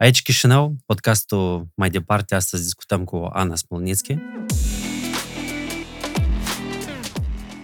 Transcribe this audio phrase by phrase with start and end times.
[0.00, 4.16] Aici Chișinău, podcastul mai departe, astăzi discutăm cu Ana Smolnitski.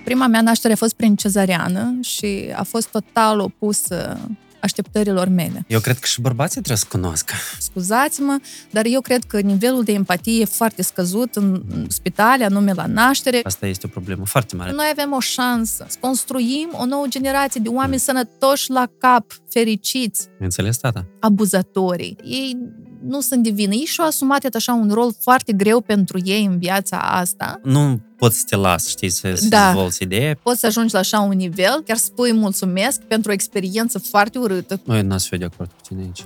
[0.04, 4.18] Prima mea naștere a fost prin cezariană și a fost total opusă
[4.60, 5.64] așteptărilor mele.
[5.68, 7.34] Eu cred că și bărbații trebuie să cunoască.
[7.58, 8.38] Scuzați-mă,
[8.70, 13.40] dar eu cred că nivelul de empatie e foarte scăzut în spitale, anume la naștere.
[13.42, 14.72] Asta este o problemă foarte mare.
[14.72, 17.98] Noi avem o șansă să construim o nouă generație de oameni mm.
[17.98, 20.28] sănătoși la cap, fericiți.
[20.38, 21.06] Înțeles, tata?
[21.20, 22.16] Abuzatorii.
[22.24, 22.56] Ei
[23.06, 23.76] nu sunt divini.
[23.76, 27.60] Ei și-au asumat așa un rol foarte greu pentru ei în viața asta.
[27.62, 29.66] Nu poți să te las, știi, să, să da.
[29.66, 30.34] dezvolți idee.
[30.42, 34.80] Poți să ajungi la așa un nivel, chiar spui mulțumesc pentru o experiență foarte urâtă.
[34.84, 36.24] Noi n-aș fi de acord cu tine aici.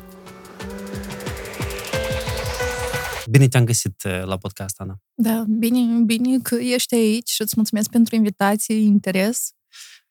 [3.30, 4.96] Bine te-am găsit uh, la podcast, Ana.
[5.14, 9.50] Da, bine, bine că ești aici și îți mulțumesc pentru invitație, interes.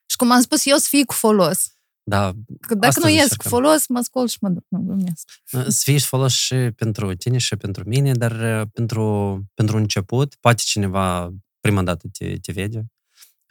[0.05, 1.78] Și cum am spus eu, să fii cu folos.
[2.09, 4.63] Da, Că dacă nu ies cu folos, mă ascult și mă duc.
[4.67, 5.29] Nu, glumesc.
[5.67, 10.61] Să fie folos și pentru tine și pentru mine, dar uh, pentru, pentru început, poate
[10.65, 12.85] cineva prima dată te, te vede.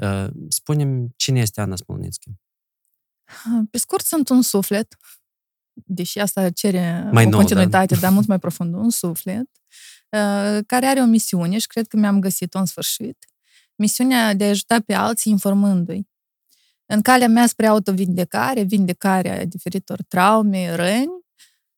[0.02, 2.30] Uh, spunem cine este Ana Smolnitski.
[3.70, 4.96] Pe scurt, sunt un suflet,
[5.72, 8.00] deși asta cere mai o nou, continuitate, da?
[8.00, 9.50] dar mult mai profund, un suflet,
[10.10, 13.16] uh, care are o misiune și cred că mi-am găsit-o în sfârșit.
[13.74, 16.08] Misiunea de a ajuta pe alții informându-i
[16.90, 21.26] în calea mea spre autovindecare, vindecarea diferitor traume, răni,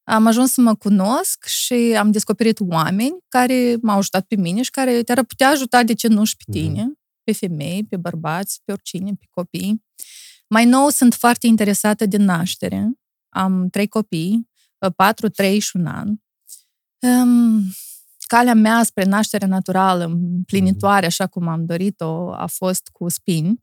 [0.04, 4.70] am ajuns să mă cunosc și am descoperit oameni care m-au ajutat pe mine și
[4.70, 6.58] care te-ar putea ajuta, de ce nu și pe mhm.
[6.58, 7.22] tine, mm-hmm.
[7.24, 9.84] pe femei, pe bărbați, pe oricine, pe copii.
[10.48, 12.90] Mai nou sunt foarte interesată de naștere.
[13.28, 14.48] Am trei copii,
[14.96, 16.08] patru, trei și un an.
[16.98, 17.72] Um,
[18.26, 23.62] calea mea spre naștere naturală, împlinitoare, așa cum am dorit-o, a fost cu spini.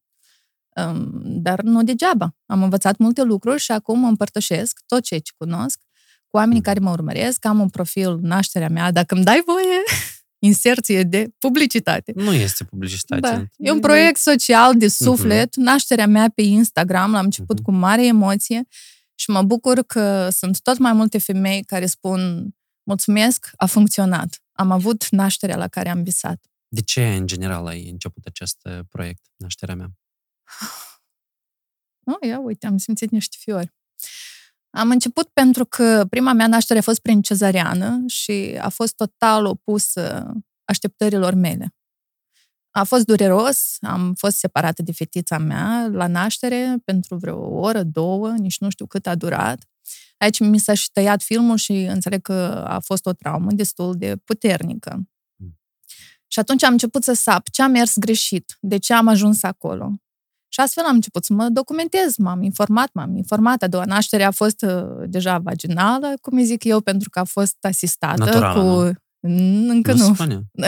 [1.23, 2.36] Dar nu degeaba.
[2.45, 5.80] Am învățat multe lucruri și acum împărtășesc tot ceea ce cunosc
[6.28, 7.45] cu oamenii care mă urmăresc.
[7.45, 9.83] Am un profil, nașterea mea, dacă îmi dai voie,
[10.50, 12.11] inserție de publicitate.
[12.16, 13.20] Nu este publicitate.
[13.22, 13.44] Da.
[13.58, 15.64] E un proiect social de suflet, uh-huh.
[15.64, 17.64] nașterea mea pe Instagram, l-am început uh-huh.
[17.64, 18.67] cu mare emoție
[19.16, 22.49] și mă bucur că sunt tot mai multe femei care spun
[22.83, 24.42] mulțumesc, a funcționat.
[24.52, 26.45] Am avut nașterea la care am visat.
[26.67, 29.92] De ce, în general, ai început acest uh, proiect, nașterea mea?
[32.05, 33.73] Oh, ia uite, am simțit niște fiori.
[34.69, 39.45] Am început pentru că prima mea naștere a fost prin cezariană și a fost total
[39.45, 41.75] opusă așteptărilor mele.
[42.71, 47.83] A fost dureros, am fost separată de fetița mea la naștere pentru vreo o oră,
[47.83, 49.65] două, nici nu știu cât a durat.
[50.17, 54.15] Aici mi s-a și tăiat filmul și înțeleg că a fost o traumă destul de
[54.15, 55.07] puternică.
[55.36, 55.59] Mm.
[56.27, 59.91] Și atunci am început să sap ce a mers greșit, de ce am ajuns acolo.
[60.49, 63.63] Și astfel am început să mă documentez, m-am informat, m-am informat.
[63.63, 67.23] A doua naștere a fost uh, deja vaginală, cum îi zic eu, pentru că a
[67.23, 68.99] fost asistată Naturală, cu...
[69.19, 69.71] Nu?
[69.71, 70.15] Încă nu.
[70.25, 70.45] nu.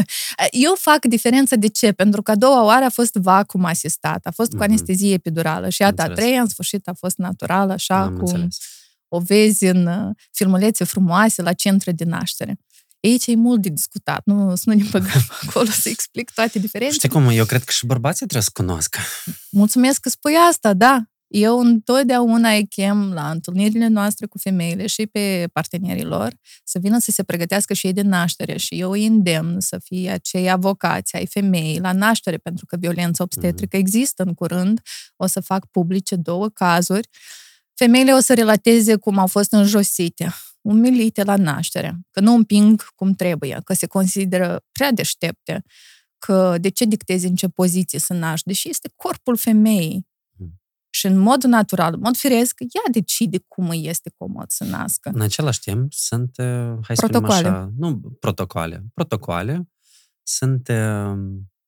[0.52, 1.92] Eu fac diferență de ce?
[1.92, 4.58] Pentru că a doua oară a fost vacum asistat, a fost mm-hmm.
[4.58, 4.72] cu mhm.
[4.72, 8.58] anestezie epidurală și a a treia, în sfârșit, a fost naturală, așa, Am cum înțeles.
[9.08, 12.60] o vezi în uh, filmulețe frumoase la centre de naștere.
[13.04, 16.98] Aici e mult de discutat, nu să nu ne băgăm acolo să explic toate diferențele.
[16.98, 19.00] Știi cum, eu cred că și bărbații trebuie să cunoască.
[19.50, 21.04] Mulțumesc că spui asta, da.
[21.28, 26.34] Eu întotdeauna îi chem la întâlnirile noastre cu femeile și pe partenerii lor
[26.64, 30.10] să vină să se pregătească și ei de naștere și eu îi îndemn să fie
[30.10, 33.84] acei avocați ai femeii la naștere, pentru că violența obstetrică mm.
[33.84, 34.82] există în curând.
[35.16, 37.10] O să fac publice două cazuri.
[37.74, 43.14] Femeile o să relateze cum au fost înjosite umilite la naștere, că nu împing cum
[43.14, 45.64] trebuie, că se consideră prea deștepte,
[46.18, 50.08] că de ce dictezi în ce poziție să naști, deși este corpul femeii.
[50.38, 50.62] Hmm.
[50.90, 55.12] Și în mod natural, în mod firesc, ea decide cum îi este comod să nască.
[55.14, 57.48] În același timp, sunt, uh, hai să protocoale.
[57.48, 59.70] așa, nu protocoale, protocoale,
[60.24, 61.18] sunt uh,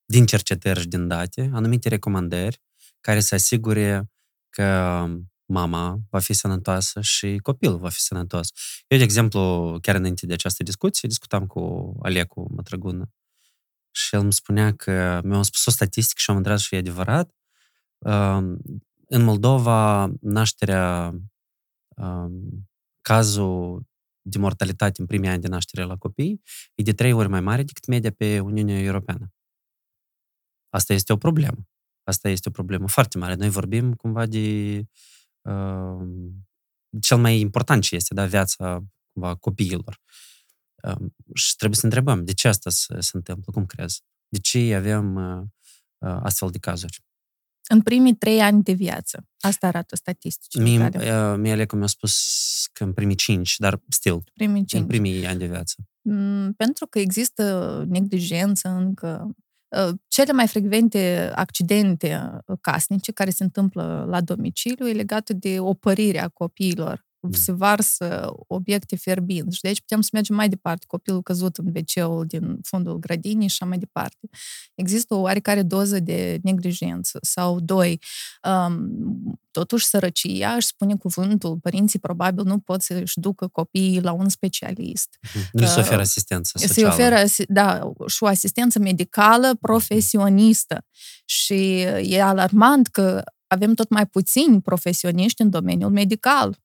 [0.05, 2.61] din cercetări și din date, anumite recomandări
[3.01, 4.11] care să asigure
[4.49, 5.07] că
[5.51, 8.49] mama va fi sănătoasă și copilul va fi sănătos.
[8.87, 13.09] Eu, de exemplu, chiar înainte de această discuție, discutam cu Alecu Mătrăgună
[13.91, 17.35] și el îmi spunea că mi-a spus o statistică și am întrebat și e adevărat.
[17.97, 18.57] Um,
[19.07, 21.13] în Moldova, nașterea,
[21.87, 22.69] um,
[23.01, 23.89] cazul
[24.21, 26.41] de mortalitate în primii ani de naștere la copii
[26.75, 29.33] e de trei ori mai mare decât media pe Uniunea Europeană.
[30.69, 31.67] Asta este o problemă.
[32.03, 33.35] Asta este o problemă foarte mare.
[33.35, 34.77] Noi vorbim cumva de
[37.01, 38.83] cel mai important ce este, da, viața
[39.13, 39.99] cumva, copiilor.
[41.33, 43.51] Și trebuie să întrebăm, de ce asta se, se întâmplă?
[43.51, 44.01] Cum crezi?
[44.27, 45.17] De ce avem
[45.99, 47.03] astfel de cazuri?
[47.69, 49.27] În primii trei ani de viață.
[49.39, 50.63] Asta arată statisticile.
[50.63, 52.15] Mie, uh, mie Alecu mi-a spus
[52.73, 54.81] că în primii cinci, dar still, primii cinci.
[54.81, 55.75] în primii ani de viață.
[56.01, 59.35] Mm, pentru că există neglijență încă.
[59.77, 65.59] Uh, cele mai frecvente accidente uh, casnice care se întâmplă la domiciliu e legată de
[65.59, 67.10] opărirea copiilor Mm.
[67.31, 69.55] Se varsă obiecte fierbinți.
[69.55, 70.85] Și de aici putem să mergem mai departe.
[70.87, 74.29] Copilul căzut în wc din fundul grădinii și așa mai departe.
[74.75, 77.19] Există o oarecare doză de neglijență.
[77.21, 78.01] Sau, doi,
[78.43, 84.29] um, totuși sărăcia, își spune cuvântul, părinții probabil nu pot să-și ducă copiii la un
[84.29, 85.17] specialist.
[85.33, 85.49] Mhm.
[85.51, 86.93] Nu se oferă asistență socială.
[86.93, 89.57] Se oferă, da, și o asistență medicală mhm.
[89.57, 90.85] profesionistă.
[91.25, 96.59] Și e alarmant că avem tot mai puțini profesioniști în domeniul medical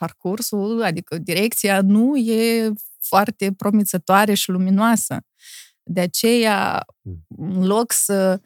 [0.00, 5.18] parcursul, adică direcția nu e foarte promițătoare și luminoasă.
[5.82, 7.24] De aceea, mm.
[7.28, 8.40] în loc să...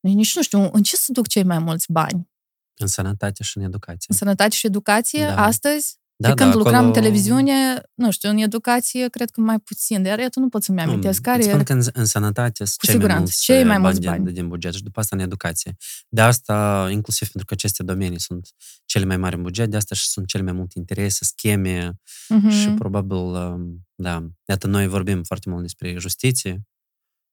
[0.00, 2.30] Nici nu știu, în ce să duc cei mai mulți bani?
[2.78, 4.06] În sănătate și în educație.
[4.08, 5.44] În sănătate și educație, da.
[5.44, 5.98] astăzi?
[6.18, 6.86] Da, de când da, lucram acolo...
[6.86, 10.02] în televiziune, nu știu, în educație, cred că mai puțin.
[10.02, 11.20] Dar iată, nu pot să-mi amintesc.
[11.20, 14.34] Care spun că în, în sănătate sunt cei mai mulți, cei mai mulți bani, bani.
[14.34, 15.76] Din, buget și după asta în educație.
[16.08, 18.48] De asta, inclusiv pentru că aceste domenii sunt
[18.84, 22.50] cele mai mari în buget, de asta și sunt cele mai multe interese, scheme uh-huh.
[22.50, 26.66] și probabil, um, da, iată, noi vorbim foarte mult despre justiție.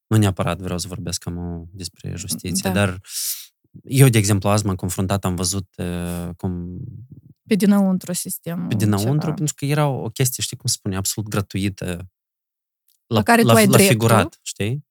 [0.08, 2.76] Nu neapărat vreau să vorbesc cam despre justiție, da.
[2.80, 3.02] dar
[3.84, 6.80] eu, de exemplu, azi m-am confruntat, am văzut uh, cum
[7.48, 8.68] pe dinăuntru sistemul.
[8.68, 9.34] Pe dinăuntru, ceva.
[9.34, 11.86] pentru că era o chestie, știi cum spune, absolut gratuită.
[13.08, 13.92] La, la care la, tu ai la dreptul.
[13.92, 14.86] figurat, știi?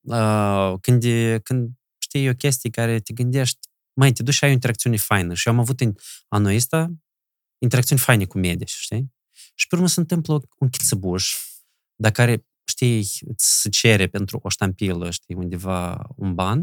[0.00, 3.58] Uh, când, e, când știi, e o chestie care te gândești,
[3.92, 5.34] mai te duci și ai o interacțiune faină.
[5.34, 5.94] Și eu am avut în
[6.28, 6.90] anul ăsta
[7.58, 9.12] interacțiuni faine cu medici, știi?
[9.54, 11.34] Și pe urmă se întâmplă un chițăbuș,
[11.94, 16.62] dar care, știi, îți cere pentru o ștampilă, știi, undeva un ban.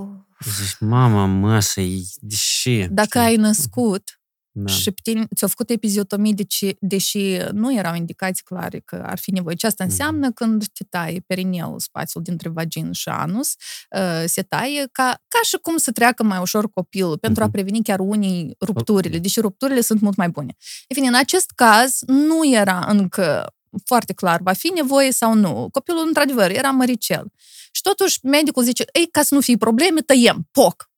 [0.00, 0.52] Oh.
[0.56, 2.86] Zici, mama mă, să-i, deși...
[2.90, 3.20] Dacă știi?
[3.20, 4.20] ai născut
[4.52, 4.72] da.
[4.72, 4.94] și
[5.34, 9.56] ți-au făcut epiziotomii, deci, deși nu erau indicații clare că ar fi nevoie.
[9.56, 9.92] Ce asta mhm.
[9.92, 10.32] înseamnă mm.
[10.32, 13.54] când te taie perineul, spațiul dintre vagin și anus,
[13.96, 17.44] uh, se taie ca, ca și cum să treacă mai ușor copilul, pentru mm-hmm.
[17.44, 17.52] a mhm.
[17.52, 20.56] preveni chiar unii rupturile, deși rupturile sunt mult mai bune.
[20.88, 23.54] E fine, în acest caz nu era încă
[23.84, 25.68] foarte clar, va fi nevoie sau nu.
[25.72, 27.32] Copilul, într-adevăr, era măricel.
[27.70, 30.90] Și totuși medicul zice, ei, ca să nu fie probleme, tăiem, poc.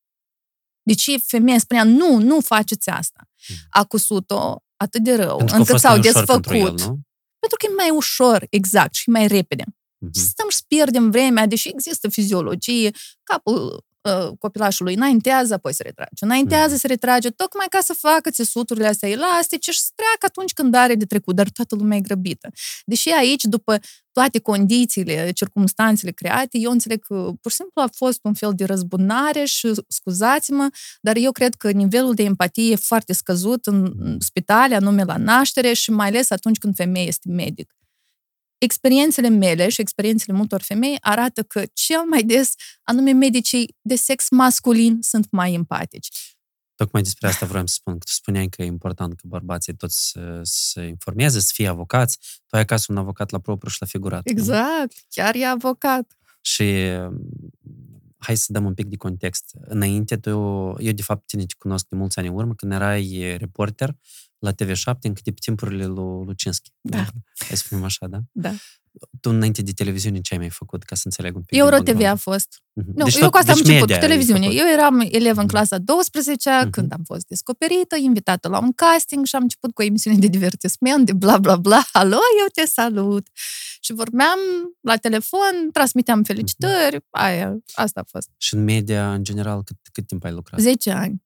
[0.83, 3.29] Deci femeia spunea, nu, nu faceți asta.
[3.49, 3.55] Mm.
[3.69, 6.27] A cusut-o atât de rău, pentru încât s-au desfăcut.
[6.27, 6.99] Pentru, el, nu?
[7.39, 9.63] pentru că e mai ușor, exact, și mai repede.
[9.63, 10.11] Mm-hmm.
[10.15, 12.91] Și stăm și pierdem vremea, deși există fiziologie,
[13.23, 13.83] capul uh,
[14.39, 16.25] copilașului înaintează, apoi se retrage.
[16.25, 16.77] Înaintează, mm.
[16.77, 20.95] se retrage, tocmai ca să facă țesuturile astea elastice și să treacă atunci când are
[20.95, 22.49] de trecut, dar toată lumea e grăbită.
[22.85, 23.79] Deși aici, după
[24.11, 28.65] toate condițiile, circumstanțele create, eu înțeleg că pur și simplu a fost un fel de
[28.65, 30.69] răzbunare și scuzați-mă,
[31.01, 35.73] dar eu cred că nivelul de empatie e foarte scăzut în spitale, anume la naștere
[35.73, 37.73] și mai ales atunci când femeia este medic
[38.63, 44.29] experiențele mele și experiențele multor femei arată că cel mai des, anume medicii de sex
[44.29, 46.07] masculin sunt mai empatici.
[46.75, 50.09] Tocmai despre asta vreau să spun, că tu spuneai că e important că bărbații toți
[50.09, 52.17] să se informeze, să fie avocați.
[52.47, 54.21] Tu ai acasă un avocat la propriu și la figurat.
[54.27, 55.01] Exact, nu?
[55.09, 56.17] chiar e avocat.
[56.41, 56.63] Și
[58.17, 59.51] hai să dăm un pic de context.
[59.59, 60.29] Înainte, tu,
[60.79, 63.95] eu de fapt tine te cunosc de mulți ani în urmă, când erai reporter
[64.43, 66.71] la TV7 încă de pe timpurile lui Lucinski.
[66.81, 66.97] Da.
[66.97, 68.19] Hai să spunem așa, da?
[68.31, 68.53] Da.
[69.21, 71.57] Tu înainte de televiziune ce ai mai făcut, ca să înțeleg un pic?
[71.57, 72.47] Euro TV a fost.
[72.61, 72.93] Mm-hmm.
[72.95, 74.45] Nu, deci eu cu asta deci am început, cu televiziune.
[74.45, 76.69] Eu eram elev în clasa 12 mm-hmm.
[76.69, 80.27] când am fost descoperită, invitată la un casting și am început cu o emisiune de
[80.27, 81.83] divertisment, de bla bla bla.
[81.91, 83.27] Alo, eu te salut!
[83.81, 84.39] Și vorbeam
[84.81, 87.11] la telefon, transmiteam felicitări, mm-hmm.
[87.11, 88.29] aia, asta a fost.
[88.37, 90.59] Și în media, în general, cât, cât timp ai lucrat?
[90.59, 91.23] 10 ani.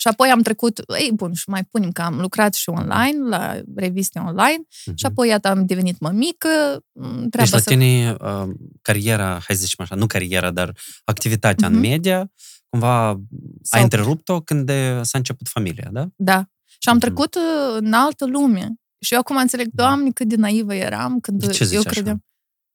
[0.00, 3.60] Și apoi am trecut, ei, bun, și mai punem că am lucrat și online, la
[3.76, 4.94] reviste online, uh-huh.
[4.94, 6.48] și apoi, iată, am devenit mămică.
[6.92, 7.70] Mm, deci la să...
[7.70, 8.48] tine uh,
[8.82, 11.70] cariera, hai să zicem așa, nu cariera, dar activitatea uh-huh.
[11.70, 11.88] în mhm.
[11.88, 12.32] media,
[12.68, 13.20] cumva
[13.62, 13.78] Sau...
[13.78, 14.70] ai întrerupt-o când
[15.02, 16.08] s-a început familia, da?
[16.16, 16.48] Da.
[16.64, 17.00] Și am uh-huh.
[17.00, 18.74] trecut uh, în altă lume.
[19.00, 19.82] Și eu acum înțeleg, da.
[19.82, 22.14] Doamne, cât de naivă eram când de ce eu credeam.
[22.14, 22.26] Așa?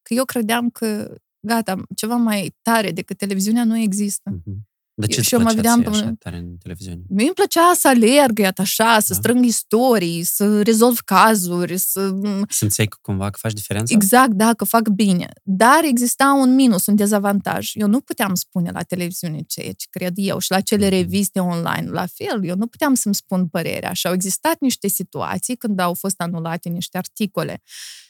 [0.01, 4.31] Că eu credeam că, gata, ceva mai tare decât televiziunea nu există.
[4.31, 4.72] Uh-huh.
[4.95, 5.89] De ce și eu mă vedeam pe...
[5.89, 7.01] așa tare în televiziune?
[7.09, 9.19] Mie îmi plăcea să alerg, iată așa, să da.
[9.19, 12.11] strâng istorii, să rezolv cazuri, să...
[12.49, 13.93] Simțeai că cumva că faci diferența?
[13.95, 15.29] Exact, da, că fac bine.
[15.43, 17.71] Dar exista un minus, un dezavantaj.
[17.73, 20.95] Eu nu puteam spune la televiziune ceea ce cred eu și la cele mhm.
[20.95, 22.45] reviste online la fel.
[22.45, 26.69] Eu nu puteam să-mi spun părerea și au existat niște situații când au fost anulate
[26.69, 27.61] niște articole.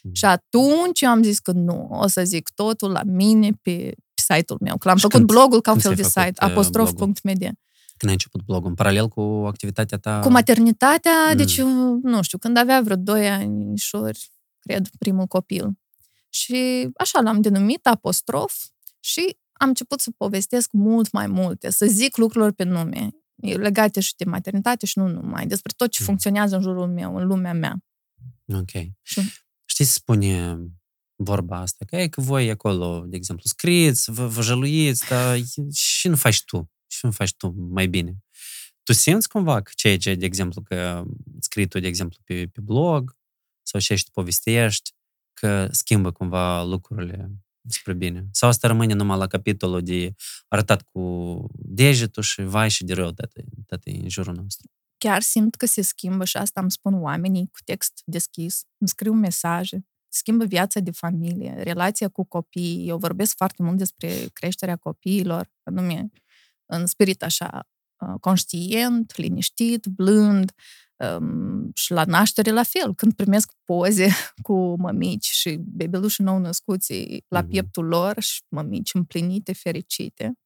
[0.02, 0.14] Mm.
[0.14, 4.58] Și atunci eu am zis că nu, o să zic totul la mine pe site-ul
[4.62, 4.76] meu.
[4.76, 7.52] Că l-am și făcut când, blogul ca un fel de site, uh, apostrof.media.
[7.96, 8.68] Când ai început blogul?
[8.68, 10.20] În paralel cu activitatea ta?
[10.20, 11.36] Cu maternitatea, mm.
[11.36, 11.60] deci,
[12.02, 13.74] nu știu, când avea vreo 2 ani,
[14.58, 15.78] cred, primul copil.
[16.28, 18.54] Și așa l-am denumit apostrof
[19.00, 24.14] și am început să povestesc mult mai multe, să zic lucrurilor pe nume, legate și
[24.16, 26.06] de maternitate și nu numai, despre tot ce mm.
[26.06, 27.76] funcționează în jurul meu, în lumea mea.
[28.46, 28.70] Ok.
[29.02, 29.20] Și...
[29.64, 30.58] Știi, spune
[31.16, 35.38] vorba asta, că e că voi acolo, de exemplu, scriți, vă, vă jăluiți, dar
[35.74, 38.16] și nu faci tu, și nu faci tu mai bine.
[38.82, 41.04] Tu simți cumva că ceea ce, de exemplu, că
[41.40, 43.16] scrii tu, de exemplu, pe, pe blog
[43.62, 44.92] sau ce tu povestești,
[45.32, 47.30] că schimbă cumva lucrurile
[47.68, 48.28] spre bine.
[48.30, 50.14] Sau asta rămâne numai la capitolul de
[50.48, 54.70] arătat cu degetul și vai și de rău toate, toate în jurul nostru.
[54.98, 58.64] Chiar simt că se schimbă și asta îmi spun oamenii cu text deschis.
[58.78, 62.88] Îmi scriu mesaje, schimbă viața de familie, relația cu copii.
[62.88, 66.10] Eu vorbesc foarte mult despre creșterea copiilor, anume
[66.66, 67.68] în spirit așa
[67.98, 70.52] uh, conștient, liniștit, blând,
[70.96, 74.08] Um, și la naștere la fel, când primesc poze
[74.46, 77.48] cu mămici și bebeluși nou născuți la mm-hmm.
[77.48, 80.38] pieptul lor și mămici împlinite, fericite,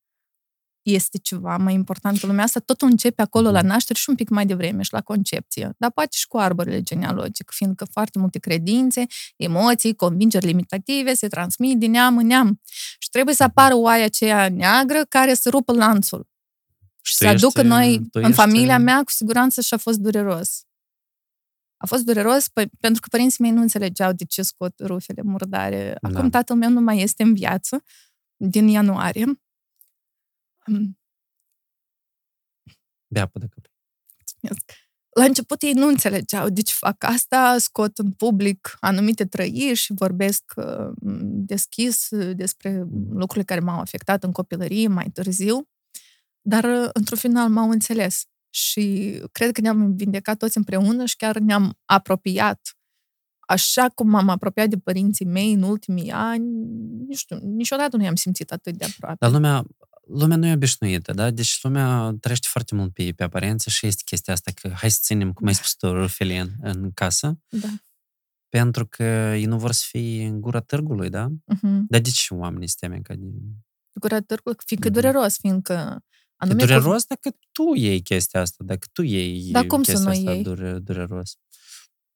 [0.92, 2.60] este ceva mai important în lumea asta.
[2.60, 3.52] Totul începe acolo mm-hmm.
[3.52, 5.74] la naștere și un pic mai devreme și la concepție.
[5.78, 11.78] Dar poate și cu arborele genealogic, fiindcă foarte multe credințe, emoții, convingeri limitative se transmit
[11.78, 12.60] din neam în neam.
[12.98, 16.28] Și trebuie să apară oaia aceea neagră care să rupă lanțul
[17.02, 20.62] și să aducă noi, în familia mea, cu siguranță și a fost dureros.
[21.76, 25.96] A fost dureros p- pentru că părinții mei nu înțelegeau de ce scot rufele murdare.
[26.00, 26.08] Da.
[26.08, 27.82] Acum tatăl meu nu mai este în viață
[28.36, 29.40] din ianuarie.
[33.12, 33.60] Bea pe dacă
[35.18, 39.92] La început ei nu înțelegeau de ce fac asta, scot în public anumite trăiri și
[39.92, 40.90] vorbesc uh,
[41.22, 45.68] deschis despre lucrurile care m-au afectat în copilărie mai târziu.
[46.40, 48.22] Dar, uh, într-un final, m-au înțeles.
[48.50, 52.60] Și cred că ne-am vindecat toți împreună și chiar ne-am apropiat.
[53.38, 56.44] Așa cum m-am apropiat de părinții mei în ultimii ani,
[57.06, 59.16] nu știu, niciodată nu i-am simțit atât de aproape.
[59.20, 59.64] Dar lumea,
[60.08, 61.30] lumea nu e obișnuită, da?
[61.30, 64.98] Deci lumea trăiește foarte mult pe, pe aparență și este chestia asta că hai să
[65.02, 67.38] ținem, cum ai spus tu, rufele în, în casă.
[67.48, 67.68] Da.
[68.48, 69.02] Pentru că
[69.34, 71.28] ei nu vor să fie în gura târgului, da?
[71.28, 71.80] Uh-huh.
[71.88, 73.26] Dar de ce oamenii se teme ca de...
[73.92, 74.92] Gura târgului, fiindcă uh-huh.
[74.92, 76.04] dureros, fiindcă
[76.36, 77.14] Anume e dureros cu...
[77.14, 80.42] dacă tu iei chestia asta, dacă tu iei Dar cum chestia să nu asta iei?
[80.42, 81.38] Dure, dureros.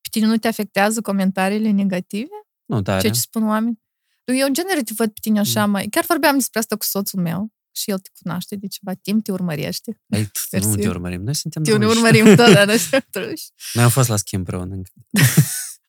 [0.01, 2.47] Pe tine nu te afectează comentariile negative?
[2.65, 3.01] Nu tare.
[3.01, 3.81] Ce ce spun oameni?
[4.25, 5.71] Eu, în genere, te văd pe tine așa mm.
[5.71, 5.87] mai...
[5.89, 9.33] Chiar vorbeam despre asta cu soțul meu și el te cunoaște de ceva timp, te
[9.33, 10.00] urmărește.
[10.07, 13.35] Ei, nu te urmărim, noi suntem Te ne urmărim, da, da, noi suntem
[13.73, 14.91] Noi am fost la schimb împreună încă.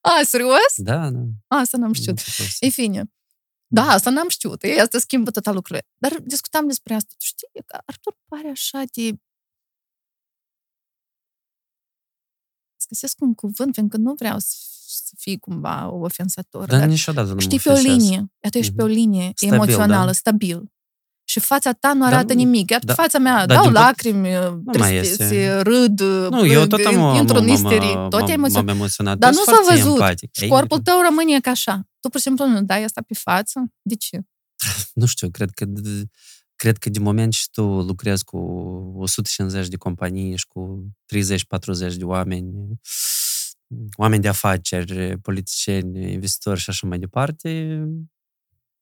[0.05, 0.73] A, serios?
[0.75, 1.19] Da, da.
[1.47, 2.19] A, asta n-am știut.
[2.59, 3.11] Ei, fine.
[3.67, 4.63] Da, asta n-am știut.
[4.63, 5.87] Ei, asta schimbă total lucrurile.
[5.97, 7.13] Dar discutam despre asta.
[7.17, 9.15] Tu știi că Artur pare așa de...
[12.75, 16.67] Să găsesc un cuvânt, pentru că nu vreau să, să fii cumva o ofensator.
[16.67, 18.31] Dar, dar niciodată nu Știi, pe o linie.
[18.43, 18.75] Iată, ești mm-hmm.
[18.75, 20.11] pe o linie stabil, emoțională, da?
[20.11, 20.73] stabil.
[21.33, 22.69] Și fața ta nu arată da, nimic.
[22.69, 24.29] Iar da, fața mea, da, dau lacrimi,
[24.71, 29.17] tristețe, râd, nu, eu tot am, intru în isterii, tot e emoționat.
[29.17, 30.01] Dar nu s-a văzut.
[30.31, 31.87] Și corpul tău rămâne ca așa.
[31.99, 33.65] Tu, pur și simplu, nu dai asta pe față?
[33.81, 34.19] De ce?
[34.93, 35.65] Nu știu, cred că
[36.55, 38.37] cred că de moment și tu lucrezi cu
[38.97, 40.87] 150 de companii și cu
[41.93, 42.79] 30-40 de oameni,
[43.95, 47.83] oameni de afaceri, politicieni, investitori și așa mai departe,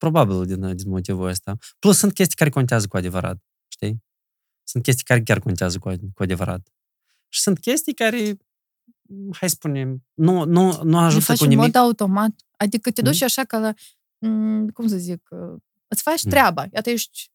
[0.03, 1.58] probabil din, din motivul ăsta.
[1.79, 4.03] Plus sunt chestii care contează cu adevărat, știi?
[4.63, 6.67] Sunt chestii care chiar contează cu, cu adevărat.
[7.27, 8.38] Și sunt chestii care,
[9.31, 11.58] hai să spunem, nu, nu, nu ajută faci cu nimic.
[11.58, 12.31] în mod automat.
[12.58, 13.25] Adică te duci mm.
[13.25, 13.74] așa ca la,
[14.17, 16.29] mm, cum să zic, uh, îți faci mm.
[16.29, 16.65] treaba.
[16.72, 17.31] Iată, ești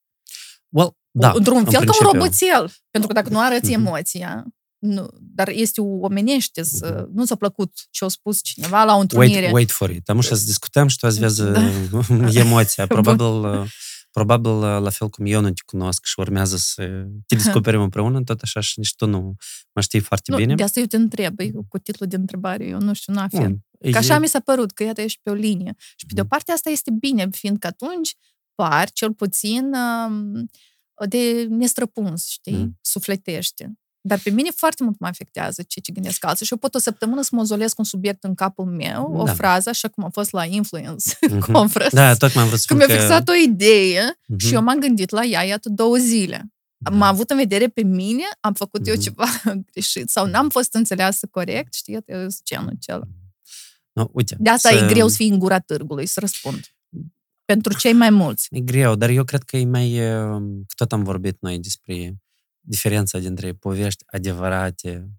[0.68, 2.70] well, da, într-un fel ca un roboțel.
[2.90, 3.74] Pentru că dacă nu arăți mm-hmm.
[3.74, 4.44] emoția,
[4.78, 7.12] nu, dar este omenește să mm-hmm.
[7.12, 9.40] nu s-a plăcut ce a spus cineva la o întrunire.
[9.40, 10.08] Wait, wait for it.
[10.08, 11.60] Am să discutăm și tu ați vezi da.
[12.40, 12.86] emoția.
[12.86, 13.68] Probabil,
[14.10, 18.40] probabil la fel cum eu nu te cunosc și urmează să te descoperim împreună, tot
[18.40, 19.34] așa și nici tu nu
[19.72, 20.54] mă știi foarte nu, bine.
[20.54, 21.36] De asta eu te întreb,
[21.68, 23.64] cu titlul de întrebare, eu nu știu, nu afirm.
[23.90, 25.74] Că așa mi s-a părut, că iată ești pe o linie.
[25.78, 28.14] Și pe de o parte asta este bine, fiindcă atunci
[28.54, 29.74] par cel puțin
[31.08, 32.56] de nestrăpuns, știi?
[32.56, 32.78] Mm.
[32.80, 33.78] Sufletește.
[34.06, 36.46] Dar pe mine foarte mult mă afectează ce ce gândesc alții.
[36.46, 39.32] Și eu pot o săptămână să mozolesc un subiect în capul meu, da.
[39.32, 41.38] o frază, așa cum a fost la Influence mm-hmm.
[41.52, 41.94] Conference.
[41.94, 43.32] Da, tot m-am vrut să Când mi-a fixat că...
[43.32, 44.36] o idee mm-hmm.
[44.36, 46.52] și eu m-am gândit la ea, iată, două zile.
[46.76, 46.90] Da.
[46.90, 48.90] M-a avut în vedere pe mine, am făcut mm-hmm.
[48.90, 49.26] eu ceva
[49.72, 53.04] greșit sau n-am fost înțeleasă corect, știți, eu genul acela.
[53.92, 54.74] No, uite, de asta să...
[54.74, 56.60] e greu să fii în gura târgului, să răspund.
[57.44, 58.48] pentru cei mai mulți.
[58.50, 60.00] E greu, dar eu cred că e mai...
[60.76, 62.16] Tot am vorbit noi despre
[62.66, 65.10] diferența dintre povești adevărate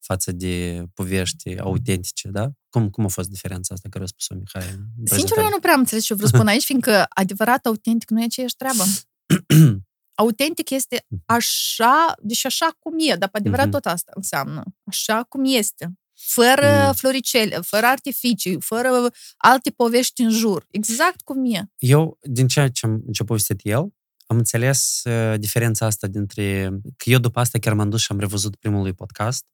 [0.00, 2.50] față de povești autentice, da?
[2.68, 4.78] Cum, cum a fost diferența asta care a spus-o Mihai?
[5.04, 8.24] Sincer, eu nu prea am înțeles ce vreau spun aici, fiindcă adevărat, autentic nu e
[8.24, 8.84] aceeași treabă.
[10.22, 11.22] autentic este mhm.
[11.26, 13.70] așa, deci așa cum e, dar pe adevărat mm-hmm.
[13.70, 14.62] tot asta înseamnă.
[14.84, 15.94] Așa cum este.
[16.22, 16.92] Fără mm.
[16.92, 20.66] floricele, fără artificii, fără alte povești în jur.
[20.70, 21.70] Exact cum e.
[21.78, 23.94] Eu, din ceea ce, am, ce a povestit el,
[24.30, 26.70] am înțeles uh, diferența asta dintre...
[26.96, 29.44] Că eu după asta chiar m-am dus și am revăzut primul lui podcast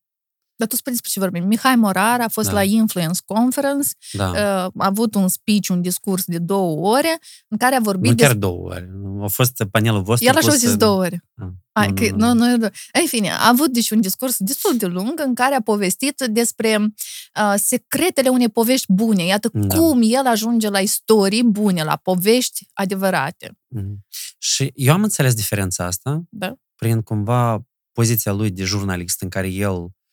[0.57, 1.47] dar tu spui despre ce vorbim.
[1.47, 2.55] Mihai Morar a fost da.
[2.55, 4.29] la Influence Conference, da.
[4.29, 8.11] Uh, a avut un speech, un discurs de două ore, în care a vorbit...
[8.11, 8.39] Nu chiar des...
[8.39, 8.91] două ore.
[9.23, 11.25] A fost panelul vostru El așa a zis două ore.
[11.35, 11.49] Ah.
[11.73, 12.69] Ai, nu, nu, nu, nu.
[13.01, 16.79] În fine, a avut deci un discurs destul de lung în care a povestit despre
[16.79, 19.25] uh, secretele unei povești bune.
[19.25, 19.77] Iată da.
[19.77, 23.59] cum el ajunge la istorii bune, la povești adevărate.
[23.67, 24.05] Mm.
[24.39, 26.55] Și eu am înțeles diferența asta da.
[26.75, 30.06] prin cumva poziția lui de jurnalist în care el Uh,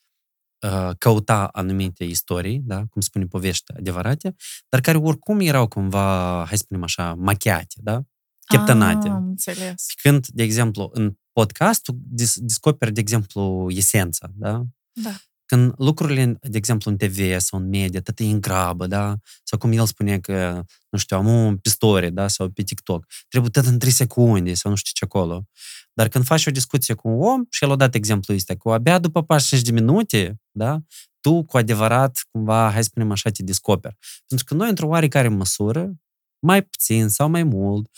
[0.98, 4.34] căuta anumite istorii, da, cum spune povești adevărate,
[4.68, 8.02] dar care oricum erau cumva, hai să spunem așa, machiate, da?
[8.46, 9.08] Cheptănate.
[9.08, 9.86] Ah, înțeles.
[10.02, 11.98] Când, de exemplu, în podcast tu
[12.36, 14.62] descoperi, de exemplu, esența, da?
[14.92, 15.14] Da.
[15.46, 19.16] Când lucrurile, de exemplu, în TV sau în media, tot e în grabă, da?
[19.42, 22.28] Sau cum el spune că, nu știu, am un pe story, da?
[22.28, 23.06] Sau pe TikTok.
[23.28, 25.44] Trebuie tot în 3 secunde sau nu știu ce acolo.
[25.92, 28.70] Dar când faci o discuție cu un om, și el a dat exemplu ăsta, cu
[28.70, 30.80] abia după 45 de minute, da?
[31.20, 33.96] Tu, cu adevărat, cumva, hai să spunem așa, te descoperi.
[34.26, 35.94] Pentru că noi, într-o oarecare măsură,
[36.38, 37.90] mai puțin sau mai mult,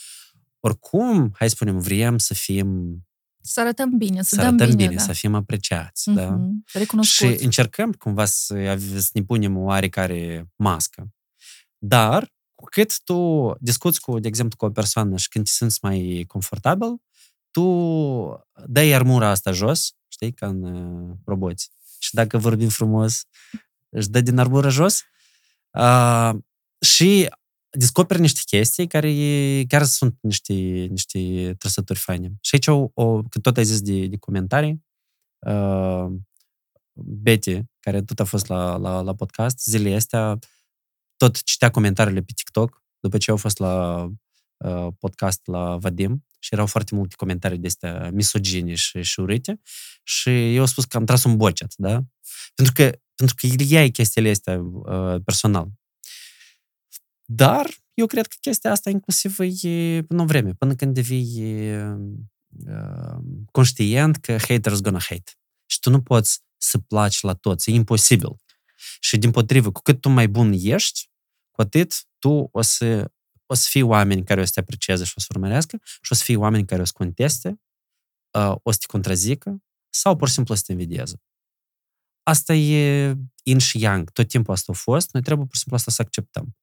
[0.59, 2.99] oricum, hai să spunem, vrem să fim
[3.47, 5.03] să arătăm bine, să, să dăm arătăm bine, bine da.
[5.03, 6.11] să fim apreciați.
[6.11, 6.15] Uh-huh.
[6.15, 7.01] Da?
[7.01, 11.07] Și încercăm cumva să, să ne punem o oarecare mască.
[11.77, 15.79] Dar, cu cât tu discuți cu, de exemplu, cu o persoană și când te simți
[15.81, 17.01] mai confortabil,
[17.51, 21.69] tu dai armura asta jos, știi, ca în uh, roboți.
[21.99, 23.23] Și dacă vorbim frumos,
[23.89, 25.01] își dă din armură jos.
[25.71, 26.31] Uh,
[26.79, 27.29] și
[27.69, 29.11] descoperi niște chestii care
[29.67, 30.53] chiar sunt niște,
[30.89, 32.31] niște trăsături faine.
[32.41, 34.85] Și aici, o, o, că tot ai zis de, de comentarii,
[35.39, 36.05] uh,
[36.99, 40.39] Betty, care tot a fost la, la, la podcast, zilele astea,
[41.17, 44.03] tot citea comentariile pe TikTok, după ce au fost la
[44.57, 49.61] uh, podcast la Vadim și erau foarte multe comentarii de astea misogine și, și urâte
[50.03, 52.01] și eu am spus că am tras un bocet, da?
[52.55, 55.67] Pentru că, pentru că el ia chestiile astea uh, personal.
[57.29, 61.41] Dar eu cred că chestia asta inclusiv e până o vreme, până când devii
[62.65, 63.17] uh,
[63.51, 65.31] conștient că haters gonna hate.
[65.65, 68.35] Și tu nu poți să placi la toți, e imposibil.
[68.99, 71.09] Și din potrivă, cu cât tu mai bun ești,
[71.51, 73.11] cu atât tu o să,
[73.45, 76.15] o să fii oameni care o să te aprecieze și o să urmărească și o
[76.15, 77.61] să fii oameni care o să conteste,
[78.37, 81.21] uh, o să te contrazică sau pur și simplu o să te invidieze.
[82.23, 84.11] Asta e in și yang.
[84.11, 85.13] Tot timpul asta a fost.
[85.13, 86.55] Noi trebuie pur și simplu asta să acceptăm.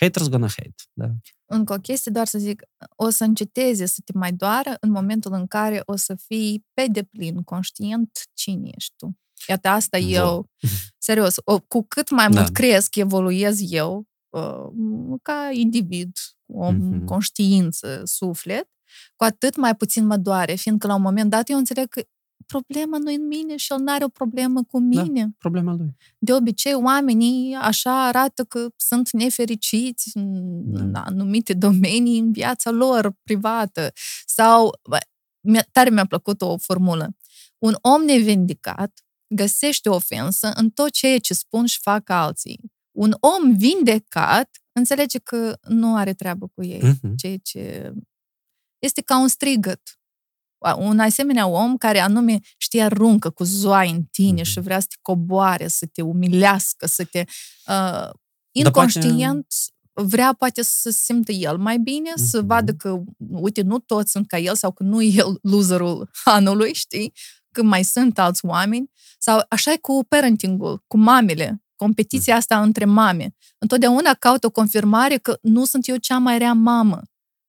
[0.00, 0.74] Haters gonna hate.
[0.92, 1.06] Da.
[1.44, 2.62] Încă o chestie, doar să zic,
[2.96, 6.86] o să înceteze să te mai doară în momentul în care o să fii pe
[6.90, 9.18] deplin conștient cine ești tu.
[9.48, 10.06] Iată, asta Vo.
[10.06, 10.50] eu,
[11.06, 12.52] serios, o, cu cât mai mult da.
[12.52, 17.04] cresc, evoluez eu, uh, ca individ, o mm-hmm.
[17.04, 18.68] conștiință, suflet,
[19.16, 22.02] cu atât mai puțin mă doare, fiindcă la un moment dat eu înțeleg că
[22.46, 25.22] problema nu în mine și el nu are o problemă cu da, mine.
[25.22, 25.96] Da, problema lui.
[26.18, 31.00] De obicei, oamenii așa arată că sunt nefericiți în da.
[31.00, 33.92] anumite domenii în viața lor privată.
[34.26, 34.98] Sau, bă,
[35.72, 37.16] tare mi-a plăcut o formulă.
[37.58, 42.60] Un om nevindicat găsește ofensă în tot ceea ce spun și fac alții.
[42.90, 46.80] Un om vindecat înțelege că nu are treabă cu ei.
[46.80, 47.14] Uh-huh.
[47.16, 47.92] Ceea ce
[48.78, 50.01] este ca un strigăt
[50.78, 54.44] un asemenea om care anume știe aruncă cu zoai în tine mm-hmm.
[54.44, 57.24] și vrea să te coboare, să te umilească, să te...
[57.66, 58.10] Uh,
[58.52, 59.46] inconștient
[59.92, 60.08] poate...
[60.08, 62.24] vrea poate să se simtă el mai bine, mm-hmm.
[62.24, 66.10] să vadă că, uite, nu toți sunt ca el sau că nu e el loserul
[66.24, 67.12] anului, știi?
[67.50, 68.90] Că mai sunt alți oameni.
[69.18, 73.34] Sau așa e cu parentingul, cu mamele, competiția asta între mame.
[73.58, 77.02] Întotdeauna caut o confirmare că nu sunt eu cea mai rea mamă.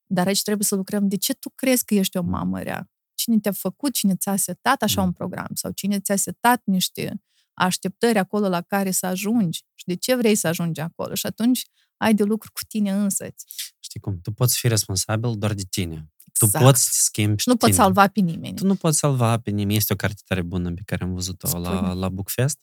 [0.05, 1.07] Dar aici trebuie să lucrăm.
[1.07, 2.87] De ce tu crezi că ești o mamă rea?
[3.23, 5.07] Cine te-a făcut, cine ți-a setat așa mm.
[5.07, 7.21] un program sau cine ți-a setat niște
[7.53, 11.13] așteptări acolo la care să ajungi și de ce vrei să ajungi acolo.
[11.13, 11.61] Și atunci
[11.97, 13.45] ai de lucru cu tine însăți.
[13.79, 14.19] Știi cum?
[14.21, 16.11] Tu poți fi responsabil doar de tine.
[16.41, 16.57] Exact.
[16.57, 18.55] Tu poți să schimbi Nu poți salva pe nimeni.
[18.55, 19.77] Tu nu poți salva pe nimeni.
[19.77, 22.59] Este o carte tare bună pe care am văzut-o la, la Bookfest.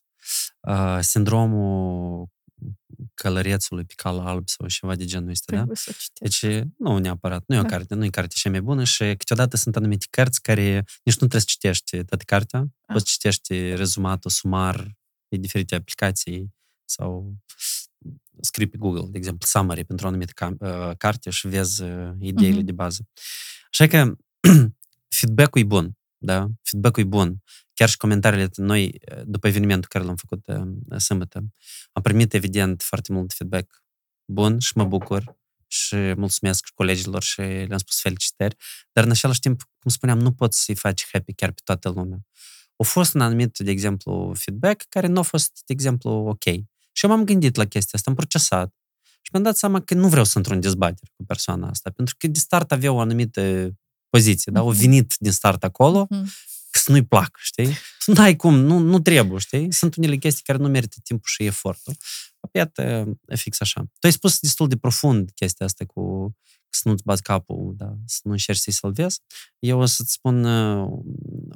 [0.61, 2.29] Uh, sindromul
[3.15, 5.75] călărețului pe cal alb sau ceva de genul ăsta, da?
[5.75, 6.45] Să deci,
[6.79, 7.69] nu neapărat, nu e o da.
[7.69, 11.27] carte, nu e carte cea mai bună și câteodată sunt anumite cărți care nici nu
[11.29, 12.93] trebuie să citești toată cartea, da.
[12.93, 17.35] poți citești rezumatul, sumar, pe diferite aplicații sau
[18.41, 22.61] scrii pe Google, de exemplu, summary pentru o anumită uh, carte și vezi uh, ideile
[22.61, 22.65] uh-huh.
[22.65, 23.09] de bază.
[23.71, 24.15] Așa că
[25.19, 26.47] feedback-ul e bun, da?
[26.63, 27.43] Feedback-ul e bun.
[27.81, 31.45] Chiar și comentariile noi, după evenimentul care l-am făcut uh, sâmbătă,
[31.93, 33.85] am primit, evident, foarte mult feedback
[34.25, 38.57] bun și mă bucur și mulțumesc colegilor și le-am spus felicitări,
[38.93, 42.19] dar în același timp, cum spuneam, nu poți să-i faci happy chiar pe toată lumea.
[42.77, 46.45] Au fost un anumit, de exemplu, feedback care nu a fost, de exemplu, ok.
[46.93, 50.09] Și eu m-am gândit la chestia asta, am procesat și mi-am dat seama că nu
[50.09, 53.71] vreau să intru în dezbatere cu persoana asta, pentru că de start avea o anumită
[54.09, 54.63] poziție, da?
[54.63, 54.79] O mhm.
[54.79, 56.49] venit din start acolo, mm-hmm.
[56.71, 57.69] Că să nu-i plac, știi?
[58.05, 59.73] Tu n-ai cum, nu, nu trebuie, știi?
[59.73, 61.97] Sunt unele chestii care nu merită timpul și efortul.
[62.53, 63.81] Iată, fix așa.
[63.81, 66.35] Tu ai spus destul de profund chestia asta cu
[66.71, 67.95] să nu-ți bați capul, da?
[68.07, 69.21] să nu încerci să-i salvezi.
[69.59, 70.89] Eu o să-ți spun uh,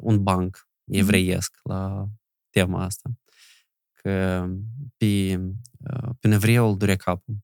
[0.01, 0.99] un banc mhm.
[0.99, 1.63] evreiesc mm-hmm.
[1.63, 2.09] la
[2.51, 3.11] tema asta.
[3.93, 4.47] Că
[4.97, 5.41] pe,
[5.79, 7.37] uh, pe nevreul dure capul.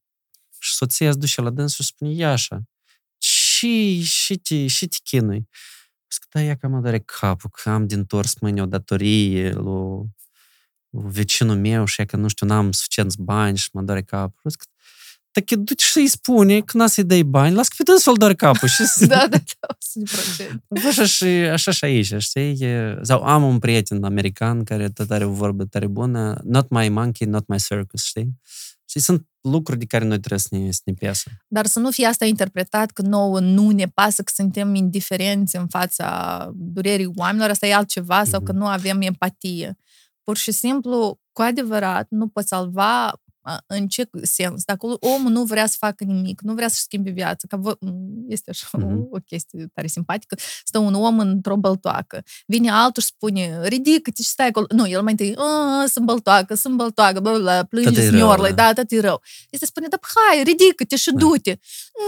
[0.59, 2.63] Și soția îți duce la dânsul și spune, ia așa,
[3.19, 5.49] și, și, te, și te chinui.
[6.12, 9.64] Zic, da, ia că mă doare capul, că am din tors mâine o datorie lui,
[10.90, 14.42] lui vecinul meu și că, nu știu, n-am suficienți bani și mă doare capul.
[14.50, 14.64] Zic,
[15.32, 18.68] так duci să-i spune că n-a să-i dai bani, las că pe dânsul doar capul.
[18.68, 18.84] Și...
[19.08, 19.38] da, da,
[20.68, 22.58] da, așa și, așa și aici, știi?
[23.02, 27.28] Sau am un prieten american care tot are o vorbă tare bună, not my monkey,
[27.28, 28.40] not my circus, știi?
[28.91, 31.31] Și sunt lucruri de care noi trebuie să ne, să ne piasă.
[31.49, 35.69] Dar să nu fie asta interpretat că nouă nu ne pasă, că suntem indiferenți în
[35.69, 38.29] fața durerii oamenilor, asta e altceva, mm-hmm.
[38.29, 38.61] sau că mhm.
[38.61, 39.77] nu avem empatie.
[40.25, 43.13] Pur și simplu, cu adevărat, nu poți salva
[43.67, 44.65] în ce sens?
[44.65, 47.79] Dacă omul nu vrea să facă nimic, nu vrea să-și schimbe viața, că vă,
[48.29, 49.11] este așa mm-hmm.
[49.11, 54.23] o, o chestie tare simpatică, stă un om într-o băltoacă, vine altul și spune, ridică-te
[54.23, 54.67] și stai acolo.
[54.69, 55.37] Nu, el mai întâi,
[55.87, 59.23] sunt băltoacă, sunt băltoacă, bă, bă, plânge sniorlă, da, da, tot e rău.
[59.51, 61.19] Este spune, da, hai, ridică-te și da.
[61.19, 61.59] du-te.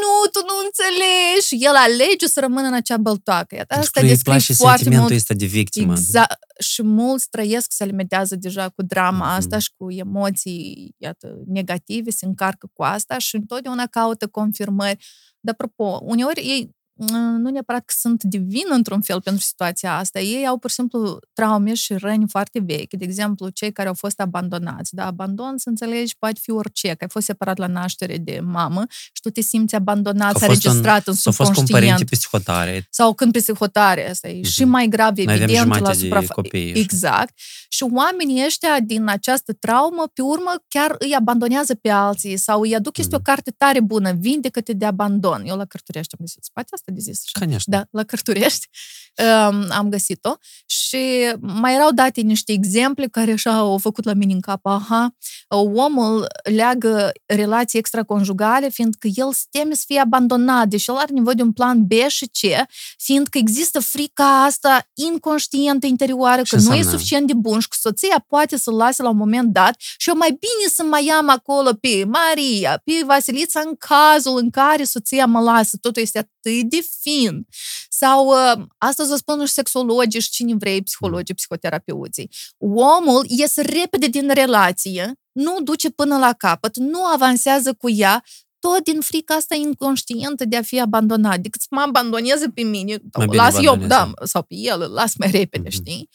[0.02, 1.46] Nu, tu nu înțelegi.
[1.46, 3.54] Și el alege să rămână în acea băltoacă.
[3.54, 5.10] Iată, asta descrie foarte mult.
[5.10, 5.92] ăsta de victimă.
[5.92, 6.38] Exact.
[6.58, 9.38] Și mulți trăiesc, se alimentează deja cu drama mm-hmm.
[9.38, 15.06] asta și cu emoții, iată, negative, se încarcă cu asta și întotdeauna caută confirmări.
[15.40, 16.70] Dar, apropo, uneori ei
[17.10, 20.20] nu neapărat că sunt divin într-un fel pentru situația asta.
[20.20, 22.94] Ei au pur și simplu traume și răni foarte vechi.
[22.94, 24.94] De exemplu, cei care au fost abandonați.
[24.94, 26.88] Da, abandon, să înțelegi, poate fi orice.
[26.88, 31.06] Că ai fost separat la naștere de mamă și tu te simți abandonat, s-a registrat
[31.06, 31.34] în, în subconștient.
[31.34, 32.86] Sau fost cu psihotare.
[32.90, 34.10] Sau când psihotare.
[34.10, 34.50] Asta e mm-hmm.
[34.50, 36.40] și mai grav, evident, la suprafață.
[36.52, 37.34] Exact.
[37.68, 42.74] Și oamenii ăștia din această traumă, pe urmă, chiar îi abandonează pe alții sau îi
[42.74, 43.18] aduc, este mm-hmm.
[43.18, 45.42] o carte tare bună, vindecă-te de abandon.
[45.46, 47.21] Eu la Cărturești am găsit spate asta de zis.
[47.33, 47.71] Конечно.
[47.71, 48.69] Da, la Cărturești
[49.17, 50.97] um, am găsit-o și
[51.39, 54.65] mai erau date niște exemple care așa au făcut la mine în cap.
[54.65, 55.15] Aha,
[55.47, 61.35] omul leagă relații extraconjugale fiindcă el se teme să fie abandonat, deși el are nevoie
[61.35, 66.81] de un plan B și C, fiindcă există frica asta inconștientă interioară, că nu e
[66.81, 70.15] suficient de bun și că soția poate să-l lase la un moment dat și eu
[70.15, 75.25] mai bine să mai am acolo pe Maria, pe Vasilița în cazul în care soția
[75.25, 75.77] mă lasă.
[75.81, 77.46] Totul este atât de fin.
[77.88, 82.30] Sau uh, astăzi o spun și sexologii și cine vrei, psihologii, psihoterapeuții.
[82.74, 88.24] Omul iese repede din relație, nu duce până la capăt, nu avansează cu ea,
[88.58, 91.38] tot din frica asta inconștientă de a fi abandonat.
[91.38, 95.30] Decât să mă abandoneze pe mine, mai las eu, da, sau pe el, las mai
[95.30, 95.72] repede, mm-hmm.
[95.72, 96.08] știi?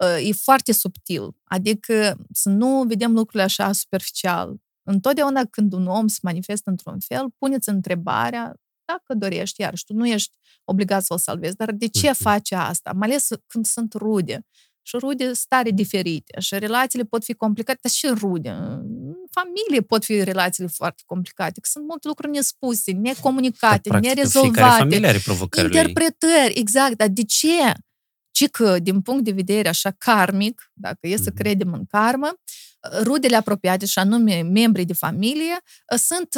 [0.00, 1.28] Uh, e foarte subtil.
[1.44, 4.56] Adică să nu vedem lucrurile așa superficial.
[4.82, 10.06] Întotdeauna când un om se manifestă într-un fel, puneți întrebarea dacă dorești, iar tu nu
[10.06, 12.92] ești obligat să-l salvezi, dar de ce face asta?
[12.92, 14.46] Mai ales când sunt rude.
[14.86, 18.48] Și rude stare diferite și relațiile pot fi complicate, dar și rude.
[18.50, 24.78] În familie pot fi relațiile foarte complicate, că sunt multe lucruri nespuse, necomunicate, dar, nerezolvate.
[24.78, 26.96] familie are provocările Interpretări, exact.
[26.96, 27.72] Dar de ce?
[28.30, 31.34] Ci că, din punct de vedere așa karmic, dacă e să mm-hmm.
[31.34, 32.32] credem în karmă,
[33.02, 35.60] rudele apropiate, și anume membrii de familie,
[35.96, 36.28] sunt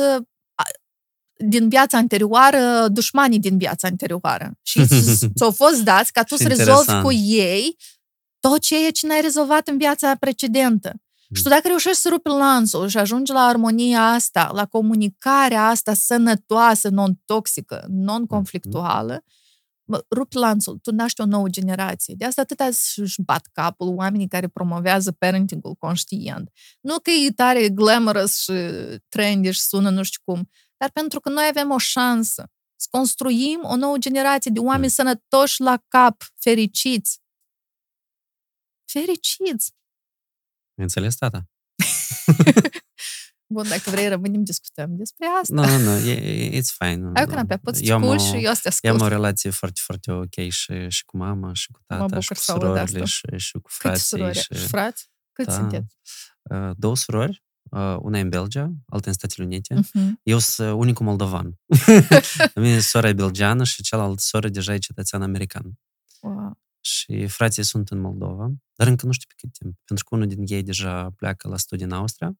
[1.36, 4.58] din viața anterioară, dușmanii din viața anterioară.
[4.62, 4.86] Și
[5.36, 7.76] ți-au fost dați ca tu să rezolvi cu ei
[8.40, 10.92] tot ceea ce n-ai rezolvat în viața precedentă.
[11.34, 15.94] Și tu dacă reușești să rupi lanțul și ajungi la armonia asta, la comunicarea asta
[15.94, 19.24] sănătoasă, non-toxică, non-conflictuală,
[20.10, 22.14] rup lanțul, tu naști o nouă generație.
[22.18, 26.50] De asta atâta își bat capul oamenii care promovează parentingul conștient.
[26.80, 28.52] Nu că e tare glamorous și
[29.08, 33.60] trendy și sună nu știu cum, dar pentru că noi avem o șansă să construim
[33.62, 34.88] o nouă generație de oameni mm.
[34.88, 37.20] sănătoși la cap, fericiți.
[38.92, 39.74] Fericiți!
[40.74, 41.44] Înțeles, tata?
[43.54, 45.54] Bun, dacă vrei, rămânem, discutăm despre asta.
[45.54, 45.98] Nu, nu, nu,
[46.50, 47.10] it's fine.
[47.14, 47.90] Ai o canapea, poți să și
[48.44, 51.80] eu să Eu am o relație foarte, foarte ok și, și cu mama, și cu
[51.86, 54.18] tata, și cu surorile, și, și cu frații.
[54.18, 54.54] Câți și...
[54.54, 55.10] și frați?
[55.32, 55.52] Cât da.
[55.52, 55.96] sunteți?
[56.42, 57.55] Uh, două surori, uh,
[58.00, 59.74] una e în Belgia, alta în Statele Unite.
[59.74, 60.12] Uh-huh.
[60.22, 61.58] Eu sunt unicul moldovan.
[62.54, 65.78] Mine sora e belgeană și cealaltă soră deja e cetățean american.
[66.20, 66.58] Wow.
[66.80, 70.26] Și frații sunt în Moldova, dar încă nu știu pe cât timp, pentru că unul
[70.26, 72.38] din ei deja pleacă la studii în Austria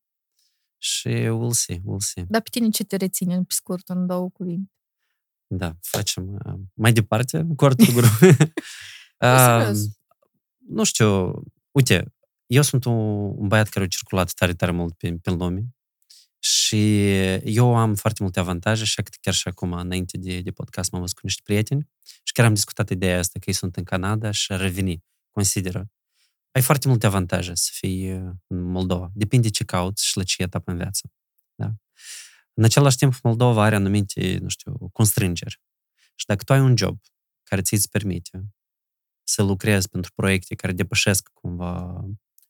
[0.79, 2.25] și we'll see, we'll see.
[2.29, 4.71] Dar pe tine ce te reține, pe scurt, în două cuvinte?
[5.47, 8.07] Da, facem uh, mai departe, cu Artur Guru.
[9.21, 9.77] uh,
[10.69, 12.15] nu știu, uite,
[12.47, 12.95] eu sunt un,
[13.37, 15.65] un băiat care a circulat tare, tare mult pe, pe lume
[16.39, 21.01] și eu am foarte multe avantaje și chiar și acum, înainte de, de podcast, m-am
[21.01, 21.89] văzut cu niște prieteni
[22.23, 25.91] și chiar am discutat ideea asta, că ei sunt în Canada și a reveni, consideră
[26.57, 29.11] ai foarte multe avantaje să fii uh, în Moldova.
[29.15, 31.13] Depinde ce cauți și la ce etapă în viață.
[31.55, 31.73] Da?
[32.55, 35.61] În același timp, Moldova are anumite, nu știu, constrângeri.
[36.15, 36.99] Și dacă tu ai un job
[37.43, 38.45] care ți îți permite
[39.25, 42.05] să lucrezi pentru proiecte care depășesc cumva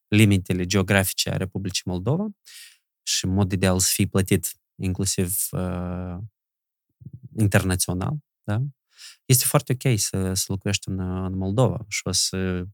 [0.07, 2.27] limitele geografice a Republicii Moldova
[3.03, 6.17] și în mod ideal să fii plătit inclusiv uh,
[7.37, 8.61] internațional, da?
[9.25, 12.65] este foarte ok să, să lucrești în, în Moldova și o să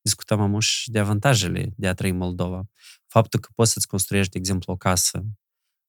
[0.00, 2.68] discutăm amuși de avantajele de a trăi în Moldova.
[3.06, 5.18] Faptul că poți să-ți construiești, de exemplu, o casă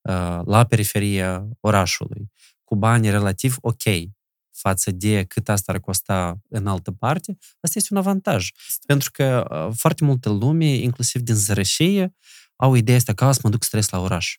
[0.01, 2.31] uh, la periferia orașului,
[2.63, 3.83] cu bani relativ ok
[4.53, 8.49] față de cât asta ar costa în altă parte, asta este un avantaj.
[8.85, 12.15] Pentru că uh, foarte multe lume, inclusiv din zărășie,
[12.55, 14.37] au ideea asta că să mă duc stres la oraș.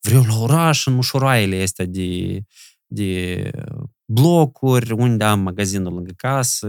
[0.00, 2.40] Vreau la oraș, în mușuroaiele astea de,
[2.86, 3.50] de
[4.04, 6.68] blocuri, unde am magazinul lângă casă,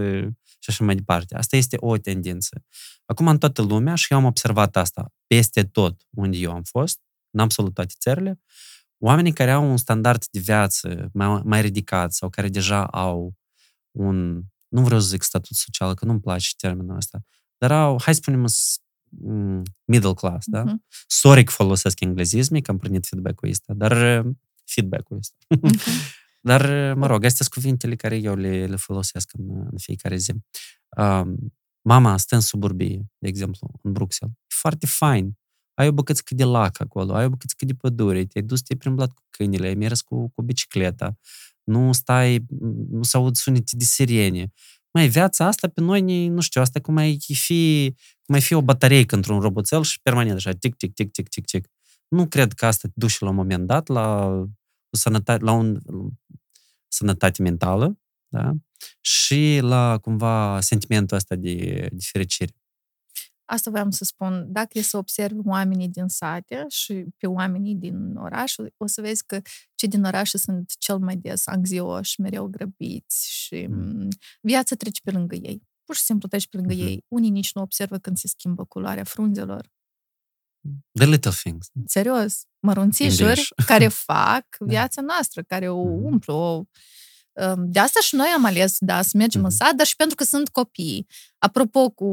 [0.64, 1.34] și așa mai departe.
[1.36, 2.64] Asta este o tendință.
[3.06, 7.00] Acum, în toată lumea, și eu am observat asta peste tot unde eu am fost,
[7.30, 8.40] în absolut toate țările,
[9.04, 13.34] oamenii care au un standard de viață mai, mai ridicat sau care deja au
[13.90, 17.24] un, nu vreau să zic statut social, că nu-mi place termenul ăsta,
[17.58, 18.46] dar au, hai să spunem,
[19.08, 20.64] mm, middle class, da?
[20.64, 21.06] Uh-huh.
[21.06, 24.24] Sorry că folosesc englezisme, că am primit feedback-ul ăsta, dar
[24.64, 25.36] feedback-ul ăsta.
[25.56, 25.82] Uh-huh.
[26.46, 30.32] Dar, mă rog, astea sunt cuvintele care eu le, le folosesc în, în fiecare zi.
[30.96, 34.36] Um, mama stă în suburbie, de exemplu, în Bruxelles.
[34.36, 35.38] E foarte fain.
[35.74, 39.12] Ai o bucățică de lac acolo, ai o bucățică de pădure, te-ai dus, te-ai plimblat
[39.12, 41.18] cu câinile, ai mers cu, cu bicicleta,
[41.64, 42.44] nu stai,
[42.90, 44.52] nu se aud sunete de sirene.
[44.90, 48.62] Mai viața asta pe noi, nu știu, asta cum ai fi, cum ai fi o
[48.62, 51.68] baterie într-un roboțel și permanent așa, tic, tic, tic, tic, tic, tic.
[52.08, 54.30] Nu cred că asta te duce la un moment dat la
[54.90, 55.80] sănătate, la un
[56.88, 58.52] sănătate mentală, da?
[59.00, 62.52] și la cumva sentimentul ăsta de, de fericire.
[63.44, 64.46] Asta vreau să spun.
[64.48, 69.24] Dacă e să observi oamenii din sate și pe oamenii din oraș, o să vezi
[69.26, 69.40] că
[69.74, 74.08] cei din oraș sunt cel mai des anxioși, mereu grăbiți și mm.
[74.40, 75.62] viața trece pe lângă ei.
[75.84, 76.86] Pur și simplu trece pe lângă mm-hmm.
[76.86, 77.04] ei.
[77.08, 79.72] Unii nici nu observă când se schimbă culoarea frunzelor.
[80.92, 81.66] The little things.
[81.86, 82.42] Serios.
[82.58, 84.66] Mărunțișuri care fac da.
[84.66, 86.02] viața noastră, care o mm-hmm.
[86.02, 86.64] umplu, o
[87.32, 89.44] um, de asta și noi am ales, da, să mergem mm-hmm.
[89.44, 91.06] în sat, dar și pentru că sunt copii.
[91.38, 92.08] Apropo cu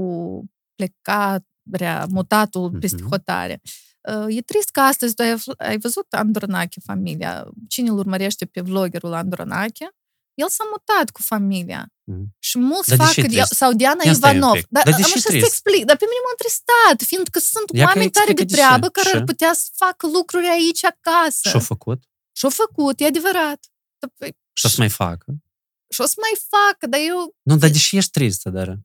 [0.82, 2.80] plecarea, mutatul mm-hmm.
[2.80, 3.62] peste hotare.
[4.14, 7.48] Uh, e trist că astăzi tu ai, ai văzut Andronache, familia.
[7.68, 9.90] Cine îl urmărește pe vloggerul Andronache?
[10.34, 11.94] El s-a mutat cu familia.
[12.04, 12.36] Mm.
[12.40, 14.60] Și mulți dar fac, de, sau Diana Ia Ivanov.
[14.70, 15.86] Dar, dar am să explic.
[15.86, 19.54] Dar pe mine m-a întristat, fiindcă sunt Ia oameni tare de treabă care ar putea
[19.54, 21.50] să facă lucruri aici acasă.
[21.50, 22.04] Și-au făcut?
[22.32, 23.60] Și-au făcut, e adevărat.
[24.54, 25.26] Și o să mai facă?
[25.94, 27.36] Și o să mai facă, dar eu...
[27.42, 28.80] Nu, dar deși ești tristă, dar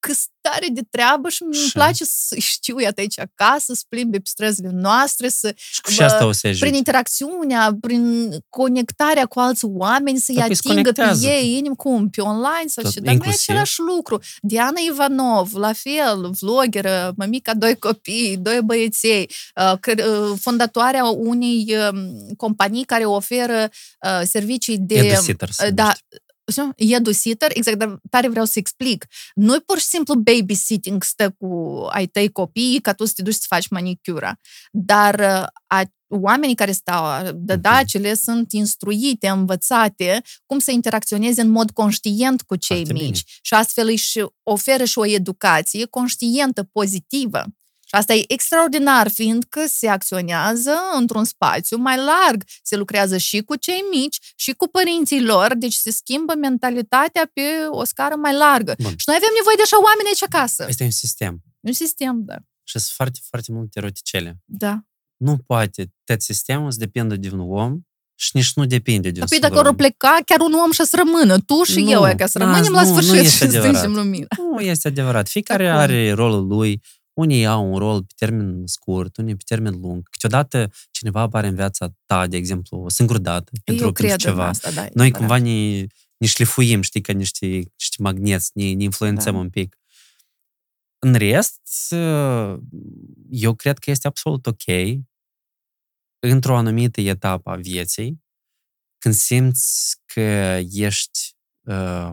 [0.00, 4.28] că stare de treabă și îmi place să știu, iată aici acasă, să plimbi pe
[4.28, 5.54] străzile noastre, să,
[5.88, 11.18] și asta o să prin interacțiunea, prin conectarea cu alți oameni, să-i păi atingă pe
[11.20, 14.20] ei, inim cum, pe online sau ce, dar nu e același lucru.
[14.40, 22.34] Diana Ivanov, la fel, vloggeră, mămica, doi copii, doi băieței, uh, uh, fondatoarea unei um,
[22.36, 23.70] companii care oferă
[24.02, 24.94] uh, servicii de...
[25.74, 25.92] Da,
[26.76, 29.06] Edu-sitter, exact, dar tare vreau să explic.
[29.34, 33.22] Nu e pur și simplu babysitting, stă cu ai tăi copii ca tu să te
[33.22, 34.38] duci să faci manicura.
[34.72, 38.20] Dar uh, a, oamenii care stau, dădacele, uh-huh.
[38.22, 43.24] sunt instruite, învățate cum să interacționeze în mod conștient cu cei Foarte mici.
[43.24, 43.38] Bine.
[43.42, 47.44] Și astfel își oferă și o educație conștientă, pozitivă.
[47.90, 52.42] Și asta e extraordinar, fiindcă se acționează într-un spațiu mai larg.
[52.62, 57.42] Se lucrează și cu cei mici, și cu părinții lor, deci se schimbă mentalitatea pe
[57.68, 58.74] o scară mai largă.
[58.78, 58.94] Bun.
[58.96, 60.64] Și noi avem nevoie de așa oameni aici acasă.
[60.68, 61.42] Este un sistem.
[61.60, 62.36] Un sistem, da.
[62.68, 64.38] Și sunt foarte, foarte multe roticele.
[64.44, 64.80] Da.
[65.16, 67.80] Nu poate tot sistemul să depindă de un om
[68.14, 71.38] și nici nu depinde de Păi dacă ar pleca chiar un om și să rămână,
[71.38, 73.50] tu și nu, eu, ca să rămânem la sfârșit nu este și
[73.84, 74.26] să lumina.
[74.36, 75.28] Nu este adevărat.
[75.28, 75.80] Fiecare Acum.
[75.80, 76.80] are rolul lui
[77.12, 80.08] unii au un rol pe termen scurt, unii pe termen lung.
[80.08, 84.46] Câteodată cineva apare în viața ta, de exemplu, o singură dată, pentru, Eu pentru ceva.
[84.46, 89.32] Asta, da, Noi cumva ne, ne șlifuim, știi, ca niște, niște magneți, ne, ne influențăm
[89.32, 89.38] da.
[89.38, 89.78] un pic.
[90.98, 91.94] În rest,
[93.30, 94.64] eu cred că este absolut ok
[96.18, 98.22] într-o anumită etapă a vieții,
[98.98, 100.20] când simți că
[100.70, 102.12] ești uh,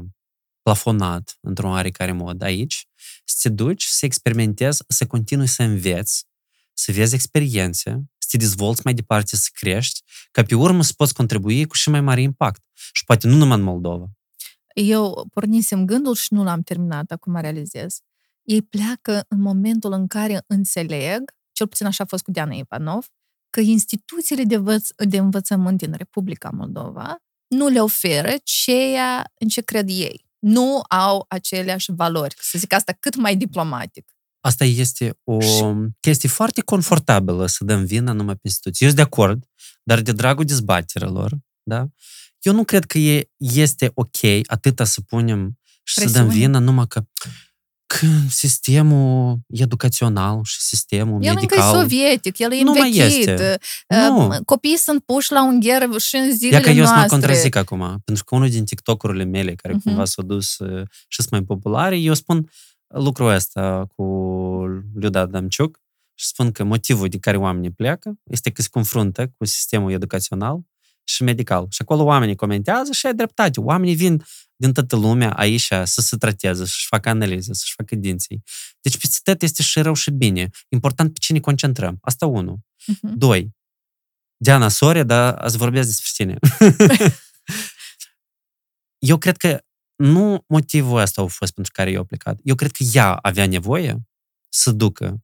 [0.61, 2.86] plafonat într-un oarecare mod aici,
[3.25, 6.25] să te duci, să experimentezi, să continui să înveți,
[6.73, 11.13] să vezi experiențe, să te dezvolți mai departe, să crești, ca pe urmă să poți
[11.13, 12.63] contribui cu și mai mare impact.
[12.91, 14.05] Și poate nu numai în Moldova.
[14.73, 17.97] Eu pornisem gândul și nu l-am terminat, acum realizez.
[18.41, 23.07] Ei pleacă în momentul în care înțeleg, cel puțin așa a fost cu Diana Ivanov,
[23.49, 27.17] că instituțiile de, învăț- de învățământ din Republica Moldova
[27.47, 32.35] nu le oferă ceea în ce cred ei nu au aceleași valori.
[32.39, 34.11] Să zic asta cât mai diplomatic.
[34.39, 35.37] Asta este o
[35.99, 38.85] chestie foarte confortabilă să dăm vina numai pe instituții.
[38.85, 39.43] Eu sunt de acord,
[39.83, 41.87] dar de dragul dezbaterilor, da?
[42.41, 46.17] Eu nu cred că e, este ok atâta să punem și Presiune.
[46.17, 47.05] să dăm vina numai că
[47.56, 47.56] când
[48.29, 51.57] sistemul educațional și sistemul el medical...
[51.57, 52.99] El încă e sovietic, el e nu învechit.
[52.99, 53.57] Mai este.
[53.89, 54.37] Nu.
[54.45, 56.97] Copiii sunt puși la un gher și în zilele Ia că eu noastre.
[56.99, 59.83] să mă contrazic acum, pentru că unul din TikTok-urile mele, care uh-huh.
[59.83, 62.49] cumva s-au dus uh, și sunt mai populare, eu spun
[62.87, 64.03] lucrul ăsta cu
[64.93, 65.79] Luda Damciuc
[66.13, 70.59] și spun că motivul de care oamenii pleacă este că se confruntă cu sistemul educațional
[71.07, 71.67] și medical.
[71.69, 73.59] Și acolo oamenii comentează și ai dreptate.
[73.59, 74.23] Oamenii vin
[74.55, 78.43] din toată lumea aici să se trateze, să-și facă analize, să-și facă dinții.
[78.81, 80.49] Deci peste tot este și rău și bine.
[80.67, 81.97] Important pe cine concentrăm.
[82.01, 82.59] Asta unu.
[82.81, 83.13] Uh-huh.
[83.15, 83.55] Doi.
[84.37, 86.37] Diana, sorry, dar azi vorbesc despre tine.
[89.11, 89.61] eu cred că
[89.95, 92.39] nu motivul ăsta a fost pentru care eu am plecat.
[92.43, 94.07] Eu cred că ea avea nevoie
[94.49, 95.23] să ducă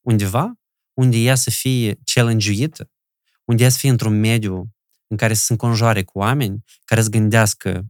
[0.00, 0.52] undeva
[0.94, 2.68] unde ea să fie challenge
[3.44, 4.71] unde ea să fie într-un mediu
[5.12, 7.86] în care să se înconjoare cu oameni care să gândească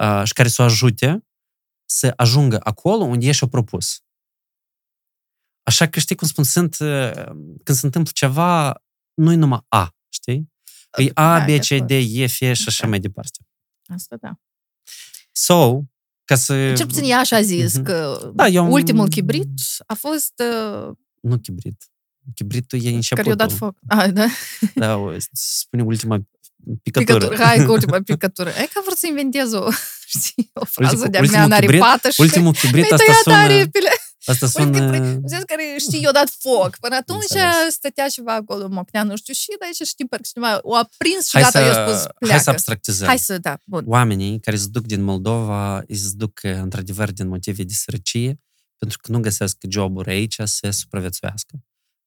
[0.00, 1.26] uh, și care să o ajute
[1.84, 4.02] să ajungă acolo unde e și-o propus.
[5.62, 7.12] Așa că, știi cum spun, sunt, uh,
[7.62, 8.82] când se întâmplă ceva,
[9.14, 10.52] nu-i numai A, știi?
[10.98, 12.88] E A, da, B, C, D, E, F și așa da.
[12.88, 13.46] mai departe.
[13.86, 14.40] Asta da.
[15.32, 15.80] So,
[16.24, 16.72] ca să...
[16.72, 17.82] Cel puțin ea așa a zis mm-hmm.
[17.82, 18.72] că da, eu...
[18.72, 20.42] ultimul chibrit a fost...
[20.86, 20.96] Uh...
[21.20, 21.91] Nu chibrit.
[22.34, 23.16] Chibritul e începutul.
[23.16, 23.76] Care i-a dat foc.
[23.88, 24.26] Ah, da?
[24.74, 26.18] Da, spune ultima
[26.82, 27.18] picătură.
[27.18, 27.44] picătură.
[27.44, 28.48] Hai cu ultima picătură.
[28.48, 29.68] E că vor să inventez o,
[30.18, 33.36] știi, o frază de-a mea naripată și ultimul chibrit asta sună...
[33.36, 33.90] Aripile.
[34.24, 34.90] Asta sună...
[34.90, 36.76] Uite, care, știi, i-a dat foc.
[36.80, 40.74] Până atunci stătea ceva acolo, mocnea, nu știu, și de aici știi, parcă cineva o
[40.74, 42.34] a prins și gata, i-a spus, pleacă.
[42.34, 43.06] Hai să abstractizăm.
[43.06, 43.84] Hai să, da, bun.
[43.86, 48.40] Oamenii care se duc din Moldova, îi se duc într-adevăr din motive de sărăcie,
[48.78, 51.54] pentru că nu găsesc joburi aici să supraviețuiască.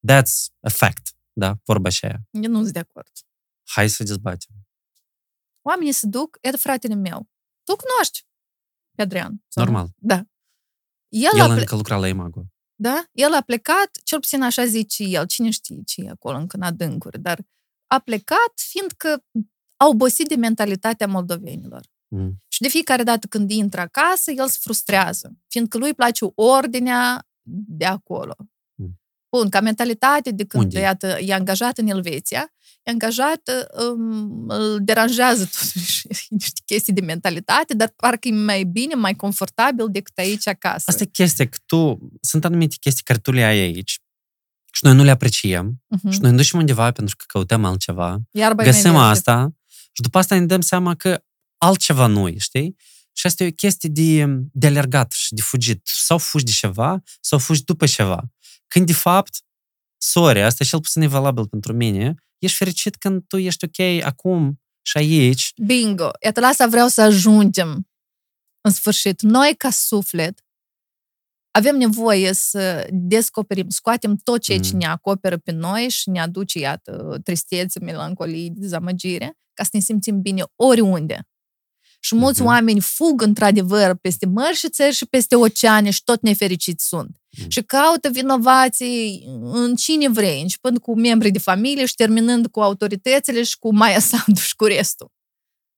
[0.08, 1.58] That's a fact, da?
[1.64, 2.20] Vorba și aia.
[2.30, 3.10] Eu nu sunt de acord.
[3.68, 4.54] Hai să dezbatem.
[5.62, 7.28] Oamenii se duc, e fratele meu.
[7.62, 8.26] Tu cunoști
[8.94, 9.44] pe Adrian.
[9.54, 9.88] Normal.
[9.96, 10.24] Da.
[11.08, 11.60] El, el a ple...
[11.60, 12.44] încă lucra la Imago.
[12.74, 13.04] Da?
[13.12, 16.62] El a plecat, cel puțin așa zice el, cine știe ce e acolo încă în
[16.62, 17.40] adâncuri, dar
[17.86, 19.24] a plecat fiindcă
[19.76, 21.86] a obosit de mentalitatea moldovenilor.
[22.08, 22.42] Mm.
[22.48, 27.28] Și de fiecare dată când intră acasă, el se frustrează, fiindcă lui place ordinea
[27.66, 28.36] de acolo.
[29.30, 30.78] Bun, ca mentalitate, de când Unde?
[30.78, 33.50] iată, e angajat în Elveția, e angajat,
[33.92, 39.86] um, îl deranjează totuși niște chestii de mentalitate, dar parcă e mai bine, mai confortabil
[39.90, 40.84] decât aici acasă.
[40.86, 44.00] Asta e chestia, că tu, sunt anumite chestii care tu le ai aici
[44.76, 46.10] și noi nu le apreciem uh-huh.
[46.10, 49.56] și noi ne ducem undeva pentru că căutăm altceva, Iar găsim asta
[49.92, 51.24] și după asta ne dăm seama că
[51.58, 52.76] altceva nu e, știi?
[53.12, 55.80] Și asta e o chestie de, de alergat și de fugit.
[55.84, 58.24] Sau fugi de ceva, sau fugi după ceva.
[58.66, 59.34] Când, de fapt,
[59.96, 64.60] sorry, asta cel puțin e valabil pentru mine, ești fericit când tu ești ok acum
[64.82, 65.52] Și aici...
[65.66, 66.10] Bingo!
[66.24, 67.88] Iată, la asta vreau să ajungem
[68.60, 69.22] în sfârșit.
[69.22, 70.40] Noi, ca suflet,
[71.50, 74.78] avem nevoie să descoperim, scoatem tot ceea ce mm.
[74.78, 80.20] ne acoperă pe noi și ne aduce, iată, tristețe, melancolie, dezamăgire, ca să ne simțim
[80.20, 81.28] bine oriunde.
[82.00, 82.46] Și mulți mm-hmm.
[82.46, 87.16] oameni fug într-adevăr peste mări și țări și peste oceane și tot nefericiți sunt.
[87.38, 87.48] Mm.
[87.48, 93.42] Și caută vinovații în cine vrei, începând cu membrii de familie și terminând cu autoritățile
[93.42, 95.10] și cu Maia Sandu și cu restul.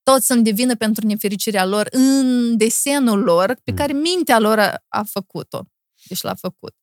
[0.03, 3.77] Toți sunt de vină pentru nefericirea lor în desenul lor pe mm.
[3.77, 5.63] care mintea lor a, a făcut-o.
[6.09, 6.75] Deci l-a făcut.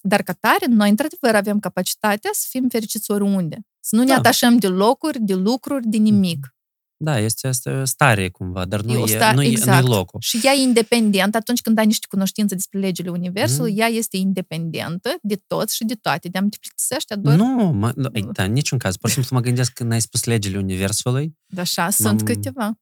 [0.00, 3.58] Dar ca tare, noi într-adevăr avem capacitatea să fim fericiți oriunde.
[3.80, 4.14] Să nu ne da.
[4.14, 6.54] atașăm de locuri, de lucruri, de nimic.
[6.98, 7.04] Mm-hmm.
[7.04, 9.78] Da, este, este stare cumva, dar nu e, sta, nu, exact.
[9.78, 10.20] e, nu e locul.
[10.22, 11.34] Și ea e independent.
[11.34, 13.78] Atunci când ai niște cunoștințe despre legile Universului, mm.
[13.78, 16.28] ea este independentă de toți și de toate.
[16.28, 17.36] De-am te plictisește doar...
[17.36, 17.92] Nu, mă,
[18.32, 18.96] da, în niciun caz.
[18.96, 21.36] Pur și simplu mă gândesc când ai spus legile Universului.
[21.46, 22.78] Da, așa, sunt câteva.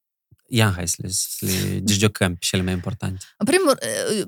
[0.49, 3.25] Ia, hai să le, să le giocăm pe cele mai importante.
[3.39, 3.77] În primul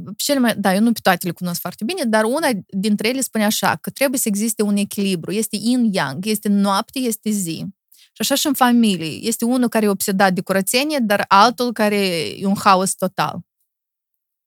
[0.04, 3.08] pe cele mai, da, eu nu pe toate le cunosc foarte bine, dar una dintre
[3.08, 5.30] ele spune așa, că trebuie să existe un echilibru.
[5.30, 7.66] Este yin-yang, este noapte, este zi.
[8.18, 9.28] Și așa și în familie.
[9.28, 11.96] Este unul care e obsedat de curățenie, dar altul care
[12.28, 13.40] e un haos total.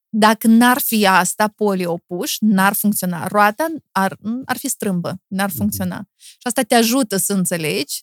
[0.08, 3.26] Dacă n-ar fi asta, polii opuși, n-ar funcționa.
[3.26, 5.56] Roata ar, ar fi strâmbă, n-ar mhm.
[5.56, 6.02] funcționa.
[6.02, 6.18] Mm-hmm.
[6.18, 8.02] Și asta te ajută să înțelegi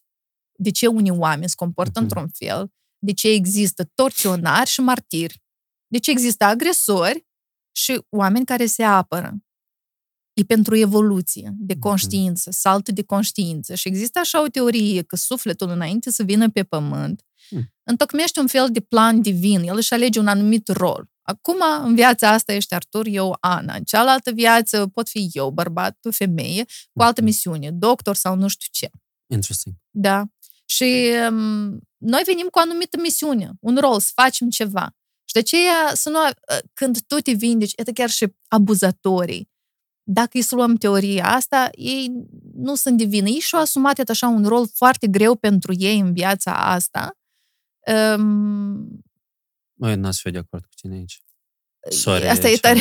[0.55, 2.03] de ce unii oameni se comportă mm-hmm.
[2.03, 5.41] într-un fel, de ce există torționari și martiri,
[5.87, 7.25] de ce există agresori
[7.71, 9.37] și oameni care se apără
[10.39, 11.81] e pentru evoluție de mhm.
[11.81, 13.75] conștiință, salt de conștiință.
[13.75, 17.73] Și există așa o teorie că sufletul, înainte să vină pe pământ, mm.
[17.83, 19.61] întocmește un fel de plan divin.
[19.61, 21.09] El își alege un anumit rol.
[21.21, 23.75] Acum, în viața asta ești Artur, eu Ana.
[23.75, 27.29] În cealaltă viață pot fi eu, bărbat, tu femeie, cu altă mhm.
[27.29, 28.89] misiune, doctor sau nu știu ce.
[29.27, 29.75] Interesting.
[29.89, 30.23] Da.
[30.65, 34.95] Și um, noi venim cu o anumită misiune, un rol, să facem ceva.
[35.23, 36.19] Și de aceea, să nu,
[36.73, 39.49] când tu te vindeci, e chiar și abuzatorii,
[40.11, 42.11] dacă îi să luăm teoria asta, ei
[42.53, 43.29] nu sunt divini.
[43.29, 47.17] Ei și-au asumat așa un rol foarte greu pentru ei în viața asta.
[48.17, 49.03] Um,
[49.73, 51.23] Măi, n-ați fi de acord cu tine aici.
[51.89, 52.79] Sorry, asta e tare.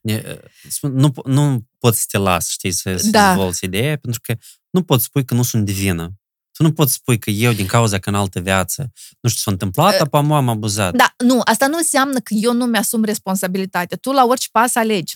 [0.80, 3.28] nu, nu poți să te las, știi, să, să da.
[3.28, 4.36] dezvolți ideea, pentru că
[4.70, 6.12] nu poți spui că nu sunt divină.
[6.52, 9.50] Tu nu poți spui că eu, din cauza că în altă viață, nu știu, s-a
[9.50, 10.96] întâmplat, apoi am abuzat.
[10.96, 13.96] Da, nu, asta nu înseamnă că eu nu mi-asum responsabilitatea.
[13.96, 15.14] Tu la orice pas alegi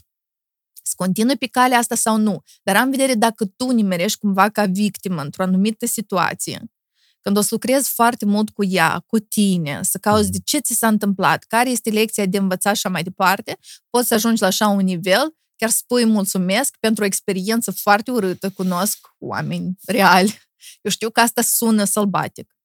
[0.89, 2.43] să continui pe calea asta sau nu.
[2.62, 6.70] Dar am vedere dacă tu nimerești cumva ca victimă într-o anumită situație,
[7.20, 10.30] când o să lucrezi foarte mult cu ea, cu tine, să cauți mm.
[10.30, 13.59] de ce ți s-a întâmplat, care este lecția de învățat și așa mai departe,
[13.91, 18.51] poți să ajungi la așa un nivel, chiar spui mulțumesc pentru o experiență foarte urâtă,
[18.51, 20.39] cunosc oameni reali.
[20.82, 22.57] Eu știu că asta sună sălbatic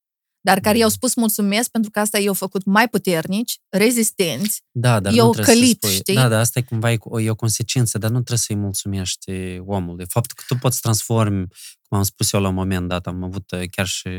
[0.45, 5.13] dar care i-au spus mulțumesc pentru că asta i-au făcut mai puternici, rezistenți, da, dar
[5.13, 6.15] i-au călit, spui, știi?
[6.15, 9.31] Da, da, asta e cumva e o, e o consecință, dar nu trebuie să-i mulțumești
[9.65, 10.05] omului.
[10.07, 11.47] Faptul că tu poți transformi,
[11.87, 14.09] cum am spus eu la un moment dat, am avut uh, chiar și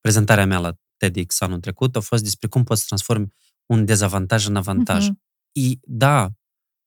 [0.00, 3.28] prezentarea mea la TEDx anul trecut, a fost despre cum poți transformi
[3.66, 5.04] un dezavantaj în avantaj.
[5.04, 5.24] Uh-huh.
[5.52, 6.30] E, da,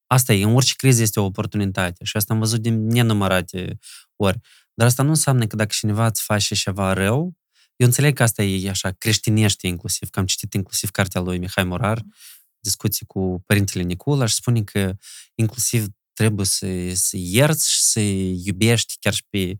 [0.07, 3.77] asta e, în orice criză este o oportunitate și asta am văzut din nenumărate
[4.15, 4.39] ori.
[4.73, 7.37] Dar asta nu înseamnă că dacă cineva îți face ceva rău,
[7.79, 11.63] eu înțeleg că asta e așa creștinește inclusiv, că am citit inclusiv cartea lui Mihai
[11.63, 12.03] Morar,
[12.59, 14.93] discuții cu părintele Nicula și spune că
[15.35, 19.59] inclusiv trebuie să, să ierți și să iubești chiar și pe...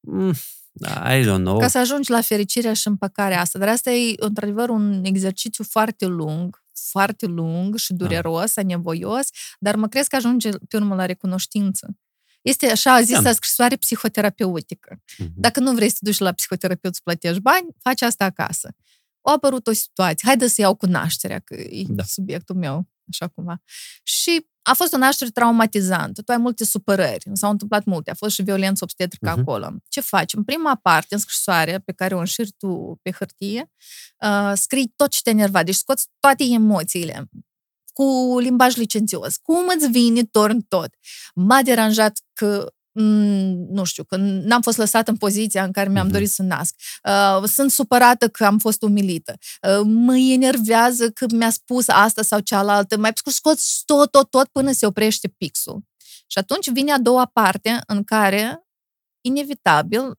[0.00, 0.34] Mm,
[0.82, 1.58] I don't know.
[1.58, 3.58] Ca să ajungi la fericirea și împăcarea asta.
[3.58, 8.04] Dar asta e, într-adevăr, un exercițiu foarte lung, foarte lung și da.
[8.04, 8.62] dureros, da.
[8.62, 9.28] nevoios,
[9.58, 11.96] dar mă crezi că ajunge pe urmă la recunoștință.
[12.46, 13.32] Este așa zisă da.
[13.32, 14.96] scrisoare psihoterapeutică.
[14.96, 15.32] Uh-huh.
[15.34, 18.74] Dacă nu vrei să te duci la psihoterapeut să plătești bani, faci asta acasă.
[19.20, 22.02] O apărut o situație, haide să iau cunoașterea, că e da.
[22.02, 23.62] subiectul meu, așa cumva.
[24.02, 28.34] Și a fost o naștere traumatizantă, tu ai multe supărări, s-au întâmplat multe, a fost
[28.34, 29.40] și violență obstetrică uh-huh.
[29.40, 29.74] acolo.
[29.88, 30.34] Ce faci?
[30.34, 33.72] În prima parte, în scrisoare pe care o înșiri tu pe hârtie,
[34.20, 37.28] uh, scrii tot ce te enerva, deci scoți toate emoțiile,
[37.96, 39.36] cu limbaj licențios.
[39.36, 40.88] Cum îți vine torn tot?
[41.34, 46.08] M-a deranjat că mm, nu știu, că n-am fost lăsată în poziția în care mi-am
[46.08, 46.12] uh-huh.
[46.12, 46.74] dorit să nasc.
[47.04, 49.36] Uh, sunt supărată că am fost umilită.
[49.62, 52.98] Uh, mă enervează că mi-a spus asta sau cealaltă.
[52.98, 55.82] Mai scoți tot, tot, tot până se oprește pixul.
[56.26, 58.66] Și atunci vine a doua parte în care,
[59.20, 60.18] inevitabil,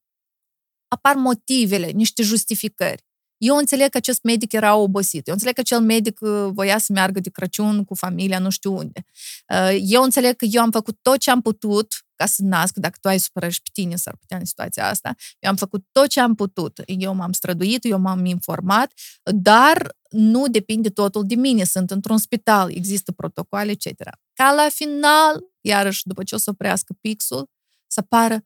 [0.87, 3.06] apar motivele, niște justificări.
[3.37, 5.27] Eu înțeleg că acest medic era obosit.
[5.27, 8.75] Eu înțeleg că acel medic uh, voia să meargă de Crăciun cu familia nu știu
[8.75, 9.05] unde.
[9.53, 12.97] Uh, eu înțeleg că eu am făcut tot ce am putut ca să nasc, dacă
[13.01, 15.15] tu ai supărări și pe tine s-ar putea în situația asta.
[15.39, 16.81] Eu am făcut tot ce am putut.
[16.85, 18.91] Eu m-am străduit, eu m-am informat,
[19.23, 21.63] dar nu depinde totul de mine.
[21.63, 24.09] Sunt într-un spital, există protocoale, etc.
[24.33, 27.49] Ca la final, iarăși, după ce o să oprească pixul,
[27.87, 28.43] să apară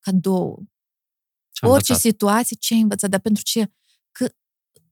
[0.00, 0.64] cadou.
[1.60, 3.72] Orice situație, ce ai învățat, dar pentru ce?
[4.12, 4.28] Că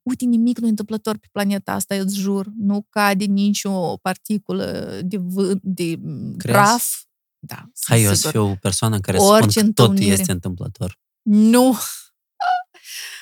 [0.03, 2.47] uite, nimic nu e întâmplător pe planeta asta, eu îți jur.
[2.59, 5.99] Nu cade nicio particulă de, v- de
[6.37, 7.03] praf.
[7.39, 10.99] Da, Hai, eu să fiu o persoană care Orice spun că tot este întâmplător.
[11.23, 11.77] Nu.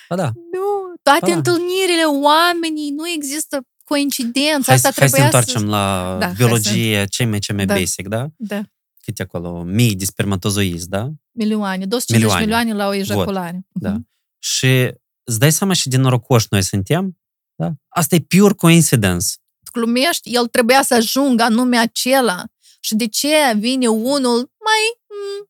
[0.09, 0.32] Ba da.
[0.53, 0.94] Nu.
[1.03, 4.64] Toate ba întâlnirile, oamenii, nu există coincidență.
[4.66, 5.66] Hai, Asta hai să întoarcem să...
[5.66, 7.07] la da, biologie, să...
[7.07, 7.74] cei mai ce mai da.
[7.74, 8.26] basic, da?
[8.36, 8.62] Da.
[9.03, 9.62] Câte acolo?
[9.62, 11.12] Mii de spermatozoizi, da?
[11.37, 13.66] Milioane, 250 milioane, milioane la o ejaculare.
[13.68, 13.97] Vot, da.
[14.39, 14.93] Și
[15.24, 17.18] îți dai seama și din norocoși noi suntem,
[17.55, 17.72] da?
[17.89, 19.26] Asta e pure coincidence.
[19.72, 22.45] Glumești, el trebuia să ajungă anume acela.
[22.80, 24.82] Și de ce vine unul mai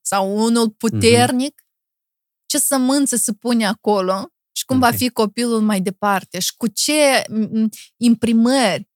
[0.02, 1.60] sau unul puternic?
[1.60, 2.46] Mm-hmm.
[2.46, 4.30] Ce sămânță se pune acolo?
[4.52, 4.90] Și cum okay.
[4.90, 6.38] va fi copilul mai departe?
[6.38, 7.24] Și cu ce
[7.96, 8.88] imprimări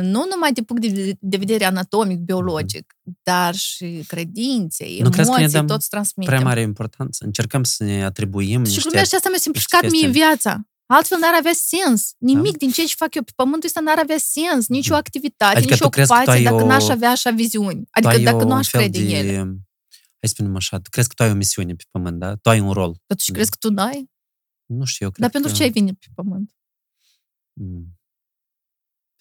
[0.00, 0.86] nu numai de punct
[1.20, 3.22] de vedere anatomic, biologic, mm-hmm.
[3.22, 6.34] dar și credințe, nu emoții, că toți transmitem.
[6.34, 7.24] prea mare importanță.
[7.24, 9.04] Încercăm să ne atribuim și niște...
[9.04, 10.68] Și asta mi-a simplificat mie viața.
[10.86, 12.14] Altfel n-ar avea sens.
[12.18, 12.58] Nimic da?
[12.58, 14.68] din ce fac eu pe pământul ăsta n-ar avea sens.
[14.68, 16.66] Nici o activitate, adică nici o ocupație dacă o...
[16.66, 17.82] n-aș avea așa viziuni.
[17.90, 19.04] Adică dacă nu aș crede de...
[19.04, 19.36] în ele.
[19.36, 22.34] Hai să spunem așa, tu crezi că tu ai o misiune pe pământ, da?
[22.34, 22.96] Tu ai un rol.
[23.06, 23.34] Totuși da.
[23.34, 24.10] crezi că tu n-ai?
[24.66, 25.38] Nu știu, eu cred Dar că...
[25.38, 26.54] pentru ce ai venit pe pământ?
[27.52, 27.98] Mm.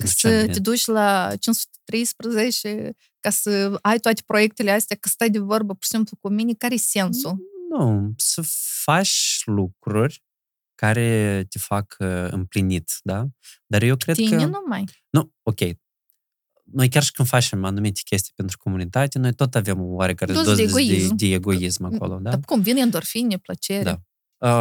[0.05, 5.73] Să te duci la 513 ca să ai toate proiectele astea, că stai de vorbă
[5.73, 7.37] pur și simplu cu mine, care e sensul?
[7.69, 8.41] Nu, să
[8.83, 10.23] faci lucruri
[10.75, 13.25] care te fac uh, împlinit, da?
[13.65, 14.45] Dar eu cred Tine că...
[14.45, 14.83] numai.
[15.09, 15.59] Nu, ok.
[16.63, 20.55] Noi chiar și când facem anumite chestii pentru comunitate, noi tot avem o oarecare doză
[20.55, 22.29] de egoism, de, de egoism acolo, da?
[22.29, 23.83] Dar cum vine endorfine, plăcere?
[23.83, 24.01] Da.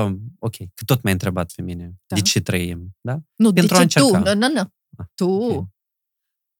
[0.05, 1.95] Uh, ok, că tot m-ai întrebat pe mine.
[2.07, 2.17] Da.
[2.17, 3.19] De ce trăim, da?
[3.35, 4.17] Nu, pentru de ce tu?
[4.17, 4.73] Nu, nu, nu.
[4.97, 5.31] Ah, tu.
[5.31, 5.67] Okay.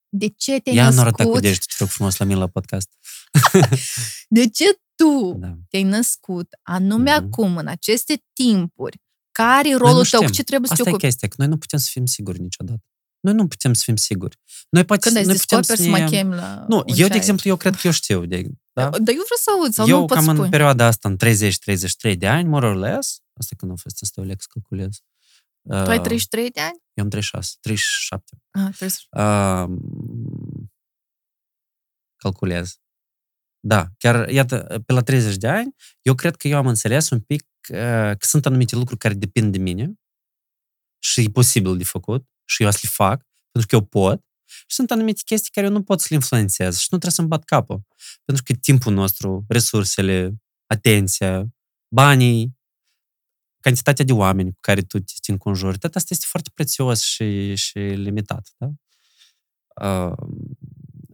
[0.09, 0.97] De ce te-ai Ia născut?
[0.97, 2.89] Ia nu arăta cu degetul, te rog frumos, la mine la podcast.
[4.37, 5.57] de ce tu da.
[5.69, 7.23] te-ai născut anume mm-hmm.
[7.23, 10.29] acum, în aceste timpuri, care e rolul tău?
[10.29, 11.05] Ce trebuie să Asta te ocupi?
[11.05, 12.83] e chestia, că noi nu putem să fim siguri niciodată.
[13.19, 14.39] Noi nu putem să fim siguri.
[14.69, 15.83] Noi poate, Când noi putem să, ne...
[15.83, 18.25] să mă chem la Nu, eu, de exemplu, eu cred că eu știu.
[18.25, 18.41] De,
[18.77, 18.89] da?
[18.89, 20.37] Dar eu vreau să aud, sau eu, nu cam spui.
[20.37, 21.17] în perioada asta, în
[22.13, 24.97] 30-33 de ani, more or less, asta când a fost să stau lex calculez.
[25.69, 26.82] Tu ai 33 de ani?
[26.93, 28.37] Eu am 36, 37.
[28.51, 29.07] Ah, 37.
[29.11, 29.67] Uh,
[32.15, 32.77] calculez.
[33.59, 37.19] Da, chiar, iată, pe la 30 de ani, eu cred că eu am înțeles un
[37.19, 39.93] pic că sunt anumite lucruri care depind de mine
[41.03, 44.21] și e posibil de făcut și eu să le fac, pentru că eu pot.
[44.45, 47.27] Și sunt anumite chestii care eu nu pot să le influențez și nu trebuie să-mi
[47.27, 47.81] bat capul.
[48.25, 50.33] Pentru că timpul nostru, resursele,
[50.65, 51.45] atenția,
[51.95, 52.57] banii,
[53.63, 57.77] cantitatea de oameni cu care tu te înconjuri, tot asta este foarte prețios și, și
[57.77, 58.53] limitat.
[58.57, 58.71] Da?
[59.87, 60.17] Uh,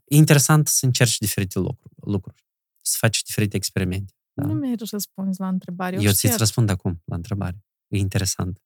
[0.05, 2.47] e interesant să încerci diferite lucruri, lucruri
[2.81, 4.13] să faci diferite experimente.
[4.33, 4.45] Da?
[4.45, 5.95] Nu mi-ai răspuns la întrebare.
[5.95, 7.65] Eu, eu ți-ți răspund acum la întrebare.
[7.87, 8.61] E interesant.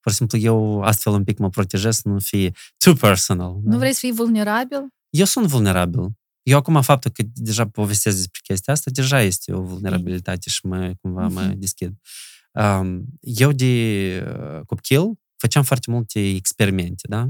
[0.00, 3.60] Pur și simplu, eu astfel un pic mă protejez să nu fie too personal.
[3.62, 3.76] Nu da?
[3.76, 4.86] vrei să fii vulnerabil?
[5.10, 6.00] Eu sunt vulnerabil.
[6.42, 10.94] Eu acum, faptul că deja povestesc despre chestia asta, deja este o vulnerabilitate și mă,
[11.00, 11.58] cumva mă mhm.
[11.58, 11.88] deschid.
[11.88, 11.96] Um,
[13.20, 17.28] eu de uh, copil făceam foarte multe experimente, da?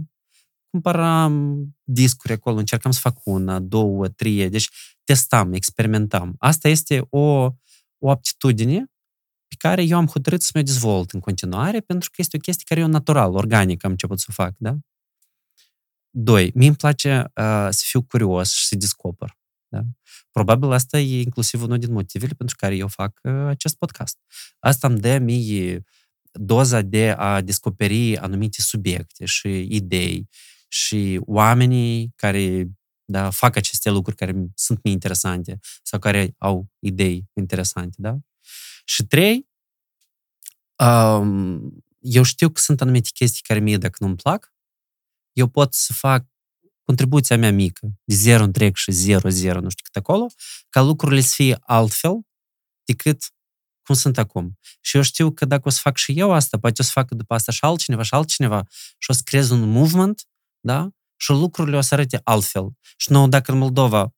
[0.70, 4.68] Cumpăram discuri acolo, încercam să fac una, două, trei, deci
[5.04, 6.34] testam, experimentam.
[6.38, 7.50] Asta este o
[8.02, 8.84] o aptitudine
[9.48, 12.64] pe care eu am hotărât să mă dezvolt în continuare, pentru că este o chestie
[12.68, 14.76] care eu natural, organic am început să o fac, da?
[16.10, 19.38] Doi, mie îmi place uh, să fiu curios și să descoper.
[19.70, 19.80] Da?
[20.30, 24.18] Probabil asta e inclusiv unul din motivele pentru care eu fac uh, acest podcast.
[24.58, 25.84] Asta îmi dă mie
[26.32, 30.28] doza de a descoperi anumite subiecte și idei
[30.68, 32.70] și oamenii care
[33.04, 38.16] da, fac aceste lucruri care sunt mie interesante sau care au idei interesante, da?
[38.84, 39.48] Și trei,
[40.76, 44.52] um, eu știu că sunt anumite chestii care mie, dacă nu-mi plac,
[45.32, 46.26] eu pot să fac
[46.84, 50.26] contribuția mea mică, de 0 întreg și 0, 0, nu știu cât acolo,
[50.68, 52.20] ca lucrurile să fie altfel
[52.84, 53.32] decât
[53.82, 54.58] cum sunt acum.
[54.80, 57.14] Și eu știu că dacă o să fac și eu asta, poate o să facă
[57.14, 58.62] după asta și altcineva și altcineva
[58.98, 60.28] și o să creez un movement,
[60.60, 60.90] da?
[61.20, 62.72] și lucrurile o să arate altfel.
[62.96, 64.14] Și nouă, dacă în Moldova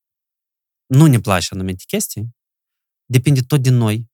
[0.87, 2.37] nu ne place anumite chestii,
[3.05, 4.11] depinde tot din noi,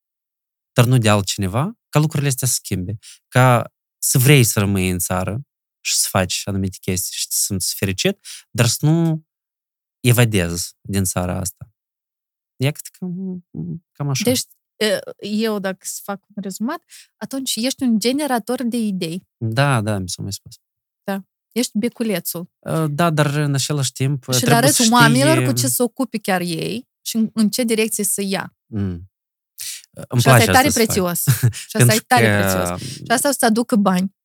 [0.73, 2.99] dar nu de altcineva, ca lucrurile astea să schimbe.
[3.29, 5.41] Ca să vrei să rămâi în țară
[5.81, 9.27] și să faci anumite chestii și să simți fericit, dar să nu
[10.01, 11.71] evadezi din țara asta.
[12.57, 13.47] Iată cam,
[13.93, 14.25] cam așa.
[14.25, 14.43] Deci,
[15.19, 16.83] eu, dacă să fac un rezumat,
[17.17, 19.27] atunci ești un generator de idei.
[19.37, 20.55] Da, da, mi s-a mai spus.
[21.03, 21.23] Da.
[21.53, 22.51] Ești beculețul.
[22.89, 24.93] Da, dar în același timp Și le arăți știi...
[24.93, 28.57] oamenilor cu ce să ocupe chiar ei și în, în ce direcție să ia.
[28.67, 29.11] Mm.
[30.09, 31.23] Îmi și asta e tare prețios.
[31.69, 32.39] și asta e tare că...
[32.39, 32.91] prețios.
[32.97, 34.17] Și asta o să aducă bani.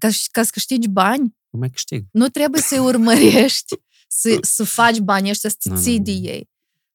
[0.00, 2.04] Ca, ca să câștigi bani, nu mai câștig.
[2.10, 3.74] Nu trebuie să-i urmărești,
[4.20, 6.50] să, să faci bani ăștia, să te ții de ei.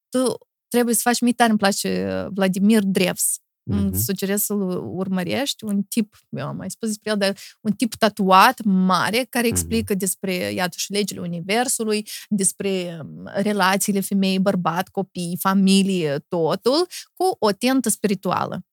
[0.08, 0.38] Tu
[0.68, 3.40] trebuie să faci, mie tare îmi place uh, Vladimir Drevs.
[3.72, 3.90] Mm-hmm.
[3.92, 4.60] Sugerez să-l
[4.94, 5.64] urmărești.
[5.64, 9.94] Un tip, eu am mai spus despre el, dar un tip tatuat, mare, care explică
[9.94, 9.98] mm-hmm.
[9.98, 17.88] despre, iată, și legile Universului, despre um, relațiile femei-bărbat, copii, familie, totul, cu o tentă
[17.88, 18.64] spirituală.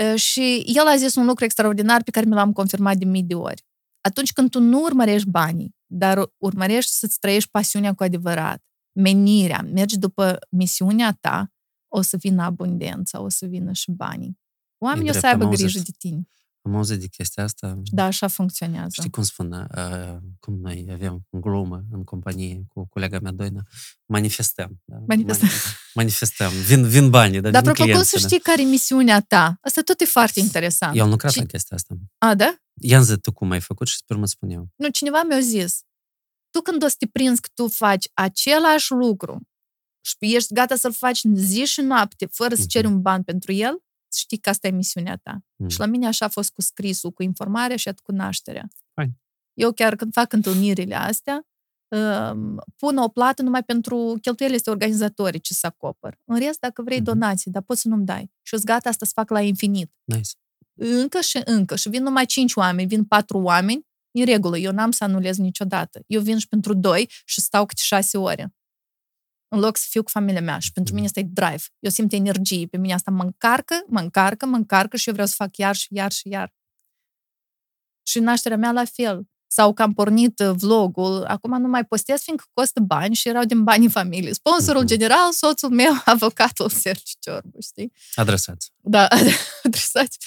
[0.00, 3.22] Uh, și el a zis un lucru extraordinar pe care mi l-am confirmat de mii
[3.22, 3.64] de ori.
[4.00, 9.98] Atunci când tu nu urmărești banii, dar urmărești să-ți trăiești pasiunea cu adevărat, menirea, mergi
[9.98, 11.52] după misiunea ta,
[11.88, 14.38] o să vină abundența, o să vină și banii.
[14.78, 16.28] Oamenii o să aibă grijă de tine.
[16.62, 17.80] Am auzit de chestia asta.
[17.84, 18.88] Da, așa funcționează.
[18.92, 23.62] Știi cum spun, uh, cum noi avem în glumă în companie cu colega mea Doina,
[24.06, 24.80] manifestăm.
[24.84, 24.96] Da?
[25.06, 25.48] Manifestăm.
[25.94, 26.50] manifestăm.
[26.66, 28.50] Vin, vin banii, da, Dar apropo, cum să știi da.
[28.50, 29.58] care e misiunea ta?
[29.60, 30.96] Asta tot e foarte interesant.
[30.96, 31.94] Eu am lucrat la chestia asta.
[32.18, 32.54] A, da?
[32.80, 34.68] Ia zi tu cum ai făcut și sper mă spun eu.
[34.76, 35.80] Nu, cineva mi-a zis,
[36.50, 39.40] tu când o să te prinzi că tu faci același lucru
[40.00, 43.82] și ești gata să-l faci zi și noapte, fără să ceri un ban pentru el,
[44.14, 45.44] știi că asta e misiunea ta.
[45.56, 45.68] Mm.
[45.68, 48.68] Și la mine așa a fost cu scrisul, cu informarea și cu nașterea.
[48.94, 49.12] Hai.
[49.54, 51.46] Eu chiar când fac întâlnirile astea,
[51.88, 56.18] um, pun o plată numai pentru cheltuielile organizatorice să acopăr.
[56.24, 57.02] În rest, dacă vrei mm-hmm.
[57.02, 58.30] donații, dar poți să nu-mi dai.
[58.42, 59.92] Și eu gata asta să fac la infinit.
[60.04, 60.30] Nice.
[60.74, 61.76] Încă și încă.
[61.76, 66.02] Și vin numai cinci oameni, vin patru oameni, în regulă, eu n-am să anulez niciodată.
[66.06, 68.54] Eu vin și pentru doi și stau câte șase ore
[69.50, 70.58] în loc să fiu cu familia mea.
[70.58, 71.62] Și pentru mine asta e drive.
[71.78, 72.66] Eu simt energie.
[72.66, 75.74] Pe mine asta mă încarcă, mă încarcă, mă încarcă și eu vreau să fac iar
[75.74, 76.54] și iar și iar.
[78.02, 79.28] Și nașterea mea la fel.
[79.52, 83.44] Sau că am pornit uh, vlogul, acum nu mai postez fiindcă costă bani și erau
[83.44, 84.34] din banii familiei.
[84.34, 84.86] Sponsorul uh-huh.
[84.86, 87.92] general, soțul meu, avocatul Sergiu Ciorbu, știi?
[88.14, 88.72] Adresați.
[88.76, 89.08] Da,
[89.64, 90.18] adresați.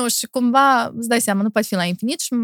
[0.00, 2.34] Nu, și cumva, îți dai seama, nu poate fi la infinit, și,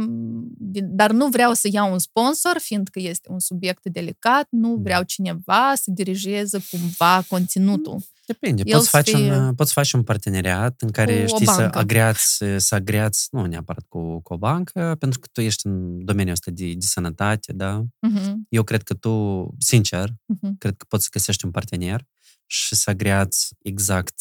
[0.82, 5.72] dar nu vreau să iau un sponsor, fiindcă este un subiect delicat, nu vreau cineva
[5.74, 7.98] să dirigeze cumva conținutul.
[8.26, 8.62] Depinde.
[8.62, 9.32] poți, face fie...
[9.32, 14.20] un, poți face un parteneriat în care știi să agreați, să agreați, nu neapărat cu,
[14.20, 17.82] cu o bancă, pentru că tu ești în domeniul ăsta de, de sănătate, da?
[17.82, 18.32] Uh-huh.
[18.48, 20.50] Eu cred că tu, sincer, uh-huh.
[20.58, 22.06] cred că poți să găsești un partener
[22.46, 24.14] și să agreați exact,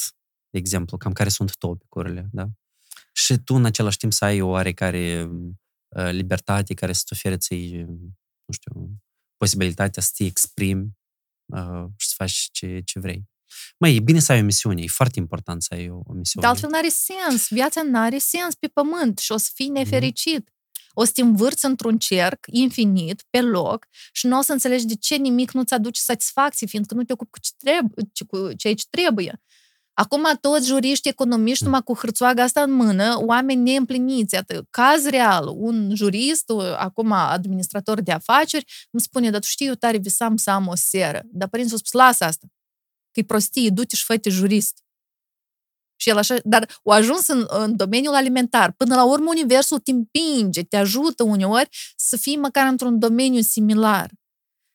[0.49, 2.47] de exemplu, cam care sunt topicurile, da?
[3.15, 5.29] Și tu în același timp să ai o oarecare
[5.95, 7.55] uh, libertate care să-ți ofere ți
[8.45, 8.89] nu știu,
[9.37, 10.89] posibilitatea să te exprimi
[11.45, 13.23] uh, și să faci ce, ce vrei.
[13.77, 16.45] Mai e bine să ai o misiune, e foarte important să ai o, o misiune.
[16.45, 20.37] De altfel n-are sens, viața n-are sens pe pământ și o să fii nefericit.
[20.37, 20.51] Mm.
[20.95, 24.95] O să te învârți într-un cerc infinit, pe loc, și nu o să înțelegi de
[24.95, 28.85] ce nimic nu-ți aduce satisfacție, fiindcă nu te ocupi cu ce trebuie, cu ceea ce
[28.89, 29.41] trebuie.
[29.93, 34.33] Acum toți juriști, economiști, numai cu hârțoaga asta în mână, oameni neîmpliniți.
[34.33, 39.73] Iată, caz real, un jurist, acum administrator de afaceri, îmi spune, dar tu știi, eu
[39.73, 41.21] tare visam să am o seră.
[41.25, 42.47] Dar părinții au spus, lasă asta,
[43.11, 44.83] că e prostie, du-te și fă jurist.
[45.95, 48.71] Și el așa, dar o ajuns în, în domeniul alimentar.
[48.71, 54.11] Până la urmă, universul te împinge, te ajută uneori să fii măcar într-un domeniu similar.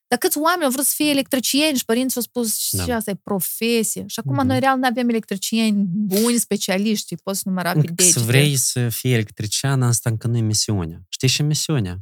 [0.09, 2.85] Dar câți oameni au vrut să fie electricieni și părinții au spus da.
[2.85, 4.05] și asta e profesie.
[4.07, 4.47] Și acum mm-hmm.
[4.47, 8.03] noi real nu avem electricieni buni, specialiști, poți număra pe degete.
[8.03, 11.03] Să vrei să fii electrician, asta încă nu e misiunea.
[11.09, 12.01] Știi și misiunea?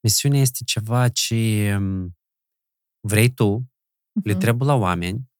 [0.00, 2.16] Misiunea este ceva ce mm,
[3.00, 4.22] vrei tu, mm-hmm.
[4.22, 5.30] le trebuie la oameni,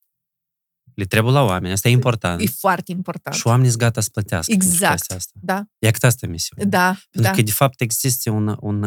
[0.95, 2.41] le trebuie la oameni, asta e important.
[2.41, 3.37] E foarte important.
[3.37, 5.11] Și oamenii sunt gata să plătească exact.
[5.11, 5.33] asta.
[5.43, 5.65] Da.
[5.79, 6.65] E că asta e misiunea.
[6.67, 7.37] Da, Pentru da.
[7.37, 8.83] că, de fapt, există un, un,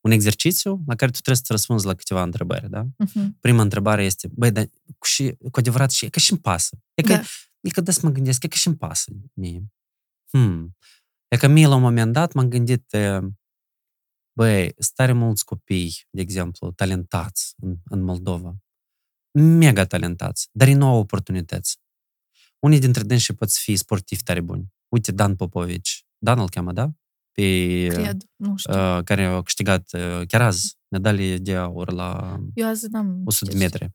[0.00, 2.84] un exercițiu la care tu trebuie să răspunzi la câteva întrebări, da?
[2.84, 3.28] Uh-huh.
[3.40, 4.70] Prima întrebare este, băi, dar
[5.04, 6.78] și, cu adevărat, și, e că și-mi pasă.
[6.94, 7.22] E că, da.
[7.60, 9.72] e că des mă gândesc, e că și-mi pasă mie.
[10.30, 10.76] Hmm.
[11.28, 12.96] E că mie, la un moment dat, m-am gândit,
[14.32, 18.56] băi, stare mulți copii, de exemplu, talentați în, în Moldova.
[19.32, 21.78] Mega talentați, dar nu au oportunități.
[22.58, 24.72] Unii dintre dânsii pot fi sportivi tare buni.
[24.88, 26.04] Uite, Dan Popovici.
[26.18, 26.90] Dan îl cheamă, da?
[27.32, 28.72] Pe Cred, nu știu.
[28.72, 33.50] Uh, care au câștigat uh, chiar azi medalie de aur la Eu azi n-am 100
[33.50, 33.88] de metri.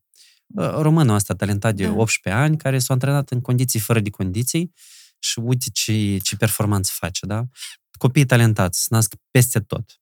[0.48, 1.94] Uh, românul ăsta talentat de da.
[1.94, 4.74] 18 ani, care s-a antrenat în condiții fără de condiții
[5.20, 7.46] și uite ce, ce performanță face, da?
[7.98, 10.00] Copiii talentați se nasc peste tot.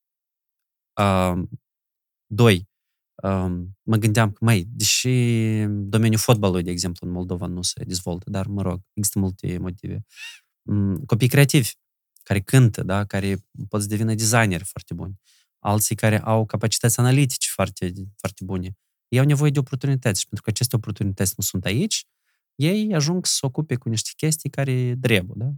[1.02, 1.42] Uh,
[2.26, 2.70] doi,
[3.24, 5.10] um, mă gândeam că, mai, deși
[5.68, 10.06] domeniul fotbalului, de exemplu, în Moldova nu se dezvoltă, dar, mă rog, există multe motive.
[10.62, 11.72] Um, copii creativi,
[12.24, 15.20] care cântă, da, care pot să devină designeri foarte buni,
[15.60, 18.78] alții care au capacități analitice foarte, foarte bune.
[19.08, 22.06] Ei au nevoie de oportunități și pentru că aceste oportunități nu sunt aici,
[22.56, 25.52] ei ajung să se ocupe cu niște chestii care trebuie, da?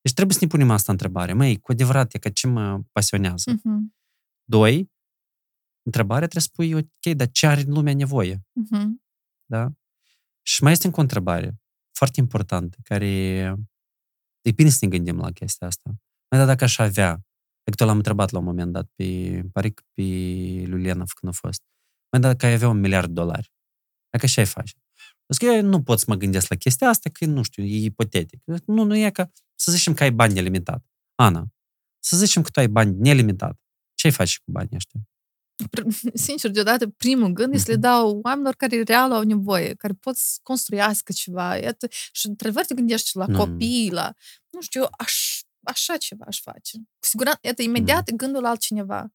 [0.00, 1.32] Deci trebuie să ne punem asta întrebare.
[1.32, 3.52] Măi, cu adevărat, e că ce mă pasionează?
[3.52, 3.94] Uh-huh.
[4.44, 4.90] Doi,
[5.82, 8.36] întrebarea trebuie să spui, ok, dar ce are lumea nevoie?
[8.36, 8.86] Uh-huh.
[9.44, 9.72] Da?
[10.42, 11.60] Și mai este încă o întrebare
[11.92, 13.06] foarte importantă, care
[14.40, 15.90] e bine să ne gândim la chestia asta.
[16.32, 17.24] Mai da, dacă aș avea,
[17.64, 20.02] adică l-am întrebat la un moment dat pe, pare că pe
[20.66, 21.62] Luliana când a fost,
[22.12, 23.52] mai da, dacă ai avea un miliard de dolari,
[24.10, 24.76] dacă așa ai face?
[25.36, 28.40] Că eu nu pot să mă gândesc la chestia asta, că nu știu, e ipotetic.
[28.64, 30.84] Nu, nu e ca, să zicem că ai bani nelimitat.
[31.14, 31.46] Ana,
[31.98, 33.60] să zicem că tu ai bani nelimitat.
[33.94, 35.00] Ce ai face cu banii ăștia?
[36.26, 37.86] Sincer, deodată, primul gând este să le mhm.
[37.86, 41.56] dau oamenilor care real au nevoie, care pot să construiască ceva.
[41.56, 44.14] Iată, și într-adevăr te gândești la copii, la,
[44.50, 45.31] nu știu, aș,
[45.62, 46.76] așa ceva aș face.
[46.76, 48.16] Cu siguranță, iată, imediat mm.
[48.16, 49.12] gândul la altcineva.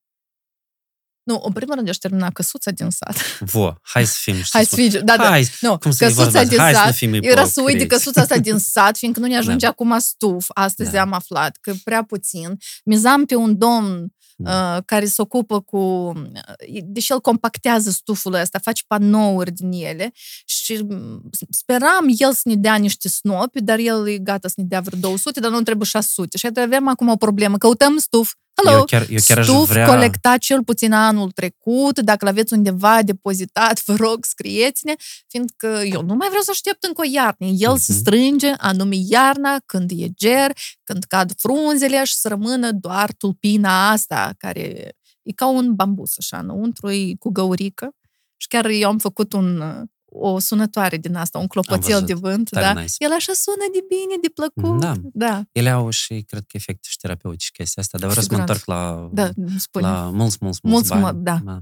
[1.23, 3.39] Nu, în primul rând, aș termina căsuța din sat.
[3.39, 5.27] Vo, hai să fim, Hai să fim, da, da.
[5.27, 8.97] Hai, nu, cum căsuța din hai sat, era să uit de căsuța asta din sat,
[8.97, 9.71] fiindcă nu ne ajunge da.
[9.71, 10.45] acum stuf.
[10.53, 11.01] Astăzi da.
[11.01, 12.57] am aflat că prea puțin.
[12.83, 14.75] Mizam pe un domn da.
[14.75, 15.77] uh, care se ocupă cu...
[15.77, 20.11] Uh, deși el compactează stuful ăsta, face panouri din ele
[20.45, 24.63] și mm, speram el să ne dea niște snopi, dar el e gata să ne
[24.63, 26.37] dea vreo 200, dar nu trebuie 600.
[26.37, 27.57] Și avem acum o problemă.
[27.57, 29.87] Căutăm stuf, Hello, eu chiar, eu chiar stuf vrea...
[29.87, 34.95] colectat cel puțin anul trecut, dacă l-aveți undeva depozitat, vă rog, scrieți-ne,
[35.27, 37.45] fiindcă eu nu mai vreau să aștept încă o iarnă.
[37.45, 37.81] El uh-huh.
[37.81, 38.01] se mhm.
[38.01, 40.51] strânge anume iarna, când e ger,
[40.83, 46.37] când cad frunzele și să rămână doar tulpina asta, care e ca un bambus, așa,
[46.37, 47.95] înăuntru, e cu găurică.
[48.37, 49.63] Și chiar eu am făcut un,
[50.09, 52.73] o sunătoare din asta, un clopoțel de vânt, da?
[52.73, 52.93] Nice.
[52.97, 54.79] El așa sună de bine, de plăcut.
[54.79, 54.93] Da.
[55.13, 55.41] da.
[55.51, 58.65] Ele au și, cred că, efecte și terapeutice chestia asta, dar vreau să mă întorc
[58.65, 59.85] la, da, spune.
[59.85, 61.23] la mulți, mulți, mulți, mulți bani.
[61.23, 61.39] Da.
[61.43, 61.59] da.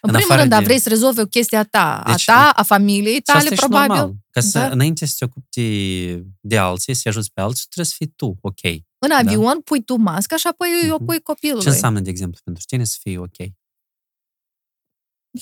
[0.00, 0.64] În, în primul rând, da, de...
[0.64, 3.88] vrei să rezolvi o chestie a ta, deci, a ta, a familiei tale, probabil.
[3.88, 4.14] Normal.
[4.30, 4.66] Ca să, da?
[4.66, 8.36] înainte să te ocupi de, de alții, să ajuți pe alții, trebuie să fii tu
[8.40, 8.62] ok.
[8.98, 9.16] În da?
[9.16, 10.90] avion pui tu masca și apoi uh-huh.
[10.90, 11.62] o pui copilului.
[11.62, 13.36] Ce înseamnă, de exemplu, pentru tine să fii ok?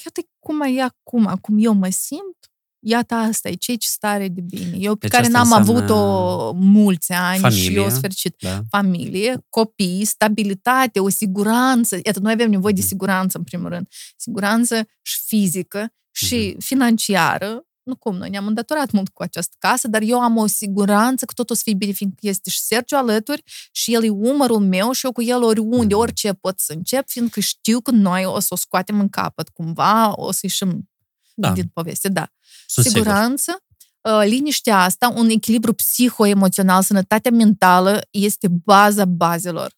[0.05, 2.53] Iată cum e acum, cum eu mă simt,
[2.85, 4.77] iată asta e ce stare de bine.
[4.79, 8.35] Eu pe deci care n-am avut-o mulți ani familie, și eu sfârșit.
[8.39, 8.61] Da.
[8.71, 11.99] Familie, copii, stabilitate, o siguranță.
[12.05, 12.89] Iată, noi avem nevoie de mhm.
[12.89, 13.89] siguranță, în primul rând.
[14.17, 16.59] Siguranță și fizică și uh-huh.
[16.59, 17.65] financiară.
[17.85, 21.32] Nu cum, noi ne-am îndatorat mult cu această casă, dar eu am o siguranță că
[21.32, 24.93] tot o să fie bine, fiindcă este și Sergio alături și el e umărul meu
[24.93, 28.49] și eu cu el oriunde, orice pot să încep, fiindcă știu că noi o să
[28.51, 30.91] o scoatem în capăt cumva, o să ieșim
[31.35, 31.53] da.
[31.53, 32.32] din poveste, da.
[32.66, 33.64] Sunt Siguranță,
[34.01, 34.20] sigur.
[34.20, 39.72] Uh, liniștea asta, un echilibru psihoemoțional, sănătatea mentală este baza bazelor.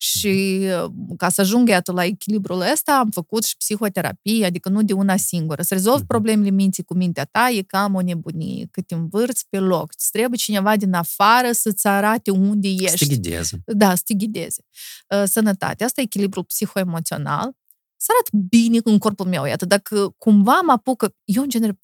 [0.00, 4.82] Și uh, ca să ajung iată la echilibrul ăsta, am făcut și psihoterapie, adică nu
[4.82, 5.62] de una singură.
[5.62, 6.06] Să rezolvi mhm.
[6.06, 9.92] problemele minții cu mintea ta e cam o nebunie, că te învârți pe loc.
[9.96, 12.88] Îți trebuie cineva din afară să-ți arate unde ești.
[12.88, 13.62] Să te ghideze.
[13.66, 14.64] Da, să te ghideze.
[15.08, 17.56] Uh, sănătatea asta, echilibrul psihoemoțional,
[17.96, 19.44] să arăt bine în corpul meu.
[19.44, 21.78] Iată, dacă cumva mă apucă, eu în genere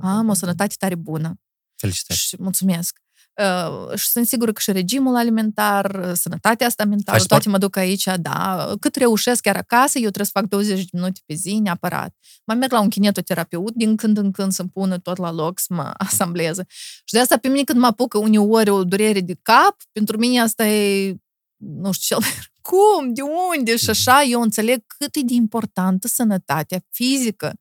[0.00, 1.40] am o sănătate tare bună.
[1.76, 2.18] Felicitări.
[2.18, 3.00] Și mulțumesc.
[3.40, 7.76] Uh, și sunt sigură că și regimul alimentar, sănătatea asta mentală, Aș toate mă duc
[7.76, 8.72] aici, da.
[8.80, 12.14] Cât reușesc chiar acasă, eu trebuie să fac 20 de minute pe zi, neapărat.
[12.44, 15.74] Mai merg la un kinetoterapeut din când în când să-mi pună tot la loc, să
[15.74, 16.64] mă asambleze.
[17.04, 20.40] Și de asta pe mine când mă apucă uneori o durere de cap, pentru mine
[20.40, 21.14] asta e,
[21.56, 23.22] nu știu, cel mai cum, de
[23.56, 27.52] unde și așa, eu înțeleg cât e de importantă sănătatea fizică.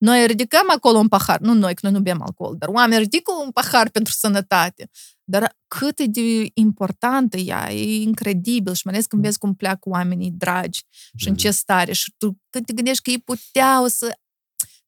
[0.00, 3.32] Noi ridicăm acolo un pahar, nu noi, că noi nu bem alcool, dar oamenii ridică
[3.44, 4.90] un pahar pentru sănătate.
[5.24, 9.88] Dar cât e de importantă ea, e incredibil și mai ales când vezi cum pleacă
[9.88, 10.84] oamenii dragi
[11.16, 14.18] și în ce stare și tu când te gândești că ei puteau să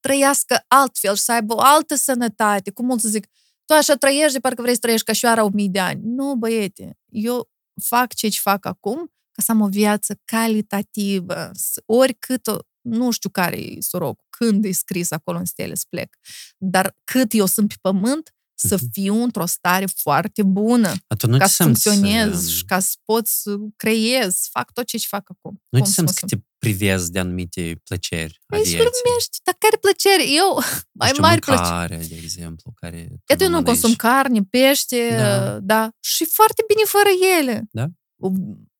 [0.00, 3.26] trăiască altfel și să aibă o altă sănătate, cum mulți zic,
[3.64, 6.00] tu așa trăiești de parcă vrei să trăiești ca și o mii de ani.
[6.04, 7.50] Nu, băiete, eu
[7.82, 11.50] fac ce fac acum ca să am o viață calitativă,
[11.86, 16.16] oricât o, nu știu care e sorocul, când e scris acolo în stele să plec,
[16.56, 18.90] dar cât eu sunt pe pământ, să mhm.
[18.92, 24.34] fiu într-o stare foarte bună, nu ca să funcționez și ca să pot să creez,
[24.34, 25.62] să fac tot ce fac acum.
[25.68, 30.36] Nu ți simți că te privezi de anumite plăceri a Ești glumești, dar care plăceri?
[30.36, 30.62] Eu,
[30.98, 32.08] mai știu, mari plăceri.
[32.08, 33.08] de exemplu, care...
[33.38, 35.58] Eu nu consum carne, pește, da.
[35.60, 37.68] da, și foarte bine fără ele.
[37.70, 37.86] Da?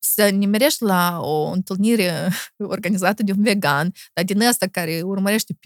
[0.04, 2.32] Să nimerești la o întâlnire
[2.74, 5.56] organizată de un vegan, dar din ăsta care urmărește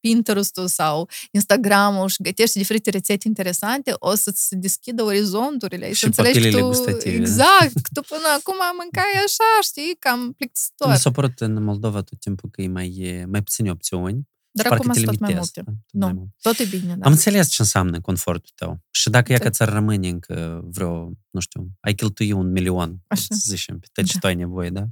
[0.00, 6.06] Pinterest-ul sau Instagram-ul și gătește diferite rețete interesante, o să-ți se deschidă orizonturile și să
[6.06, 6.66] înțelegi tu...
[6.66, 7.16] Gustative.
[7.16, 7.72] Exact!
[7.92, 10.90] Tu până acum mâncai așa, știi, cam plictisitor.
[10.90, 14.92] Mi s-a părut în Moldova tot timpul că e mai, mai puține opțiuni dar acum
[14.92, 15.62] sunt tot mai multe.
[15.64, 16.28] Da, nu, mai mult.
[16.40, 17.06] tot e bine, da.
[17.06, 18.80] Am înțeles ce înseamnă confortul tău.
[18.90, 23.24] Și dacă e că ți-ar rămâne încă vreo, nu știu, ai cheltui un milion, Așa.
[23.28, 24.18] să zicem, pe tot ce da.
[24.18, 24.86] tu ai nevoie, da?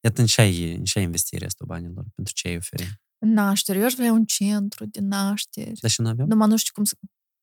[0.00, 2.04] Atunci ce ai, ce ai investi restul banilor?
[2.14, 3.00] Pentru ce ai oferi?
[3.18, 3.78] Naștere.
[3.78, 5.72] Eu aș vrea un centru de naștere.
[5.80, 6.26] Dar și nu avem?
[6.26, 6.94] Numai nu știu cum să...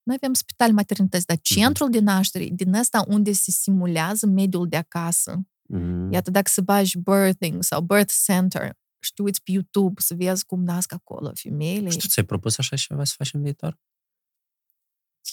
[0.04, 1.60] Noi avem spital maternități, dar mhm.
[1.60, 1.92] centrul mm-hmm.
[1.92, 5.48] de naștere, din asta unde se simulează mediul de acasă.
[5.74, 6.12] Mm-hmm.
[6.12, 10.64] Iată, dacă să bagi birthing sau birth center, știu, uiți pe YouTube să vezi cum
[10.64, 11.90] nasc acolo femeile.
[11.90, 13.80] Și tu ți-ai propus așa ceva să faci în viitor?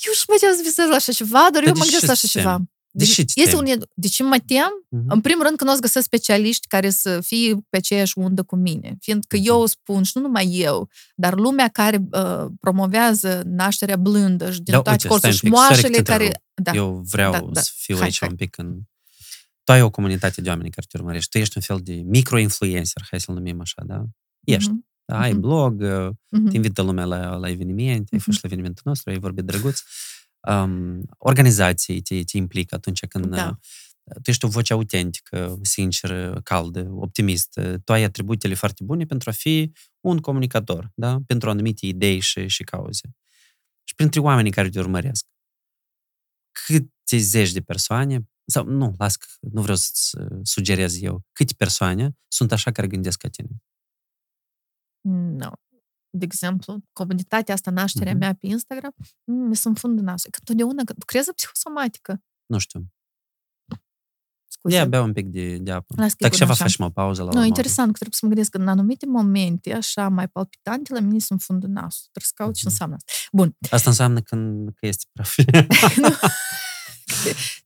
[0.07, 2.29] Eu și mă tem să visez la așa ceva, dar eu mă gândesc la așa
[2.29, 2.63] ceva.
[2.95, 3.65] De ce este un,
[3.95, 4.87] de ce mă tem?
[4.87, 5.07] Uh-huh.
[5.09, 8.43] În primul rând că nu o să găsesc specialiști care să fie pe aceeași undă
[8.43, 8.97] cu mine.
[9.01, 9.45] Fiindcă uh-huh.
[9.45, 14.75] eu spun, și nu numai eu, dar lumea care uh, promovează nașterea blândă și din
[14.75, 16.43] da, toate corțuri și moașele care...
[16.55, 17.61] Da, eu vreau da, da.
[17.61, 18.29] să fiu hai, aici hai.
[18.29, 18.81] un pic în
[19.65, 23.03] tu ai o comunitate de oameni care te urmărești, tu ești un fel de micro-influencer,
[23.11, 24.05] hai să-l numim așa, da?
[24.45, 24.71] Ești.
[24.71, 24.91] Mm-hmm.
[25.05, 26.51] Da, ai blog, mm-hmm.
[26.51, 28.13] te invită lumea la, la evenimente, mm-hmm.
[28.13, 29.81] ai fost la evenimentul nostru, ai vorbit drăguț.
[30.49, 33.59] Um, organizații te, te implică atunci când da.
[34.23, 37.61] tu ești o voce autentică, sinceră, caldă, optimist.
[37.85, 41.19] Tu ai atributele foarte bune pentru a fi un comunicator, da?
[41.27, 43.17] Pentru anumite idei și, și cauze.
[43.85, 45.27] Și printre oamenii care te urmăresc,
[46.53, 51.23] câte zeci de persoane sau nu, las, nu vreau să sugerez eu.
[51.33, 53.49] Câte persoane sunt așa care gândesc ca tine?
[55.01, 55.37] Nu.
[55.37, 55.51] No.
[56.11, 58.19] De exemplu, comunitatea asta, nașterea uh-huh.
[58.19, 58.95] mea pe Instagram,
[59.25, 60.31] mi sunt fund în nasul.
[60.31, 62.23] Că totdeauna lucrează psihosomatică.
[62.47, 62.87] Nu știu.
[64.49, 64.77] Scuze.
[64.77, 65.95] Ia, bea un pic de, de apă.
[65.97, 68.59] Las Dacă ceva faci o pauză la Nu, interesant, că trebuie să mă gândesc că
[68.59, 72.09] în anumite momente, așa, mai palpitante, la mine sunt fund în nasul.
[72.11, 72.61] Trebuie să caut uh-huh.
[72.61, 73.13] ce înseamnă asta.
[73.33, 73.57] Bun.
[73.71, 75.37] Asta înseamnă când, că este praf.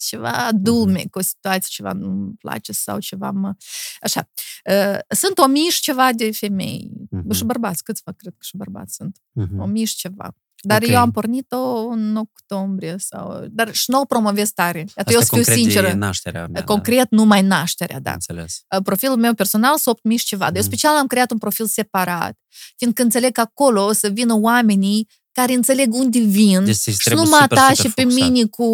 [0.09, 3.55] ceva dulme cu o situație, ceva nu-mi place sau ceva mă...
[4.01, 4.29] Așa.
[4.71, 6.91] Uh, sunt omiși ceva de femei.
[6.91, 7.37] Uh-huh.
[7.37, 9.19] Și bărbați, câțiva cred că și bărbați sunt.
[9.41, 9.59] Uh-huh.
[9.59, 10.35] Omiși ceva.
[10.63, 10.95] Dar okay.
[10.95, 13.47] eu am pornit-o în octombrie sau...
[13.51, 14.85] Dar și nu o promovez tare.
[14.95, 15.93] Asta eu să fiu sinceră.
[15.93, 17.17] nașterea mea, Concret, da.
[17.17, 18.13] numai nașterea, da.
[18.13, 18.65] Înțeles.
[18.85, 20.45] Profilul meu personal sunt 8.000 ceva.
[20.45, 20.57] Dar mm.
[20.57, 22.39] eu special am creat un profil separat.
[22.77, 25.09] Fiindcă înțeleg că acolo o să vină oamenii
[25.41, 28.67] care înțeleg unde vin deci și nu mă atașe pe mine cu...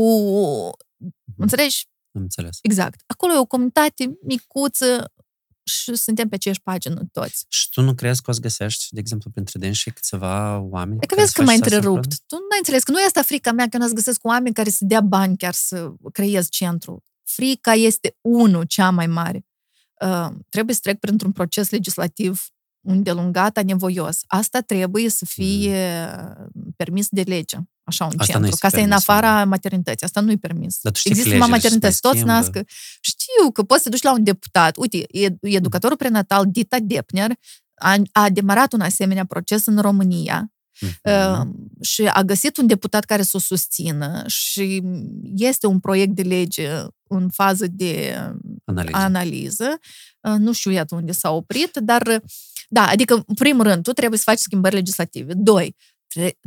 [1.05, 1.37] Mm-hmm.
[1.37, 1.87] Înțelegi?
[2.11, 2.59] Înțeles.
[2.63, 3.01] Exact.
[3.07, 5.13] Acolo e o comunitate micuță
[5.63, 7.45] și suntem pe aceeași pagină toți.
[7.49, 10.99] Și tu nu crezi că o să găsești, de exemplu, printre dânsi câțiva oameni?
[11.03, 12.19] E că vezi că m-ai întrerupt.
[12.27, 14.25] Tu nu ai înțeles că nu e asta frica mea că nu o să găsesc
[14.25, 17.03] oameni care să dea bani chiar să creez centru.
[17.25, 19.47] Frica este unul, cea mai mare.
[20.01, 22.47] Uh, trebuie să trec printr-un proces legislativ
[22.83, 24.21] îndelungat, nevoios.
[24.27, 26.07] Asta trebuie să fie
[26.53, 26.73] mm.
[26.77, 28.57] permis de lege, așa un asta centru.
[28.59, 30.07] Ca asta e în afara maternității.
[30.07, 30.79] Asta nu-i permis.
[30.83, 32.59] Dar Există numai maternități, toți nasc.
[33.01, 34.77] Știu că poți să duci la un deputat.
[34.77, 35.07] Uite,
[35.41, 37.31] educatorul prenatal Dita Depner
[37.75, 40.53] a, a demarat un asemenea proces în România
[40.83, 41.43] Uh-huh.
[41.81, 44.83] Și a găsit un deputat care să o susțină și
[45.35, 46.69] este un proiect de lege
[47.09, 48.17] în fază de
[48.65, 48.97] analiză.
[48.97, 49.79] analiză.
[50.39, 52.23] Nu știu iată unde s-a oprit, dar
[52.69, 55.33] da, adică, în primul rând, tu trebuie să faci schimbări legislative.
[55.35, 55.77] Doi,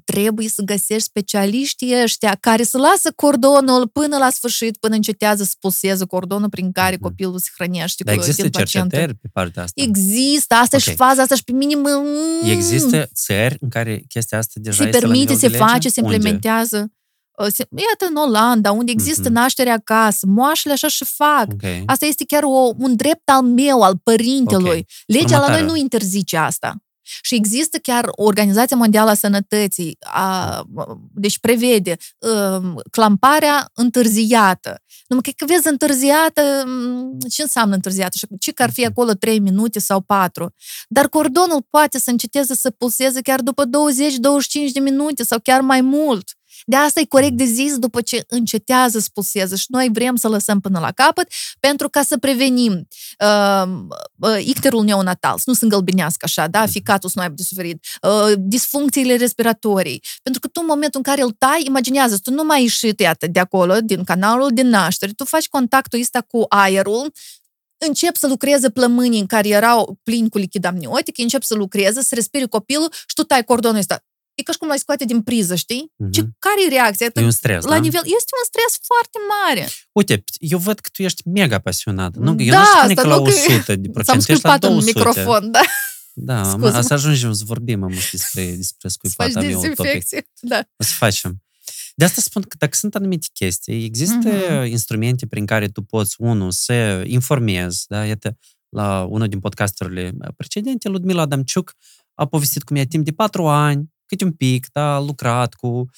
[0.06, 5.56] trebuie să găsești specialiștii ăștia care să lasă cordonul până la sfârșit, până încetează să
[5.60, 9.82] pulseze cordonul prin care copilul se hrănește Dar există cercetări pe partea asta?
[9.84, 10.94] Există, asta okay.
[10.94, 11.88] și faza asta și pe minim...
[12.44, 16.78] Există țări în care chestia asta deja se este permite, la se face, se implementează.
[16.78, 16.86] Ă,
[17.70, 19.34] iată în Olanda, unde există mm-hmm.
[19.34, 21.48] nașterea acasă, moașele așa și fac.
[21.54, 21.84] Okay.
[21.86, 24.68] Asta este chiar o, un drept al meu, al părintelui.
[24.68, 24.86] Okay.
[25.06, 25.54] Legea Următoare.
[25.54, 26.76] la noi nu interzice asta.
[27.22, 30.64] Și există chiar Organizația Mondială a Sănătății, a,
[31.14, 34.80] deci prevede uh, clamparea întârziată.
[35.08, 36.42] Numai că, că vezi întârziată,
[37.30, 38.18] ce înseamnă întârziată?
[38.40, 40.54] Ce că ar fi acolo 3 minute sau 4?
[40.88, 43.68] Dar cordonul poate să înceteze să pulseze chiar după 20-25
[44.74, 46.30] de minute sau chiar mai mult.
[46.68, 50.28] De asta e corect de zis după ce încetează să pulseze și noi vrem să
[50.28, 52.88] lăsăm până la capăt pentru ca să prevenim
[53.20, 53.70] uh,
[54.20, 57.86] uh, icterul neonatal, să nu se îngălbenească așa, da, ficatul să nu aibă de suferit,
[58.02, 60.04] uh, disfuncțiile respiratorii.
[60.24, 63.28] Pentru că tu în momentul în care îl tai, imaginează, tu nu mai ieșit, iată,
[63.28, 67.12] de acolo, din canalul de naștere, tu faci contactul ăsta cu aerul,
[67.78, 72.16] încep să lucreze plămânii în care erau plini cu lichid amniotic, încep să lucreze, să
[72.16, 74.04] respiri copilul și tu tai cordonul ăsta
[74.36, 75.92] e ca și cum l-ai scoate din priză, știi?
[75.92, 76.12] Mm-hmm.
[76.12, 77.08] Ce, care e reacția?
[77.14, 77.80] E un stres, la da?
[77.80, 79.70] nivel, este un stres foarte mare.
[79.92, 82.16] Uite, eu văd că tu ești mega pasionat.
[82.16, 84.80] Nu, eu da, nu spun că la 100 de procent, ești la 200.
[84.80, 85.62] în microfon, da.
[86.18, 90.04] Da, mă, să ajungem să vorbim am despre, despre scuipata mea utopic.
[90.40, 90.64] Da.
[90.78, 91.44] O să facem.
[91.96, 94.70] De asta spun că dacă sunt anumite chestii, există mm-hmm.
[94.70, 98.38] instrumente prin care tu poți, unul, să informezi, da, iată,
[98.70, 101.74] la unul din podcasturile precedente, Ludmila Adamciuc
[102.14, 105.90] a povestit cum ea timp de patru ani, câte un pic, da, a lucrat cu,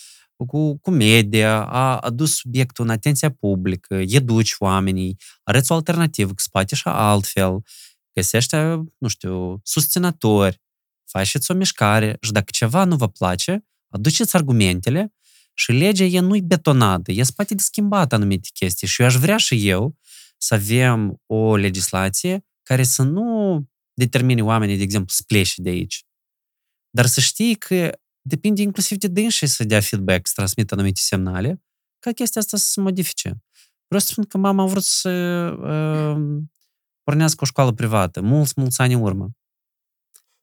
[0.47, 6.41] cu, cu media, a adus subiectul în atenția publică, educi oamenii, arăți o alternativă, că
[6.41, 7.63] spate și altfel,
[8.13, 10.61] găsește, nu știu, susținători,
[11.11, 15.13] faceți o mișcare și dacă ceva nu vă place, aduceți argumentele
[15.53, 19.37] și legea e nu-i betonată, e spate de schimbat anumite chestii și eu aș vrea
[19.37, 19.97] și eu
[20.37, 23.61] să avem o legislație care să nu
[23.93, 26.05] determine oamenii, de exemplu, să plece de aici,
[26.89, 31.63] dar să știi că depinde inclusiv de dânsi să dea feedback, să transmită anumite semnale,
[31.99, 33.43] ca chestia asta să se modifice.
[33.87, 35.09] Vreau să spun că mama a vrut să
[35.59, 36.43] uh,
[37.03, 39.31] pornească o școală privată, mulți, mulți ani în urmă.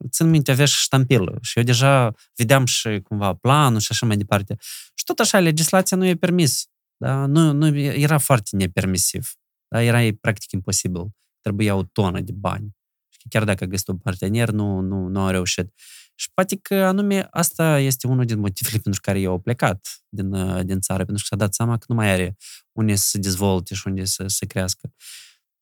[0.09, 4.17] Țin minte, avea și ștampilă și eu deja vedeam și cumva planul și așa mai
[4.17, 4.55] departe.
[4.93, 6.65] Și tot așa, legislația nu e permis.
[6.97, 7.25] Da?
[7.25, 9.33] Nu, nu, era foarte nepermisiv.
[9.67, 9.81] Da?
[9.81, 11.07] Era practic imposibil.
[11.41, 12.75] Trebuia o tonă de bani.
[13.09, 15.73] Și chiar dacă a găsit un partener, nu, nu, nu a reușit.
[16.15, 20.29] Și poate că anume asta este unul din motivele pentru care eu au plecat din,
[20.65, 22.35] din țară, pentru că s-a dat seama că nu mai are
[22.71, 24.93] unde să se dezvolte și unde să se crească.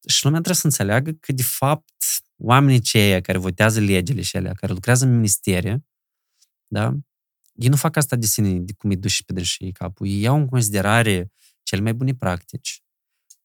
[0.07, 1.93] Și lumea trebuie să înțeleagă că, de fapt,
[2.37, 5.85] oamenii ceia care votează legile și alea, care lucrează în ministerie,
[6.67, 6.97] da,
[7.53, 10.07] ei nu fac asta de sine, de cum îi duci pe dânsii capul.
[10.07, 11.31] Ei iau în considerare
[11.63, 12.83] cele mai bune practici,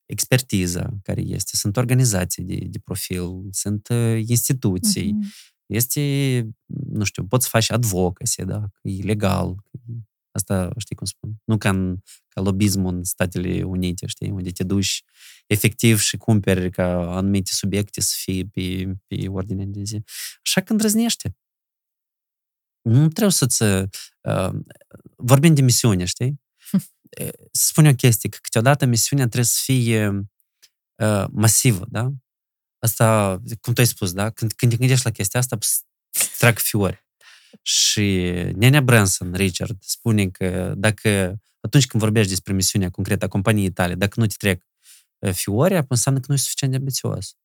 [0.07, 5.57] expertiza care este, sunt organizații de, de profil, sunt uh, instituții, uh-huh.
[5.69, 9.55] Este, nu știu, poți să faci advocacy, da, că e legal,
[10.39, 11.41] Asta știi cum spun.
[11.45, 11.99] Nu ca, în,
[12.29, 15.05] ca lobismul în Statele Unite, știi, unde te duci
[15.47, 20.03] efectiv și cumperi ca anumite subiecte să fie pe, pe ordine de zi.
[20.45, 21.37] Așa că îndrăznește.
[22.83, 23.63] Nu trebuie să-ți...
[23.63, 24.51] Uh,
[25.17, 26.41] vorbim de misiune, știi?
[27.53, 30.09] Să spun o chestie, că câteodată misiunea trebuie să fie
[30.95, 32.13] uh, masivă, da?
[32.79, 34.31] Asta, cum tu ai spus, da?
[34.31, 35.59] Când, când te gândești la chestia asta,
[36.39, 37.07] trag fiori.
[37.63, 38.03] Și
[38.55, 43.95] Nenea Branson, Richard, spune că dacă atunci când vorbești despre misiunea concretă a companiei tale,
[43.95, 44.63] dacă nu te trec
[45.33, 47.37] fiori, apoi înseamnă că nu e suficient de ambițios.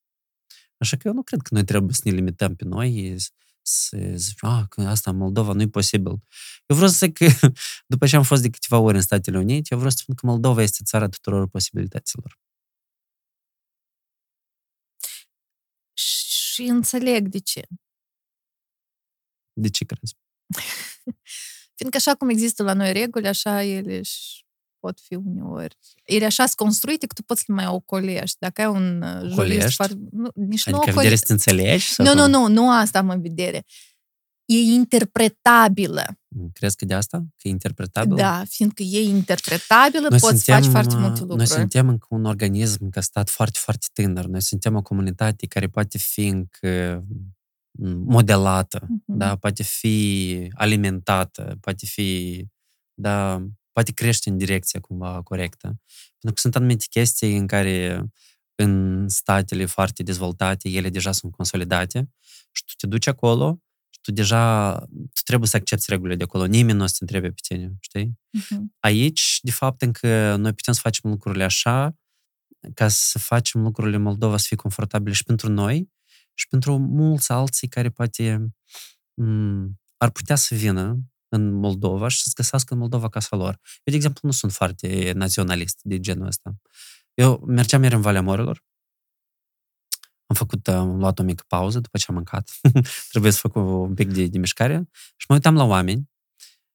[0.78, 3.16] Așa că eu nu cred că noi trebuie să ne limităm pe noi,
[3.62, 6.12] să zic, ah, că asta în Moldova nu e posibil.
[6.66, 7.26] Eu vreau să zic că,
[7.94, 10.26] după ce am fost de câteva ori în Statele Unite, eu vreau să spun că
[10.26, 12.40] Moldova este țara tuturor posibilităților.
[16.54, 17.68] Și înțeleg de ce.
[19.54, 20.16] De ce crezi?
[21.78, 24.46] Fiindcă așa cum există la noi reguli, așa ele și
[24.80, 25.78] pot fi uneori.
[26.04, 28.38] Ele așa sunt construite că tu poți să le mai ocolești.
[28.40, 29.76] Dacă ai un uh, jurist...
[29.76, 29.90] Far...
[30.12, 31.94] Nu, nici adică nu vedere să înțelegi?
[31.98, 33.66] Nu, nu, nu, nu asta am în vedere.
[34.46, 36.06] E interpretabilă.
[36.28, 37.18] Mm, crezi că de asta?
[37.18, 38.16] Că e interpretabilă?
[38.16, 41.38] Da, fiindcă e interpretabilă, noi poți suntem, face foarte multe lucruri.
[41.38, 44.26] Noi suntem încă un organism ca stat foarte, foarte tânăr.
[44.26, 47.04] Noi suntem o comunitate care poate fi încă
[48.06, 49.18] modelată, uh-huh.
[49.18, 52.42] da, poate fi alimentată, poate fi,
[52.94, 55.68] da, poate crește în direcția cumva corectă.
[56.20, 58.04] Pentru că sunt anumite chestii în care
[58.56, 62.10] în statele foarte dezvoltate, ele deja sunt consolidate
[62.52, 63.73] și tu te duci acolo și
[64.04, 66.46] tu deja tu trebuie să accepti regulile de acolo.
[66.46, 68.20] Nimeni nu o să te întrebe pe tine, știi?
[68.38, 68.62] Uh-huh.
[68.80, 71.96] Aici, de fapt, încă noi putem să facem lucrurile așa
[72.74, 75.90] ca să facem lucrurile în Moldova să fie confortabile și pentru noi
[76.34, 78.54] și pentru mulți alții care poate
[79.22, 80.98] m- ar putea să vină
[81.28, 83.60] în Moldova și să-ți găsească în Moldova casa lor.
[83.64, 86.56] Eu, de exemplu, nu sunt foarte naționalist de genul ăsta.
[87.14, 88.64] Eu mergeam ieri în Valea Morilor,
[90.34, 92.52] am făcut, am luat o mică pauză după ce am mâncat.
[93.12, 96.10] Trebuie să fac un pic de, de mișcare și mă uitam la oameni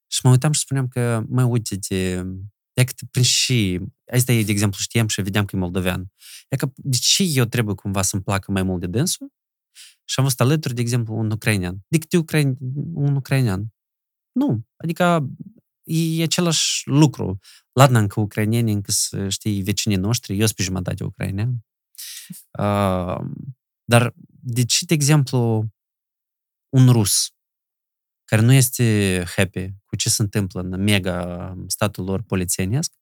[0.07, 2.25] și mă uitam și spuneam că, mă, uite, de,
[2.73, 3.81] e că prin și,
[4.13, 6.13] asta e, de exemplu, știam și vedeam că e moldovean.
[6.49, 9.33] E că de ce eu trebuie cumva să-mi placă mai mult de dânsul
[10.05, 11.79] și am văzut alături, de exemplu, un ucrainean.
[11.89, 12.57] De câte ucrain,
[12.95, 13.75] un ucrainean?
[14.33, 14.67] Nu.
[14.77, 15.29] Adică
[15.85, 17.39] e același lucru.
[17.73, 18.93] Ladna încă ucraineni, încă,
[19.29, 21.68] știi, vecinii noștri, eu sunt pe jumătate ucrainean.
[22.59, 23.21] Uh,
[23.85, 25.67] dar de ce, de exemplu,
[26.69, 27.33] un rus
[28.25, 32.93] care nu este happy cu ce se întâmplă în mega statul lor polițienesc,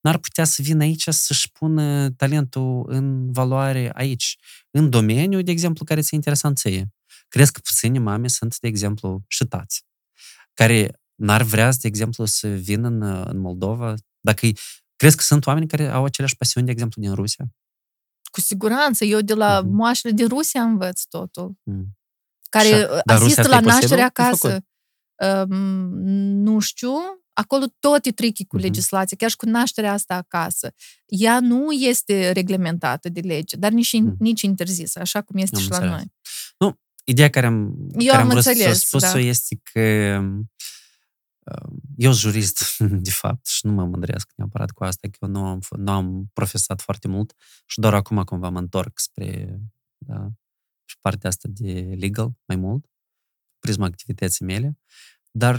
[0.00, 4.38] n-ar putea să vină aici să-și pună talentul în valoare aici,
[4.70, 6.86] în domeniu, de exemplu, care ți-e interesant ție.
[7.28, 9.84] Crezi că puțini mame sunt, de exemplu, și tați.
[10.54, 13.94] care n-ar vrea, de exemplu, să vină în, în Moldova?
[14.20, 14.46] Dacă
[14.96, 17.46] crezi că sunt oameni care au aceleași pasiuni, de exemplu, din Rusia?
[18.36, 19.04] Cu siguranță.
[19.04, 19.70] Eu de la mm-hmm.
[19.70, 21.52] moașele din Rusia învăț totul.
[21.62, 21.98] Mm.
[22.50, 24.64] Care Și, asistă la nașterea acasă.
[25.48, 25.56] Um,
[26.42, 26.92] nu știu,
[27.32, 28.62] acolo tot e tricky cu uh-huh.
[28.62, 30.74] legislația, chiar și cu nașterea asta acasă.
[31.06, 34.16] Ea nu este reglementată de lege, dar nici, uh-huh.
[34.18, 35.90] nici interzisă, așa cum este am și înțeles.
[35.90, 36.12] la noi.
[36.58, 39.18] Nu, ideea care am, Eu care am, am vrut înțeles, să spus-o da.
[39.18, 39.80] este că
[41.96, 42.78] eu sunt jurist,
[43.08, 46.30] de fapt, și nu mă mândresc neapărat cu asta, că eu nu am, nu am
[46.32, 47.34] profesat foarte mult
[47.66, 49.60] și doar acum cumva mă întorc spre
[49.98, 50.28] da,
[50.84, 52.86] și partea asta de legal mai mult,
[53.58, 54.78] prisma activității mele,
[55.30, 55.56] dar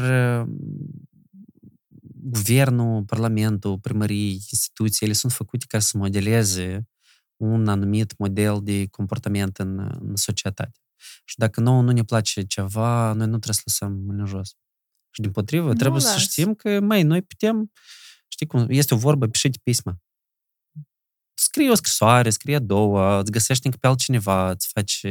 [2.14, 6.88] guvernul, parlamentul, primării, instituțiile sunt făcute ca să modeleze
[7.36, 10.80] un anumit model de comportament în, în societate.
[11.26, 14.56] Și dacă nouă nu ne place ceva, noi nu trebuie să lăsăm mâine jos.
[15.18, 16.12] Și din potrivă, nu trebuie las.
[16.12, 17.72] să știm că, mai noi putem,
[18.28, 19.98] știi cum, este o vorbă, pișite pisma.
[21.34, 25.06] Scrie o scrisoare, scrie două, îți găsești încă pe altcineva, îți faci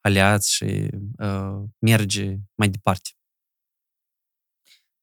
[0.00, 0.88] aliați și
[1.18, 3.10] uh, merge mai departe.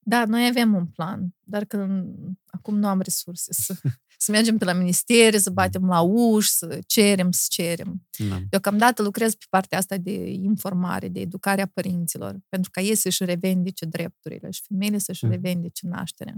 [0.09, 2.03] Da, noi avem un plan, dar că
[2.45, 3.75] acum nu am resurse să,
[4.25, 8.07] să mergem pe la ministeri, să batem la uși, să cerem, să cerem.
[8.29, 8.39] Da.
[8.49, 13.25] Deocamdată lucrez pe partea asta de informare, de educare a părinților, pentru ca ei să-și
[13.25, 15.31] revendice drepturile și femeile să-și mm.
[15.31, 16.35] revendice nașterea.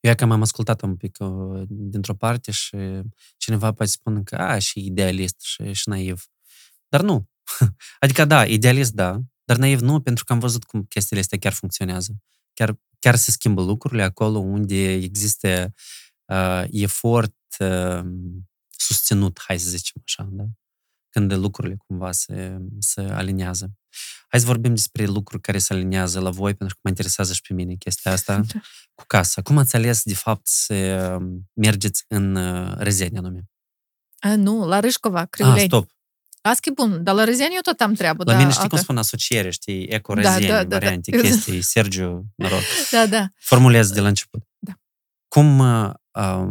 [0.00, 2.76] Eu că m-am ascultat un pic uh, dintr-o parte și
[3.36, 6.24] cineva poate spune că a, și idealist și, și naiv.
[6.88, 7.28] Dar nu.
[8.04, 11.52] adică da, idealist da, dar naiv nu, pentru că am văzut cum chestiile astea chiar
[11.52, 12.20] funcționează
[12.52, 15.74] chiar, chiar se schimbă lucrurile acolo unde există
[16.24, 18.04] uh, efort uh,
[18.68, 20.44] susținut, hai să zicem așa, da?
[21.10, 23.70] când lucrurile cumva se, se aliniază.
[24.28, 27.42] Hai să vorbim despre lucruri care se aliniază la voi, pentru că mă interesează și
[27.42, 28.60] pe mine chestia asta da.
[28.94, 29.42] cu casa.
[29.42, 31.18] Cum ați ales, de fapt, să
[31.52, 33.50] mergeți în uh, Rezenia anume?
[34.18, 35.58] A, nu, la Râșcova, Criuleni.
[35.58, 35.90] Ah, stop.
[36.42, 38.22] Asta e bun, dar la Rezeni eu tot am treabă.
[38.26, 38.74] La da, mine știi altă...
[38.74, 41.20] cum spun asociere, știi, eco da, da, da, variante, da.
[41.20, 42.60] chestii, Sergiu, noroc.
[42.90, 43.28] Da, da.
[43.38, 44.42] Formulez de la început.
[44.58, 44.72] Da.
[45.28, 45.90] Cum uh,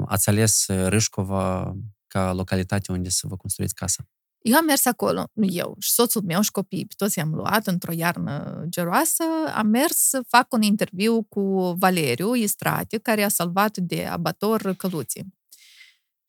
[0.06, 1.74] ați ales Râșcova
[2.08, 4.08] ca localitate unde să vă construiți casa?
[4.42, 7.68] Eu am mers acolo, nu eu, și soțul meu și copiii, pe toți i-am luat
[7.68, 9.24] într-o iarnă geroasă,
[9.56, 15.39] am mers să fac un interviu cu Valeriu Istrate, care a salvat de abator căluții.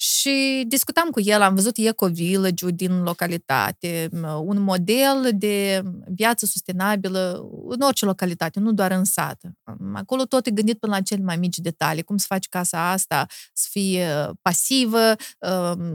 [0.02, 4.08] Și discutam cu el, am văzut eco-village din localitate,
[4.42, 9.40] un model de viață sustenabilă în orice localitate, nu doar în sat.
[9.94, 13.26] Acolo tot e gândit până la cele mai mici detalii, cum să faci casa asta
[13.52, 15.14] să fie pasivă,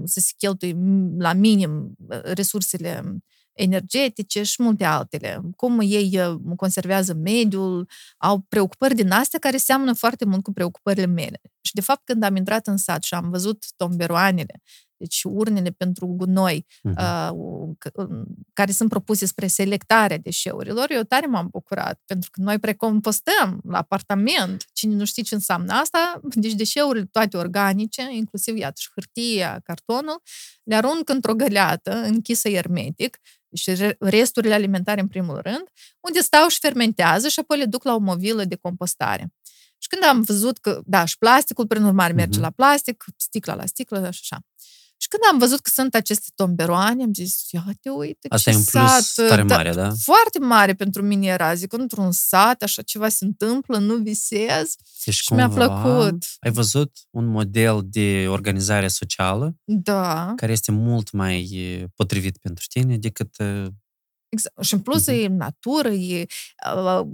[0.04, 0.76] să se cheltui
[1.18, 3.04] la minim resursele
[3.56, 5.42] energetice și multe altele.
[5.56, 11.06] Cum ei uh, conservează mediul, au preocupări din astea care seamănă foarte mult cu preocupările
[11.06, 11.42] mele.
[11.62, 14.62] Și de fapt, când am intrat în sat și am văzut tomberoanele,
[14.98, 17.30] deci urnele pentru gunoi, uh-huh.
[17.30, 17.76] uh,
[18.54, 23.78] care sunt propuse spre selectarea deșeurilor, eu tare m-am bucurat, pentru că noi precompostăm la
[23.78, 24.66] apartament.
[24.74, 30.22] Cine nu știe ce înseamnă asta, deci deșeurile toate organice, inclusiv, iată, și hârtia, cartonul,
[30.64, 33.20] le arunc într-o găleată închisă hermetic
[33.56, 35.64] și resturile alimentare în primul rând,
[36.00, 39.34] unde stau și fermentează și apoi le duc la o movilă de compostare.
[39.78, 42.42] Și când am văzut că, da, și plasticul, prin urmare, merge uh-huh.
[42.42, 44.44] la plastic, sticla la sticlă și așa.
[44.98, 48.58] Și când am văzut că sunt aceste tomberoane, am zis, ia te uite, Asta ce
[48.58, 49.92] e un plus sat, tare da, mare, da?
[50.04, 51.54] Foarte mare pentru mine era.
[51.54, 54.76] Zic, într-un sat, așa ceva se întâmplă, nu visez.
[55.06, 56.24] Deci, și cumva, mi-a plăcut.
[56.40, 60.34] Ai văzut un model de organizare socială da.
[60.36, 61.50] care este mult mai
[61.96, 63.36] potrivit pentru tine decât
[64.30, 64.64] Exact.
[64.64, 65.24] Și în plus uh-huh.
[65.24, 66.26] e natură, e,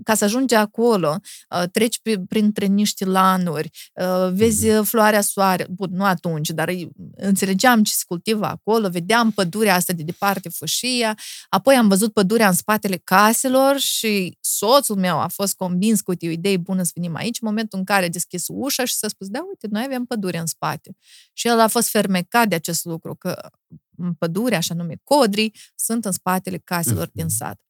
[0.03, 1.15] ca să ajungi acolo,
[1.71, 3.69] treci pe, printre niște lanuri,
[4.31, 4.83] vezi uh-huh.
[4.83, 6.73] floarea soare, bun, nu atunci, dar
[7.15, 11.17] înțelegeam ce se cultivă acolo, vedeam pădurea asta de departe, fășia,
[11.49, 16.27] apoi am văzut pădurea în spatele caselor și soțul meu a fost convins că, uite,
[16.27, 19.07] o idee bună să venim aici, în momentul în care a deschis ușa și s-a
[19.07, 20.95] spus, da, uite, noi avem pădure în spate.
[21.33, 23.49] Și el a fost fermecat de acest lucru, că
[24.17, 27.13] pădure, așa nume codrii, sunt în spatele caselor mm-hmm.
[27.13, 27.61] din sat.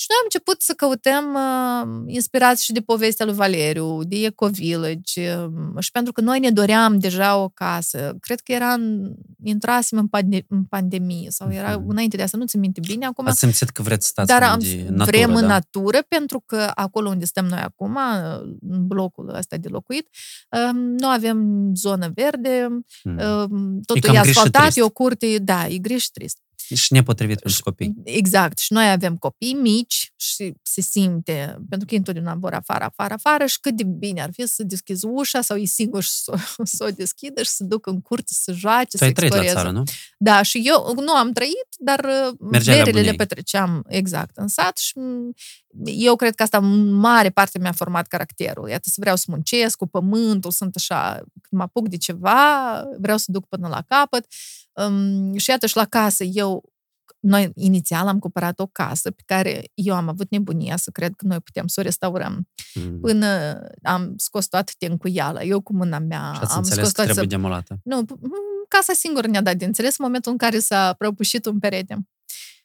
[0.00, 4.46] Și noi am început să căutăm uh, inspirați și de povestea lui Valeriu, de Eco
[4.48, 8.16] Village, uh, și pentru că noi ne doream deja o casă.
[8.20, 9.12] Cred că era în,
[9.42, 11.86] intrasem în, pande- în pandemie sau era uh-huh.
[11.86, 13.06] înainte de asta, nu ți minte bine.
[13.06, 15.38] Acum, Ați simțit că vreți să stați dar am, de natură, vrem da?
[15.38, 17.98] în natură pentru că acolo unde stăm noi acum,
[18.68, 20.08] în blocul ăsta de locuit,
[20.50, 22.68] uh, nu avem zonă verde,
[23.04, 23.44] uh,
[23.86, 26.38] totul e, e asfaltat, e o curte, da, e gri și trist.
[26.74, 27.94] Și nepotrivit pentru copii.
[28.04, 28.58] Exact.
[28.58, 33.46] Și noi avem copii mici și se simte, pentru că întotdeauna vor afară, afară, afară
[33.46, 36.34] și cât de bine ar fi să deschizi ușa sau e singur și să,
[36.76, 39.44] să o deschidă și să ducă în curte, să joace, tu să ai trăit la
[39.44, 39.82] țară, nu?
[40.18, 42.06] Da, și eu nu am trăit, dar
[42.38, 44.92] verile le petreceam exact în sat și
[45.84, 48.68] eu cred că asta în mare parte mi-a format caracterul.
[48.68, 53.16] Iată, să vreau să muncesc cu pământul, sunt așa, când mă apuc de ceva, vreau
[53.16, 54.26] să duc până la capăt.
[54.86, 56.70] Um, și iată, și la casă, eu
[57.20, 61.26] noi inițial am cumpărat o casă pe care eu am avut nebunia să cred că
[61.26, 62.48] noi putem să o restaurăm.
[62.74, 63.00] Mm.
[63.00, 66.32] Până am scos toată tencuiala, eu cu mâna mea.
[66.34, 67.36] Și ați am înțeles scos că trebuie să...
[67.36, 67.80] demolată.
[67.84, 68.04] Nu,
[68.68, 71.98] casa singură ne-a dat de înțeles în momentul în care s-a prăbușit un perete.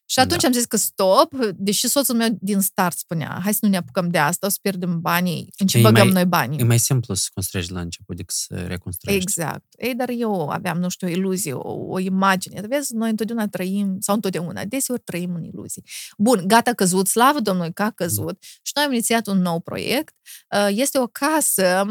[0.06, 0.48] Și atunci da.
[0.48, 4.10] am zis că stop, deși soțul meu din start spunea, hai să nu ne apucăm
[4.10, 6.60] de asta, o să pierdem banii, în ce e băgăm mai, noi banii.
[6.60, 9.30] E mai simplu să construiești la început decât să reconstruiești.
[9.30, 9.66] Exact.
[9.78, 12.62] Ei, dar eu aveam, nu știu, o iluzie, o, o imagine.
[12.68, 15.84] Vezi, noi întotdeauna trăim, sau întotdeauna, deseori trăim în iluzii.
[16.18, 18.44] Bun, gata căzut, slavă Domnului că a căzut.
[18.62, 20.16] Și noi am inițiat un nou proiect.
[20.56, 21.86] Uh, este o casă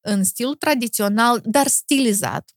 [0.00, 2.50] în stil tradițional, dar stilizat.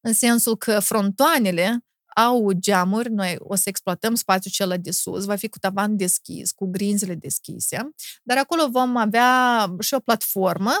[0.00, 1.84] În sensul că frontoanele
[2.24, 6.52] au geamuri, noi o să exploatăm spațiul cel de sus, va fi cu tavan deschis,
[6.52, 7.90] cu grinzile deschise,
[8.22, 10.72] dar acolo vom avea și o platformă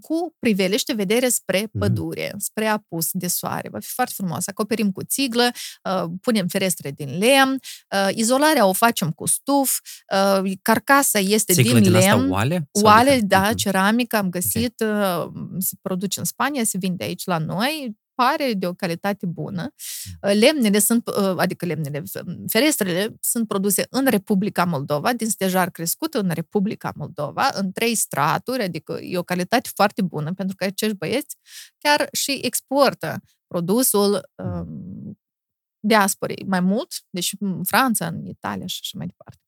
[0.00, 2.38] cu priveliște vedere spre pădure, mm.
[2.38, 3.68] spre apus de soare.
[3.68, 4.46] Va fi foarte frumos.
[4.46, 5.50] Acoperim cu țiglă,
[5.84, 7.58] uh, punem ferestre din lemn,
[7.94, 9.78] uh, izolarea o facem cu stuf,
[10.12, 12.20] uh, carcasa este Țiglă din, lemn.
[12.20, 12.68] Asta, oale?
[12.82, 13.54] Oale, da, mm-hmm.
[13.54, 15.30] ceramică am găsit, okay.
[15.58, 19.62] se produce în Spania, se vinde aici la noi, pare de o calitate bună.
[19.62, 20.38] Mm.
[20.38, 22.02] Lemnele sunt, adică lemnele,
[22.46, 28.62] ferestrele sunt produse în Republica Moldova, din stejar crescut în Republica Moldova, în trei straturi,
[28.62, 31.36] adică e o calitate foarte bună, pentru că acești băieți
[31.78, 35.18] chiar și exportă produsul um,
[35.80, 39.45] diasporei mai mult, deci în Franța, în Italia și așa mai departe.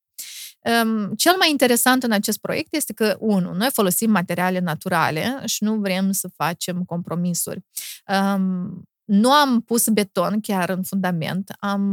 [0.62, 5.64] Um, cel mai interesant în acest proiect este că, unu, noi folosim materiale naturale și
[5.64, 7.60] nu vrem să facem compromisuri.
[8.06, 11.93] Um, nu am pus beton chiar în fundament, am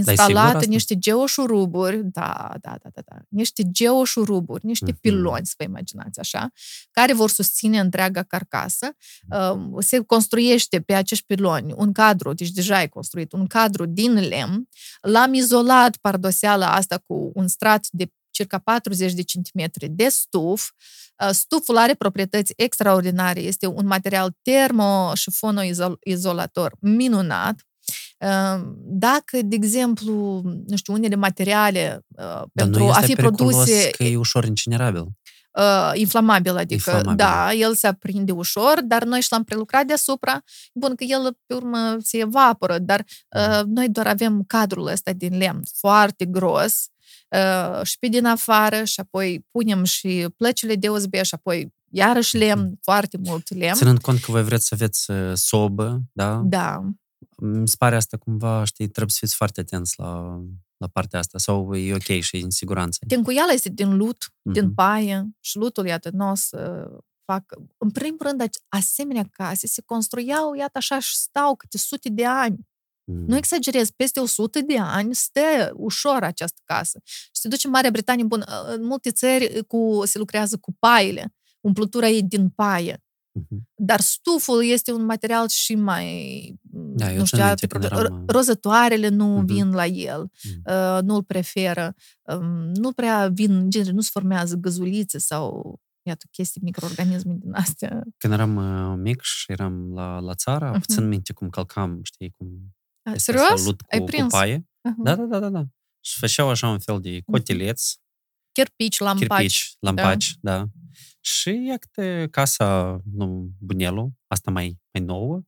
[0.00, 5.00] uh, instalat niște geoșuruburi, da, da, da, da, da, niște geoșuruburi, niște uh-huh.
[5.00, 6.50] piloni, să vă imaginați așa,
[6.90, 8.96] care vor susține întreaga carcasă.
[9.30, 14.14] Uh, se construiește pe acești piloni un cadru, deci deja e construit, un cadru din
[14.14, 14.68] lemn.
[15.00, 20.70] L-am izolat pardoseala asta cu un strat de circa 40 de centimetri de stuf.
[21.30, 27.67] Stuful are proprietăți extraordinare, este un material termo și fonoizolator minunat,
[28.84, 33.90] dacă, de exemplu, nu știu, unele materiale uh, pentru a fi produse...
[33.90, 35.06] că e ușor incinerabil.
[35.58, 37.16] Uh, inflamabil, adică, inflamabil.
[37.16, 40.42] da, el se aprinde ușor, dar noi și l-am prelucrat deasupra.
[40.74, 43.04] Bun, că el, pe urmă, se evaporă, dar
[43.36, 46.86] uh, noi doar avem cadrul ăsta din lemn foarte gros
[47.28, 52.36] uh, și pe din afară și apoi punem și plăcile de USB și apoi iarăși
[52.36, 53.74] lemn, foarte mult lemn.
[53.74, 56.42] Ținând cont că voi vreți să aveți uh, sobă, da?
[56.44, 56.80] Da.
[57.36, 60.40] Mi se pare asta cumva, știi, trebuie să fiți foarte atenți la,
[60.76, 62.98] la partea asta sau e ok și e în siguranță.
[63.08, 64.52] Tencuiala este din lut, mm-hmm.
[64.52, 66.88] din paie și lutul, iată, nu o să
[67.24, 67.44] fac...
[67.76, 72.68] În primul rând, asemenea case se construiau, iată, așa și stau câte sute de ani.
[73.04, 73.24] Mm.
[73.26, 77.00] Nu exagerez, peste 100 de ani stă ușor această casă.
[77.04, 81.34] Și se duce în Marea Britanie, bun, în multe țări cu, se lucrează cu paile,
[81.60, 83.02] umplutura e din paie.
[83.38, 83.58] Uh-huh.
[83.74, 86.54] Dar stuful este un material și mai,
[86.96, 88.24] da, nu știu, alte, eram...
[88.26, 89.44] rozătoarele nu uh-huh.
[89.44, 90.96] vin la el, uh-huh.
[90.96, 96.26] uh, nu îl preferă, um, nu prea vin, gen, nu se formează găzulițe sau iată,
[96.30, 98.02] chestii, microorganisme din astea.
[98.16, 100.86] Când eram uh, mic și eram la, la țară, uh-huh.
[100.86, 102.76] țin minte cum călcam, știi, cum...
[103.02, 103.64] A, serios?
[103.64, 104.32] Cu, Ai prins?
[104.32, 104.58] Cu paie.
[104.58, 105.02] Uh-huh.
[105.02, 105.64] Da, da, da, da, da.
[106.00, 107.92] Și făceau așa un fel de cotileț.
[108.52, 109.28] Cherpici, lampaci.
[109.28, 110.56] Cherpici, lampaci, da.
[110.56, 110.66] da.
[111.20, 115.42] Și iată, casa nu, Bunelu, asta mai, mai nouă,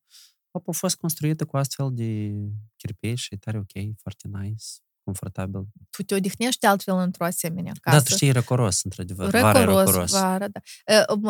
[0.53, 2.33] a fost construită cu astfel de
[2.77, 4.65] chirpici și tare ok, foarte nice,
[5.05, 5.67] confortabil.
[5.91, 7.97] Tu te odihnești altfel într-o asemenea casă.
[7.97, 9.31] Da, tu știi, e răcoros, într-adevăr.
[9.31, 10.11] Răcoros, vara, răcoros.
[10.11, 10.61] Vara, da.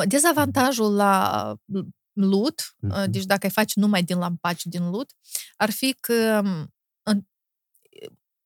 [0.05, 1.55] Dezavantajul la
[2.13, 3.07] lut, mm-hmm.
[3.07, 5.13] deci dacă ai face numai din lampaci din lut,
[5.57, 6.43] ar fi că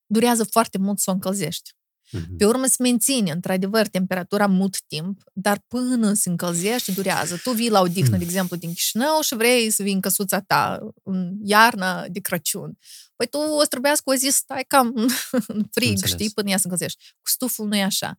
[0.07, 1.73] durează foarte mult să o încălzești.
[2.15, 2.37] Mm-hmm.
[2.39, 7.37] Pe urmă se menține, într-adevăr, temperatura mult timp, dar până se încălzește, durează.
[7.43, 8.19] Tu vii la o dihnă, mm.
[8.19, 12.79] de exemplu, din Chișinău și vrei să vii în căsuța ta în iarnă de Crăciun.
[13.17, 14.93] Păi tu o să trebuiască o zi să stai cam
[15.47, 16.13] în frig, Înțeles.
[16.13, 17.03] știi, până ea se încălzește.
[17.23, 18.19] Cu stuful nu e așa.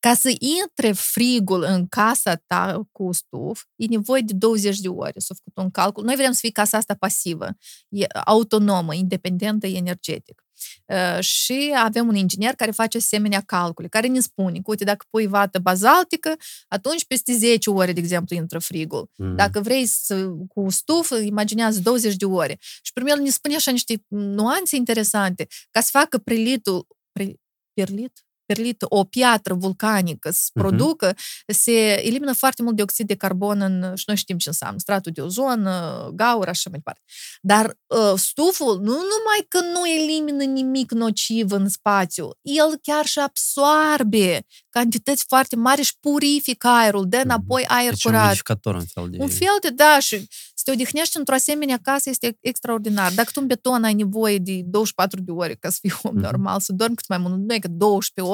[0.00, 5.12] Ca să intre frigul în casa ta cu stuf, e nevoie de 20 de ore.
[5.16, 6.04] S-a făcut un calcul.
[6.04, 7.48] Noi vrem să fie casa asta pasivă,
[7.88, 10.43] e autonomă, independentă, energetic.
[10.86, 15.06] Uh, și avem un inginer care face asemenea calcule, care ne spune că, uite, dacă
[15.10, 16.36] pui vată bazaltică,
[16.68, 19.10] atunci peste 10 ore, de exemplu, intră frigul.
[19.16, 19.36] Mm.
[19.36, 22.58] Dacă vrei să, cu stufă, imaginează 20 de ore.
[22.60, 27.34] Și primul ne spune așa niște nuanțe interesante, ca să facă prelitul, pre,
[27.72, 28.23] perlit?
[28.46, 31.44] Perlit o piatră vulcanică să se producă, uh-huh.
[31.46, 35.20] se elimină foarte mult dioxid de carbon în, și noi știm ce înseamnă, stratul de
[35.20, 35.68] ozon,
[36.14, 37.02] gaură, așa mai departe.
[37.40, 43.18] Dar uh, stuful nu numai că nu elimină nimic nociv în spațiu, el chiar și
[43.18, 48.20] absoarbe cantități foarte mari și purifică aerul, dă înapoi aer deci curat.
[48.20, 49.16] un modificator, un fel de...
[49.20, 53.12] Un fel de, da, și să te odihnești într-o asemenea casă este extraordinar.
[53.12, 56.22] Dacă tu în beton ai nevoie de 24 de ore ca să fii om mm-hmm.
[56.22, 58.33] normal, să dormi cât mai mult, nu e că 12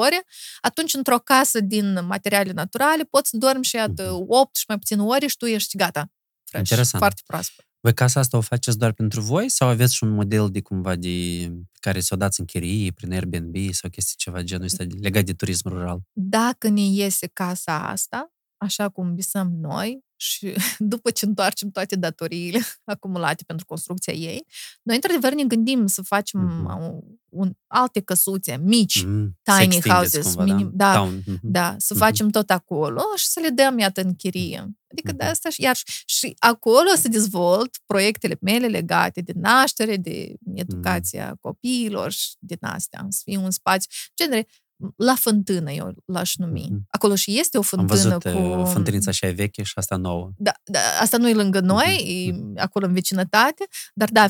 [0.61, 4.99] atunci într-o casă din materiale naturale poți să dormi și iată 8 și mai puțin
[4.99, 6.11] ore și tu ești gata.
[6.43, 7.03] Fresh, Interesant.
[7.03, 7.65] Foarte proaspăt.
[7.79, 10.95] Voi casa asta o faceți doar pentru voi sau aveți și un model de cumva
[10.95, 11.47] de
[11.79, 15.33] care să o dați în chirie, prin Airbnb sau chestii ceva genul ăsta legat de
[15.33, 15.99] turism rural?
[16.11, 20.53] Dacă ne iese casa asta, așa cum visăm noi, și
[20.93, 22.59] după ce întoarcem toate datoriile
[22.93, 24.45] acumulate pentru construcția ei,
[24.81, 27.19] noi într-adevăr ne gândim să facem mm-hmm.
[27.29, 31.39] un, alte căsuțe mici, mm, tiny houses, cumva, minim, da, da, mm-hmm.
[31.41, 31.97] da, să mm-hmm.
[31.97, 34.75] facem tot acolo și să le dăm, iată, în chirie.
[34.91, 35.17] Adică mm-hmm.
[35.17, 41.31] de asta și iar și acolo să dezvolt proiectele mele legate de naștere, de educația
[41.31, 41.39] mm-hmm.
[41.39, 43.89] copiilor și din astea, să fie un spațiu.
[44.15, 44.47] Genere,
[44.95, 46.69] la fântână, eu l-aș numi.
[46.71, 46.87] Mm-hmm.
[46.89, 48.59] Acolo și este o fântână Am văzut cu...
[48.59, 50.31] Uh, fântânița așa veche și asta nouă.
[50.37, 52.57] Da, da asta nu e lângă noi, mm-hmm.
[52.57, 54.27] e acolo în vecinătate, dar da,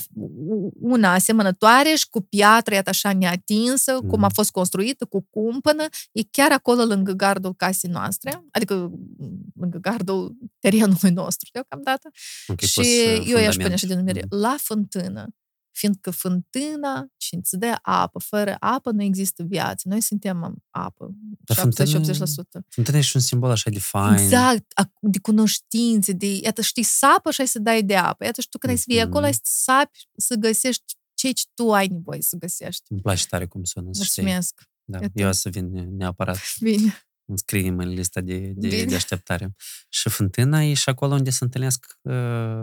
[0.80, 4.08] una asemănătoare și cu piatră, iată așa neatinsă, mm-hmm.
[4.08, 8.92] cum a fost construită, cu cumpănă, e chiar acolo lângă gardul casei noastre, adică
[9.60, 12.10] lângă gardul terenului nostru deocamdată.
[12.48, 12.82] Okay, și
[13.32, 14.40] eu i-aș pune așa denumire, mm-hmm.
[14.42, 15.28] la fântână
[15.72, 18.20] fiindcă fântâna și îți dă apă.
[18.20, 19.88] Fără apă nu există viață.
[19.88, 21.16] Noi suntem apă.
[21.54, 22.66] 70-80%.
[22.68, 24.18] Fântâna e și un simbol așa de fain.
[24.18, 28.24] Exact, de cunoștințe, de, iată, știi, sapă și ai să dai de apă.
[28.24, 31.74] Iată, și tu când ai să fii acolo, ai să sapi să găsești ce tu
[31.74, 32.84] ai nevoie să găsești.
[32.88, 34.62] Îmi place tare cum sună, Mulțumesc.
[34.84, 35.12] Da, Iată.
[35.14, 36.38] eu o să vin neapărat.
[36.62, 37.06] Bine.
[37.26, 39.56] Înscriem în lista de, de, de așteptare.
[39.90, 42.14] Și fântâna e și acolo unde se întâlnesc uh,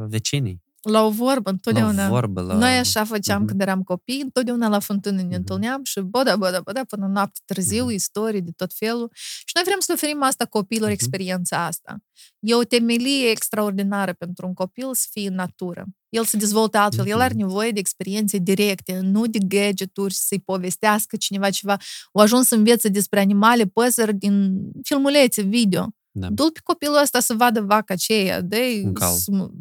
[0.06, 0.62] vecinii.
[0.88, 2.02] La o vorbă, întotdeauna.
[2.02, 2.54] La o vorbă, la...
[2.54, 3.46] Noi așa făceam uh-huh.
[3.46, 5.36] când eram copii, întotdeauna la fântână ne uh-huh.
[5.36, 7.94] întâlneam și boda, boda, boda, până noapte târziu, uh-huh.
[7.94, 9.10] istorii de tot felul.
[9.14, 10.92] Și noi vrem să oferim asta copiilor, uh-huh.
[10.92, 11.96] experiența asta.
[12.40, 15.84] E o temelie extraordinară pentru un copil să fie în natură.
[16.08, 17.10] El se dezvoltă altfel, uh-huh.
[17.10, 21.76] el are nevoie de experiențe directe, nu de gadgeturi, să-i povestească cineva ceva.
[22.12, 25.88] O ajuns să învețe despre animale, păsări din filmulețe, video.
[26.20, 26.28] Da.
[26.30, 29.14] Du-l pe copilul ăsta să vadă vaca aceea, de un cal.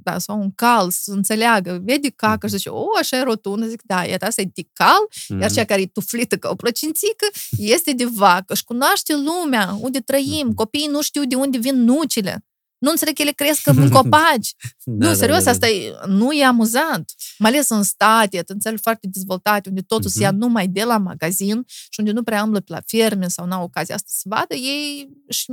[0.03, 1.81] Da, sau un cal, să înțeleagă.
[1.83, 2.49] Vede cacă mm-hmm.
[2.49, 3.67] și zice, o, așa e rotundă.
[3.67, 5.41] Zic, da, iată, asta e de cal, mm-hmm.
[5.41, 7.27] iar cea care e tuflită ca o plăcințică
[7.57, 8.53] este de vacă.
[8.53, 10.51] Și cunoaște lumea, unde trăim.
[10.51, 10.55] Mm-hmm.
[10.55, 12.45] Copiii nu știu de unde vin nucile.
[12.77, 14.53] Nu înțeleg că ele cresc în copaci.
[14.83, 17.11] da, nu, serios, da, da, asta e, nu e amuzant.
[17.37, 20.13] Mai ales în state, în țări foarte dezvoltate, unde totul uh-huh.
[20.13, 20.39] se ia mhm.
[20.39, 23.95] numai de la magazin și unde nu prea umblă pe la ferme sau n-au ocazia
[23.95, 25.51] asta să vadă, ei și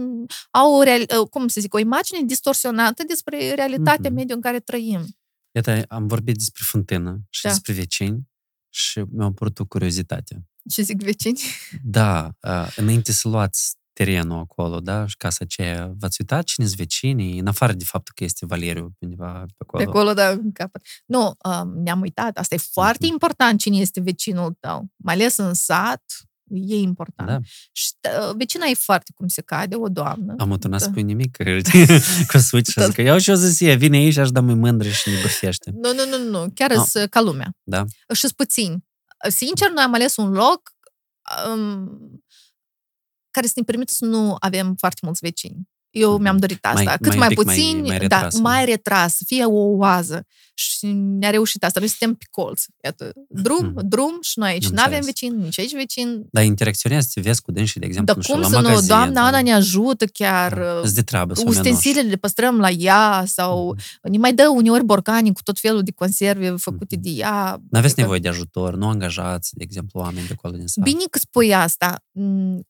[0.51, 4.15] au o, real, cum să zic, o imagine distorsionată despre realitatea uh-huh.
[4.15, 5.07] mediului în care trăim.
[5.55, 7.49] Iată, am vorbit despre fântână și da.
[7.49, 8.29] despre vecini
[8.69, 10.47] și mi-a apărut o curiozitate.
[10.71, 11.41] Ce zic vecini?
[11.83, 15.07] Da, uh, înainte să luați terenul acolo, da?
[15.07, 18.95] Și casa aceea, v-ați uitat cine sunt vecinii, în afară de faptul că este Valeriu
[18.99, 19.85] undeva pe acolo?
[19.85, 20.83] Pe acolo, da, în capăt.
[21.07, 22.39] Nu, um, ne-am uitat.
[22.39, 23.11] Asta e foarte mm-hmm.
[23.11, 24.87] important cine este vecinul tău.
[24.97, 26.03] Mai ales în sat,
[26.51, 27.29] e important.
[27.29, 27.39] Da.
[27.73, 27.91] Și
[28.29, 30.35] uh, vecina e foarte cum se cade, o doamnă.
[30.39, 30.87] Am uturnat da.
[30.87, 31.37] spui nimic,
[32.31, 34.55] cu switch și zic că iau și o zis ea, vine aici, aș da mai
[34.55, 35.71] mândră și ne bârfește.
[35.75, 36.83] Nu, nu, nu, nu, chiar no.
[36.95, 37.09] Ah.
[37.09, 37.57] ca lumea.
[37.63, 37.85] Da.
[38.13, 38.85] Și sunt puțini.
[39.29, 40.75] Sincer, noi am ales un loc
[41.47, 42.24] um,
[43.35, 45.69] care să ne permită să nu avem foarte mulți vecini.
[45.95, 46.83] Eu mi-am dorit asta.
[46.83, 50.27] Mai, Cât mai, mai puțin, mai, mai retras, da, mai retras, să fie o oază.
[50.55, 51.81] Și ne-a reușit asta.
[51.81, 52.65] Noi suntem pe colț.
[52.85, 53.89] Iată, drum, hmm.
[53.89, 54.69] drum și noi aici.
[54.69, 56.27] Nu avem vecini, nici aici vecini.
[56.31, 58.81] Dar interacționează, să vezi cu dânsii, de exemplu, Dar cum să nu?
[58.81, 60.55] Doamna Ana ne ajută chiar.
[60.55, 60.89] Da.
[60.95, 64.11] de treabă, Ustensilele le păstrăm la ea sau mm-hmm.
[64.11, 67.01] ne mai dă uneori borcani cu tot felul de conserve făcute mm-hmm.
[67.01, 67.61] de ea.
[67.71, 68.01] Nu aveți adică...
[68.01, 70.85] nevoie de ajutor, nu angajați, de exemplu, oameni de acolo din sat.
[70.85, 72.05] Bine că spui asta.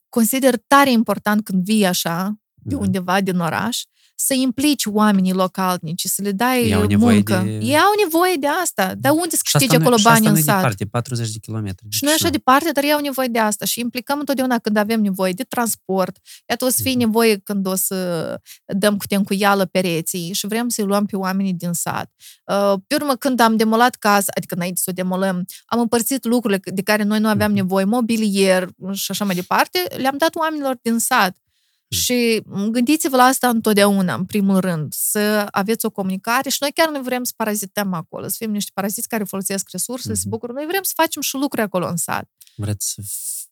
[0.09, 3.81] Consider tare important când vii așa, de undeva din oraș,
[4.15, 7.41] să implici oamenii localnici, să le dai Iau muncă.
[7.45, 7.49] De...
[7.51, 8.93] Ei au nevoie de asta.
[8.97, 10.55] Dar unde să câștige acolo bani în sat?
[10.55, 11.85] departe, 40 de kilometri.
[11.89, 13.65] Și nu e așa departe, dar ei au nevoie de asta.
[13.65, 16.17] Și implicăm întotdeauna când avem nevoie de transport.
[16.49, 16.97] Iată, o să fie mm-hmm.
[16.97, 21.73] nevoie când o să dăm cu tencuială pereții și vrem să-i luăm pe oamenii din
[21.73, 22.11] sat.
[22.45, 26.59] Uh, pe urmă, când am demolat casa, adică înainte să o demolăm, am împărțit lucrurile
[26.73, 30.97] de care noi nu aveam nevoie, mobilier și așa mai departe, le-am dat oamenilor din
[30.97, 31.37] sat.
[31.87, 32.41] Și
[32.71, 37.01] gândiți-vă la asta întotdeauna, în primul rând, să aveți o comunicare și noi chiar nu
[37.01, 40.15] vrem să parazităm acolo, să fim niște paraziți care folosesc resurse, mm-hmm.
[40.15, 40.51] să bucură.
[40.51, 42.29] Noi vrem să facem și lucruri acolo în sat.
[42.55, 43.01] Vreți să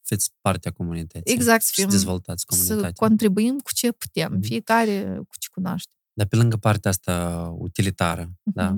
[0.02, 1.34] fiți partea comunității.
[1.34, 2.88] Exact, să, fim, să dezvoltați comunitatea.
[2.88, 4.42] Să contribuim cu ce putem, mm-hmm.
[4.42, 5.92] fiecare cu ce cunoaște.
[6.14, 8.54] Dar pe lângă partea asta utilitară, mm-hmm.
[8.54, 8.78] da?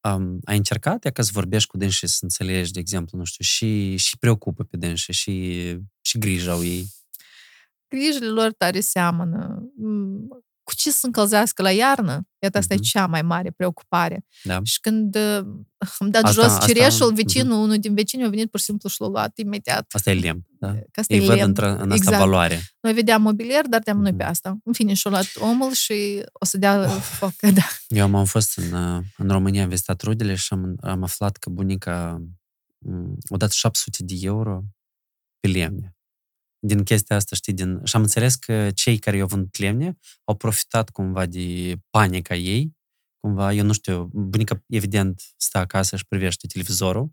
[0.00, 3.44] Um, ai încercat ea ca să vorbești cu dânsi să înțelegi, de exemplu, nu știu,
[3.44, 6.86] și, și preocupă pe dânsi și, și grija au ei?
[7.98, 9.62] Grijile lor tare seamănă.
[9.76, 10.28] Mm,
[10.62, 12.28] cu ce să încălzească la iarnă?
[12.38, 12.78] Iată, asta mm-hmm.
[12.78, 14.24] e cea mai mare preocupare.
[14.42, 14.60] Da.
[14.62, 15.38] Și când uh,
[15.98, 17.62] am dat asta, jos cireșul, asta, vecinul, mm-hmm.
[17.62, 19.92] unul din vecini a venit pur și simplu și l-a luat imediat.
[19.92, 20.72] Asta e lemn, da?
[20.72, 21.52] Că asta Ei e văd lemn.
[21.52, 22.18] Într- în asta exact.
[22.18, 22.62] valoare.
[22.80, 24.02] Noi vedeam mobilier, dar te-am mm-hmm.
[24.02, 24.56] noi pe asta.
[24.64, 27.00] În fine, și-a luat omul și o să dea oh.
[27.00, 27.66] foc, da.
[27.88, 31.50] Eu am fost în, uh, în România, am vizitat rudele și am, am aflat că
[31.50, 32.22] bunica
[32.78, 34.62] mm, a dat 700 de euro
[35.40, 35.95] pe lemne
[36.66, 37.80] din chestia asta, știi, din...
[37.84, 42.76] și am înțeles că cei care i-au vândut lemne au profitat cumva de panica ei,
[43.20, 47.10] cumva, eu nu știu, bunica evident stă acasă și privește televizorul,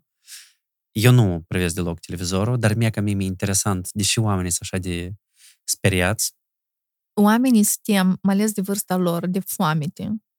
[0.92, 4.78] eu nu privesc deloc televizorul, dar mie ca mie mi-e interesant, deși oamenii sunt așa
[4.82, 5.12] de
[5.64, 6.32] speriați.
[7.20, 10.33] Oamenii suntem, mai ales de vârsta lor, de foamete uh-huh.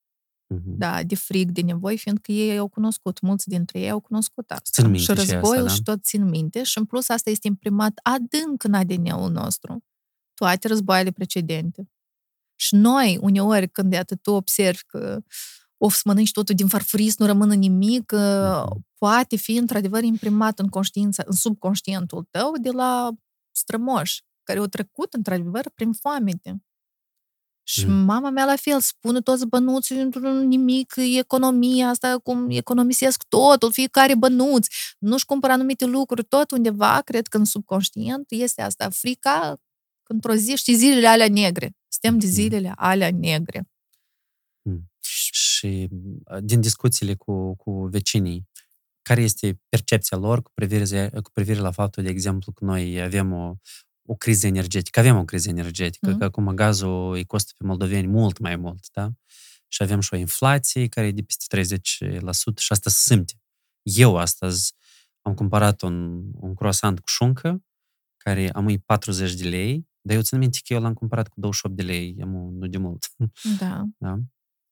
[0.48, 4.70] Da, de frig, de nevoi, fiindcă ei au cunoscut, mulți dintre ei au cunoscut asta.
[4.72, 5.74] Țin minte și războiul și, asta, da?
[5.74, 9.84] și tot țin minte și în plus asta este imprimat adânc în ADN-ul nostru.
[10.34, 11.90] Toate războaiele precedente.
[12.56, 15.22] Și noi, uneori, când de atât tu observi că
[15.78, 18.64] of să mănânci totul din farfurii, să nu rămână nimic, uh-huh.
[18.98, 23.12] poate fi într-adevăr imprimat în conștiința, în subconștientul tău de la
[23.52, 26.64] strămoși, care au trecut într-adevăr prin foamete.
[27.68, 27.94] Și mm.
[27.94, 34.16] mama mea la fel, spune toți bănuții într-un nimic, economia asta, cum economisesc totul, fiecare
[34.16, 34.68] bănuț,
[35.00, 39.62] nu-și cumpără anumite lucruri, tot undeva, cred că în subconștient este asta, frica
[40.04, 41.76] într-o zi, și zilele alea negre.
[41.88, 43.70] Suntem de zilele alea negre.
[44.62, 44.92] Mm.
[45.32, 45.90] Și
[46.42, 48.48] din discuțiile cu, cu vecinii,
[49.02, 53.34] care este percepția lor cu privire, cu privire la faptul, de exemplu, că noi avem
[53.34, 53.56] o,
[54.06, 55.00] o criză energetică.
[55.00, 56.18] Avem o criză energetică, mm.
[56.18, 59.12] că acum gazul îi costă pe moldoveni mult mai mult, da?
[59.68, 61.82] Și avem și o inflație care e de peste 30%
[62.58, 63.34] și asta se simte.
[63.82, 64.74] Eu astăzi
[65.22, 67.64] am cumpărat un, un croissant cu șuncă,
[68.18, 71.76] care am 40 de lei, dar eu țin minte că eu l-am cumpărat cu 28
[71.76, 73.12] de lei, am nu de mult.
[73.60, 73.84] Da.
[73.98, 74.18] da?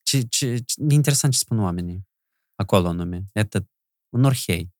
[0.01, 2.07] Ce, ce, ce, e interesant ce spun oamenii
[2.55, 3.25] acolo anume.
[3.33, 3.67] Iată,
[4.09, 4.72] un orhei.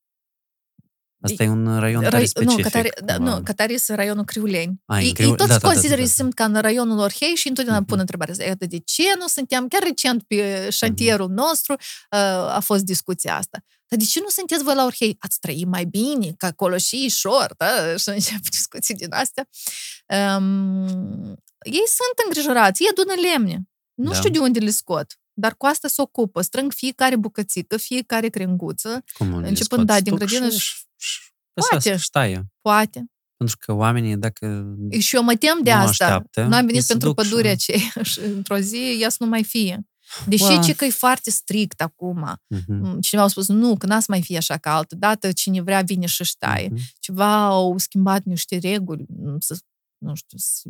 [1.24, 2.64] Asta e un raion Rai, specific.
[2.64, 4.82] Nu, Catari, da, nu, Catari este raionul Criuleni.
[4.86, 5.28] A, ei, Criu...
[5.28, 6.14] ei toți da, consideră, da, da, da.
[6.14, 7.88] simt ca în raionul Orhei și întotdeauna uh-huh.
[7.88, 8.66] pun întrebarea asta.
[8.66, 9.68] De ce nu suntem?
[9.68, 11.36] Chiar recent pe șantierul uh-huh.
[11.36, 12.20] nostru uh,
[12.56, 13.64] a fost discuția asta.
[13.88, 15.16] Dar de ce nu sunteți voi la Orhei?
[15.20, 17.68] Ați trăit mai bine, că acolo și șor, da?
[18.02, 19.48] Și încep discuții din astea.
[20.38, 23.62] Um, ei sunt îngrijorați, ei adună lemne.
[23.94, 24.16] Nu da.
[24.16, 26.41] știu de unde le scot dar cu asta se ocupă.
[26.41, 30.84] Strâng fiecare bucățică, fiecare crenguță, Cum începând da, din grădină și
[31.53, 31.97] Poate.
[31.97, 32.45] Ștaie.
[32.61, 33.05] Poate.
[33.38, 35.89] Pentru că oamenii, dacă Și eu mă tem de asta.
[35.89, 37.72] Așteaptă, Noi am venit pentru pădurea și...
[37.72, 39.88] aceea și într-o zi ea să nu mai fie.
[40.26, 40.61] Deși wow.
[40.61, 42.39] ce că e foarte strict acum.
[42.55, 42.99] Uh-huh.
[42.99, 45.81] Cineva a spus, nu, că n-a să mai fie așa ca altă dată, cine vrea
[45.81, 46.69] vine și ștaie.
[46.69, 46.99] Uh-huh.
[46.99, 49.05] Ceva au schimbat niște reguli,
[49.39, 49.57] să,
[49.97, 50.69] nu știu, să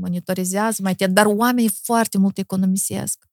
[0.00, 3.28] monitorizează mai atent, dar oamenii foarte mult economisesc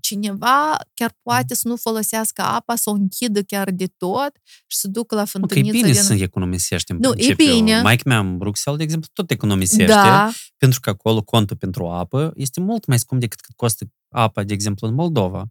[0.00, 4.32] cineva chiar poate să nu folosească apa, să o închidă chiar de tot
[4.66, 5.68] și să ducă la fântâniță.
[5.68, 6.02] Okay, e bine din...
[6.02, 7.44] să economisești în nu, principiu.
[7.44, 7.82] E bine.
[7.84, 10.30] Mike mea în Bruxelles, de exemplu, tot economisește, da.
[10.56, 14.52] pentru că acolo contul pentru apă este mult mai scump decât cât costă apa, de
[14.52, 15.46] exemplu, în Moldova.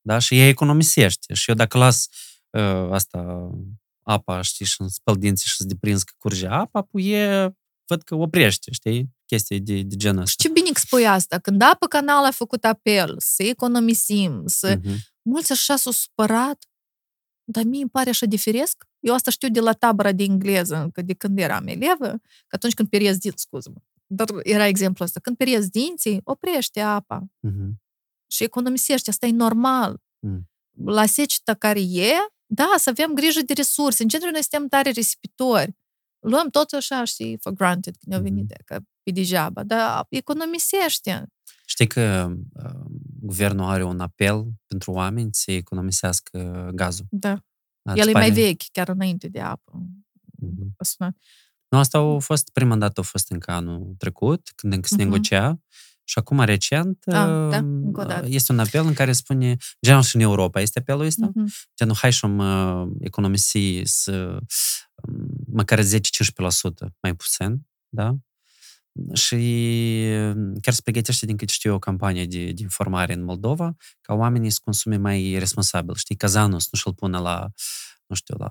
[0.00, 0.18] Da?
[0.18, 1.34] Și ea economisește.
[1.34, 2.08] Și eu dacă las
[2.50, 3.50] uh, asta
[4.02, 7.50] apa, știi, și spăl dinții și să deprins că curge apa, e
[7.90, 10.30] văd că oprește, știi, chestii de, de genul ăsta.
[10.30, 14.78] Și ce bine că spui asta, când apă canal a făcut apel să economisim, să...
[14.78, 14.96] Uh-huh.
[15.22, 16.64] Mulți așa s-au supărat,
[17.44, 18.84] dar mie îmi pare așa de firesc.
[19.00, 22.08] Eu asta știu de la tabăra de engleză, că de când eram elevă,
[22.46, 23.72] că atunci când periezi dinți, scuză
[24.12, 27.70] dar era exemplul ăsta, când periezi dinții, oprește apa uh-huh.
[28.26, 29.96] și economisește, asta e normal.
[29.96, 30.40] Uh-huh.
[30.84, 32.12] La seceta care e,
[32.46, 34.02] da, să avem grijă de resurse.
[34.02, 35.76] În general, noi suntem tare risipitori
[36.20, 38.52] luăm tot așa, știi, for granted când au venit.
[38.52, 38.64] Mm-hmm.
[38.64, 41.26] Că e degeaba, dar economisește.
[41.66, 42.80] Știi că uh,
[43.20, 47.06] guvernul are un apel pentru oameni să economisească gazul.
[47.10, 47.44] Da.
[47.82, 48.26] da El e pare...
[48.26, 49.72] mai vechi, chiar înainte de apă.
[50.44, 51.08] Mm-hmm.
[51.68, 54.98] Nu, asta a fost, prima dată a fost încă anul trecut, când încă se uh-huh.
[54.98, 55.60] negocia.
[56.10, 57.64] Și acum, recent, ah, da,
[57.94, 61.72] uh, este un apel în care spune, genul și în Europa este apelul ăsta, uh-huh.
[61.76, 64.38] genul, hai și uh, economisi să,
[64.94, 65.84] um, măcar 10-15%
[67.00, 68.14] mai puțin, da?
[69.12, 69.36] Și
[70.60, 74.50] chiar se pregătește, din câte știu, o campanie de, de informare în Moldova, ca oamenii
[74.50, 75.94] să consume mai responsabil.
[75.94, 77.48] Știi, cazanul să nu și-l pună la,
[78.06, 78.48] nu știu, la...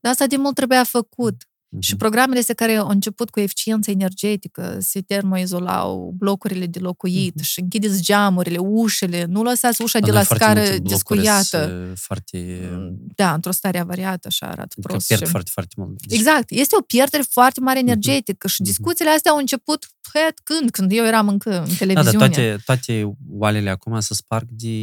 [0.00, 1.48] Dar asta de mult trebuia făcut.
[1.80, 7.60] Și programele astea care au început cu eficiență energetică, se termoizolau blocurile de locuit și
[7.60, 11.92] închideți geamurile, ușele, nu lăsați ușa de la scară descuiată.
[11.96, 12.70] Foarte...
[13.14, 15.06] Da, într-o stare avariată, așa arată adică prost.
[15.06, 15.30] pierd și...
[15.30, 16.06] foarte, foarte mult.
[16.06, 16.18] Deci...
[16.18, 16.50] Exact.
[16.50, 20.70] Este o pierdere foarte mare energetică și discuțiile astea au început het, când?
[20.70, 22.18] Când eu eram încă în televiziune.
[22.18, 24.76] Da, dar toate, toate oalele acum se sparg de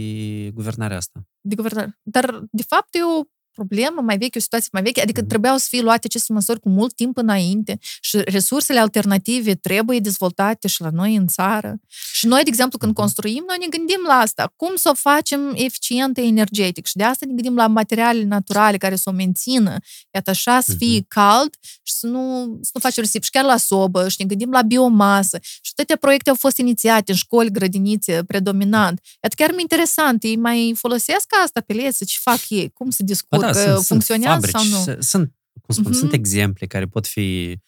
[0.53, 1.23] guvernarea asta.
[1.41, 1.99] De guvernare.
[2.03, 5.65] Dar, de fapt, e o problemă mai veche, o situație mai veche, adică trebuiau să
[5.69, 10.89] fie luate aceste măsuri cu mult timp înainte și resursele alternative trebuie dezvoltate și la
[10.91, 11.75] noi în țară.
[12.13, 15.53] Și noi, de exemplu, când construim, noi ne gândim la asta, cum să o facem
[15.55, 16.85] eficientă energetic?
[16.85, 19.77] Și de asta ne gândim la materiale naturale care să o mențină,
[20.11, 23.23] iată așa, să fie cald și să nu, să nu facem risip.
[23.23, 25.39] Și chiar la sobă și ne gândim la biomasă.
[25.41, 29.01] Și toate proiecte au fost inițiate în școli, grădinițe, predominant.
[29.23, 33.03] Iată chiar mi interesant, ei mai folosesc asta pe lesă, ce fac ei, cum să
[33.03, 35.01] discută da, sunt, funcționează sunt sau nu?
[35.01, 35.97] Sunt, cum spun, uh-huh.
[35.97, 37.59] sunt exemple care pot fi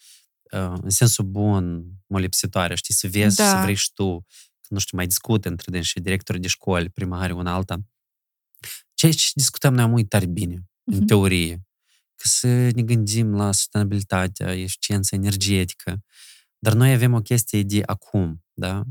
[0.51, 3.49] uh, în sensul bun molipsitoare, știi, să vezi, da.
[3.49, 4.25] să vrei și tu,
[4.67, 7.77] nu știu, mai discute între dâns și directori de școli, primari, una alta.
[8.93, 10.93] Ceea ce discutăm noi am uitat bine, uh-huh.
[10.93, 11.05] în mhm.
[11.05, 11.67] teorie,
[12.15, 16.03] că să ne gândim la sustenabilitatea, eficiența energetică,
[16.57, 18.83] dar noi avem o chestie de acum, da?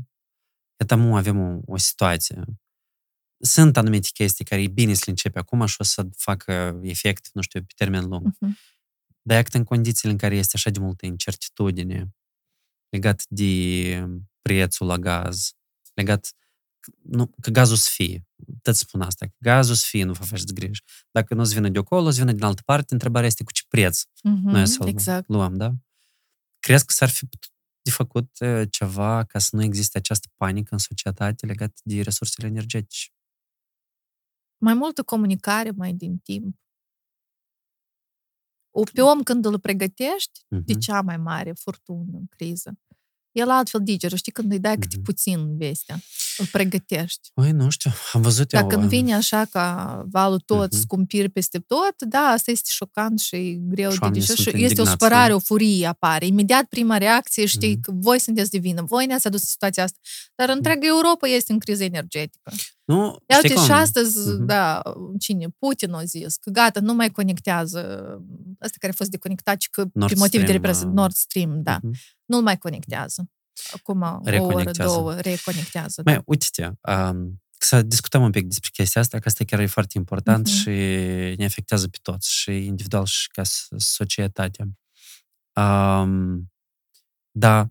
[0.79, 2.43] Iată, avem o, o situație
[3.45, 7.29] sunt anumite chestii care e bine să le începe acum și o să facă efect,
[7.33, 8.31] nu știu, pe termen lung.
[8.33, 8.49] Uh-huh.
[9.21, 12.15] Dar iată în condițiile în care este așa de multă incertitudine
[12.89, 14.07] legat de
[14.41, 15.51] prețul la gaz,
[15.93, 16.35] legat
[17.01, 18.27] nu, că gazul să fie.
[18.61, 20.83] Tot spun asta, că gazul să fie, nu vă faceți griji.
[21.11, 24.01] Dacă nu-ți vine de acolo, îți vine din altă parte, întrebarea este cu ce preț
[24.01, 25.27] uh-huh, noi să exact.
[25.27, 25.73] luăm, da?
[26.59, 27.27] Crezi că s-ar fi
[27.81, 28.37] de făcut
[28.69, 33.07] ceva ca să nu existe această panică în societate legată de resursele energetice?
[34.63, 36.55] Mai multă comunicare mai din timp.
[38.75, 40.63] O pe om când îl pregătești, uh-huh.
[40.65, 42.79] de cea mai mare furtună în criză,
[43.33, 44.15] el altfel digeră.
[44.15, 44.79] Știi, când îi dai uh-huh.
[44.79, 45.99] câte puțin vestea,
[46.37, 47.29] îl pregătești.
[47.33, 48.77] Oi, nu știu, am văzut Dacă eu...
[48.77, 50.79] când vine așa ca valul tot, uh-huh.
[50.79, 54.37] scumpiri peste tot, da, asta este șocant și greu și de digerat.
[54.37, 56.25] Și este o supărare, o furie apare.
[56.25, 57.81] Imediat prima reacție, știi, uh-huh.
[57.81, 59.99] că voi sunteți de vină, voi ne-ați adus situația asta.
[60.35, 62.51] Dar întreaga Europa este în criză energetică.
[62.85, 64.45] Nu, Ia uite, și astăzi, uh-huh.
[64.45, 64.81] da,
[65.19, 65.47] cine?
[65.59, 67.79] Putin a zis că gata, nu mai conectează
[68.59, 71.79] asta care a fost deconectat și că Nord pe motiv de reprezent Nord Stream, da.
[71.79, 72.21] Uh-huh.
[72.25, 73.29] Nu-l mai conectează.
[73.71, 76.01] Acum o oră, două, reconectează.
[76.05, 76.21] Mai, da.
[76.25, 80.47] uite-te, um, să discutăm un pic despre chestia asta, că asta chiar e foarte important
[80.49, 80.61] uh-huh.
[80.61, 80.69] și
[81.37, 83.41] ne afectează pe toți, și individual și ca
[83.77, 84.77] societate.
[85.55, 86.51] Um,
[87.31, 87.69] da,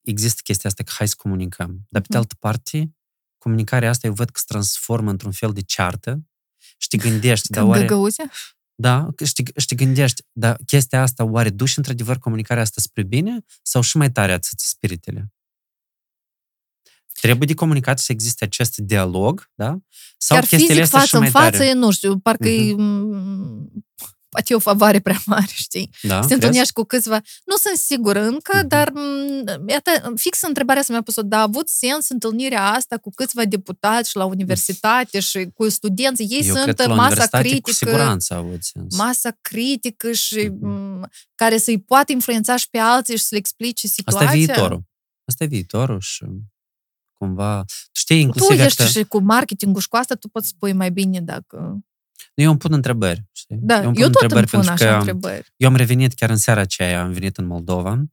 [0.00, 2.96] există chestia asta că hai să comunicăm, dar pe de altă parte,
[3.38, 6.26] comunicarea asta eu văd că se transformă într-un fel de ceartă
[6.76, 7.86] și te gândești, dar oare...
[8.78, 13.02] Da, și te, și te gândești, dar chestia asta oare duci într-adevăr comunicarea asta spre
[13.02, 15.30] bine sau și mai tare atâți spiritele?
[17.20, 19.78] Trebuie de comunicat să existe acest dialog, da?
[20.16, 21.72] Sau Chiar chestiile fizic, față în față, tare?
[21.72, 22.70] nu știu, parcă uh-huh.
[22.70, 22.74] e
[24.36, 25.90] poate o favoare prea mare, știi?
[26.02, 27.20] Da, Se întâlnești cu câțiva.
[27.44, 28.68] Nu sunt sigură încă, mm-hmm.
[28.68, 28.92] dar
[29.66, 34.10] iată, fix întrebarea să mi-a pus-o, da, a avut sens întâlnirea asta cu câțiva deputați
[34.10, 36.22] și la universitate și cu studenți.
[36.22, 37.60] Ei Eu sunt cred masa critică.
[37.60, 38.96] Cu siguranță a avut sens.
[38.96, 41.00] Masa critică și mm-hmm.
[41.34, 44.26] care să-i poată influența și pe alții și să le explice situația.
[44.26, 44.82] Asta e viitorul.
[45.24, 46.24] Asta e viitorul și
[47.12, 47.64] cumva...
[47.66, 48.56] Tu știi, inclusiv...
[48.56, 51.78] Tu ești și cu marketingul și cu asta tu poți spui mai bine dacă...
[52.36, 53.56] Eu îmi pun întrebări, știi?
[53.60, 55.52] Da, eu, eu tot întrebări îmi pun așa întrebări.
[55.56, 58.04] Eu am revenit chiar în seara aceea, am venit în Moldova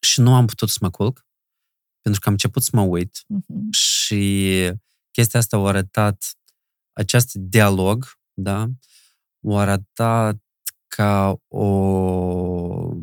[0.00, 1.26] și nu am putut să mă culc,
[2.00, 3.70] pentru că am început să mă uit uh-huh.
[3.70, 4.72] și
[5.10, 6.38] chestia asta a arătat
[6.92, 8.68] acest dialog, da?
[9.40, 10.36] O arătat
[10.86, 11.66] ca o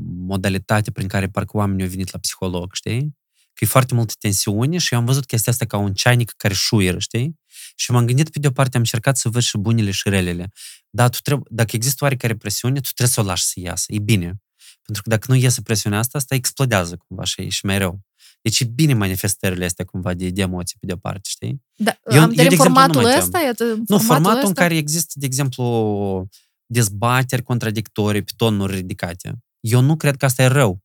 [0.04, 3.18] modalitate prin care parcă oamenii au venit la psiholog, știi?
[3.54, 6.54] Că e foarte multă tensiune și eu am văzut chestia asta ca un ceanic care
[6.54, 7.41] șuieră, știi?
[7.82, 10.52] Și m-am gândit, pe de o parte, am încercat să văd și bunele și relele.
[10.90, 13.86] Dar tu trebuie, dacă există oarecare presiune, tu trebuie să o lași să iasă.
[13.88, 14.26] E bine.
[14.26, 14.42] Pentru
[14.86, 18.02] Pentru că dacă nu iese presiunea asta, asta explodează cumva și, și mai rău.
[18.42, 21.62] Deci e bine manifestările astea cumva de, de emoții pe de-o parte, știi?
[21.76, 23.40] Da, eu, am eu, de formatul ăsta?
[23.40, 24.48] E formatul nu, formatul ăsta?
[24.48, 26.30] în care există, de exemplu,
[26.66, 29.44] dezbateri contradictorii pe tonuri ridicate.
[29.60, 30.84] Eu nu cred că asta e rău.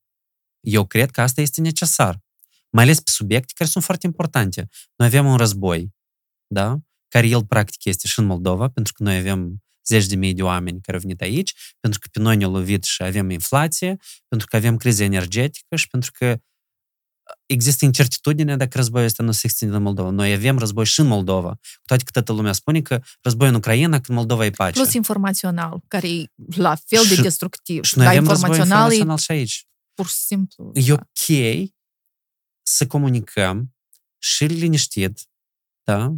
[0.59, 2.19] Eu cred că asta este necesar.
[2.69, 4.67] Mai ales pe subiecte care sunt foarte importante.
[4.95, 5.95] Noi avem un război,
[6.47, 6.79] da?
[7.07, 10.43] Care el practic este și în Moldova, pentru că noi avem zeci de mii de
[10.43, 13.97] oameni care au venit aici, pentru că pe noi ne-a lovit și avem inflație,
[14.27, 16.37] pentru că avem criză energetică și pentru că
[17.45, 20.09] există incertitudine dacă războiul ăsta nu se extinde în Moldova.
[20.09, 23.55] Noi avem război și în Moldova, cu toate că toată lumea spune că război în
[23.55, 24.79] Ucraina, când Moldova e pace.
[24.79, 26.25] Plus informațional, care e
[26.55, 27.83] la fel și, de destructiv.
[27.83, 29.67] Și noi avem informațional, informațional și aici.
[29.93, 30.71] Pur și simplu.
[30.73, 30.93] E da.
[30.93, 31.67] ok
[32.61, 33.75] să comunicăm
[34.17, 35.29] și liniștit,
[35.83, 36.13] da?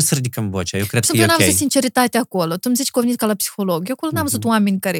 [0.00, 0.78] Și să ridicăm vocea.
[0.78, 1.28] Eu cred că e ok.
[1.28, 2.52] n-am văzut sinceritate acolo.
[2.54, 3.88] Tu îmi zici că venit ca la psiholog.
[3.88, 4.48] Eu acolo n-am văzut mhm.
[4.48, 4.98] oameni care...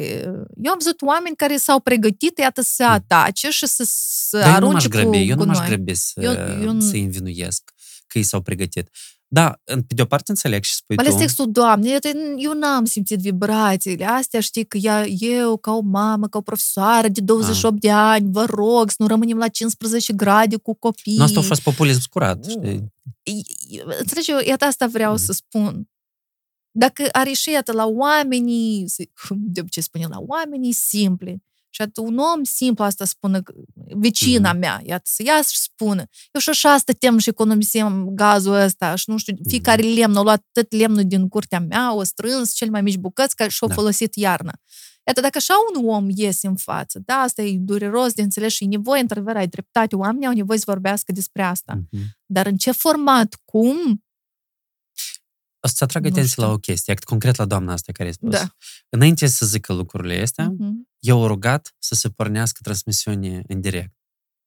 [0.61, 2.91] Eu am văzut oameni care s-au pregătit, iată, să se mhm.
[2.91, 3.83] atace și să,
[4.29, 6.31] să Dar arunce eu nu m-aș grăbi, eu nu m-aș grăbi să, eu,
[6.63, 6.79] eu...
[6.79, 7.71] să învinuiesc
[8.07, 8.89] că ei s-au pregătit.
[9.27, 11.19] Da, pe de o parte înțeleg și spui Ales tu.
[11.19, 16.27] textul, Doamne, eu, eu n-am simțit vibrațiile astea, știi, că ea, eu, ca o mamă,
[16.27, 17.79] ca o profesoară de 28 ah.
[17.81, 21.17] de ani, vă rog să nu rămânem la 15 grade cu copii.
[21.17, 22.93] Nu, asta a fost populism curat, știi?
[23.99, 25.17] Înțelegi, eu, iată asta vreau mm.
[25.17, 25.89] să spun.
[26.71, 28.85] Dacă ar ieși, iată, la oamenii,
[29.29, 31.43] de obicei spune, la oamenii simpli,
[31.75, 33.41] și atunci un om simplu asta spune,
[33.95, 34.59] vecina mm-hmm.
[34.59, 39.09] mea, iată, să ia și spună, eu și așa stăteam și economisim gazul ăsta și
[39.09, 39.95] nu știu, fiecare mm-hmm.
[39.95, 43.49] lemn, a luat tot lemnul din curtea mea, o strâns cel mai mici bucăți care
[43.49, 43.75] și-au da.
[43.75, 44.53] folosit iarna.
[45.07, 48.63] Iată, dacă așa un om iese în față, da, asta e dureros de înțeles și
[48.63, 51.75] e nevoie, într-adevăr, ai dreptate, oamenii au nevoie să vorbească despre asta.
[51.77, 52.03] Mm-hmm.
[52.25, 54.03] Dar în ce format, cum,
[55.65, 58.29] o să-ți atrag atenție la o chestie, concret la doamna asta care a spus.
[58.29, 58.55] Da.
[58.89, 60.71] Înainte să zică lucrurile astea, uh-huh.
[60.99, 63.93] eu am rugat să se pornească transmisiune în direct.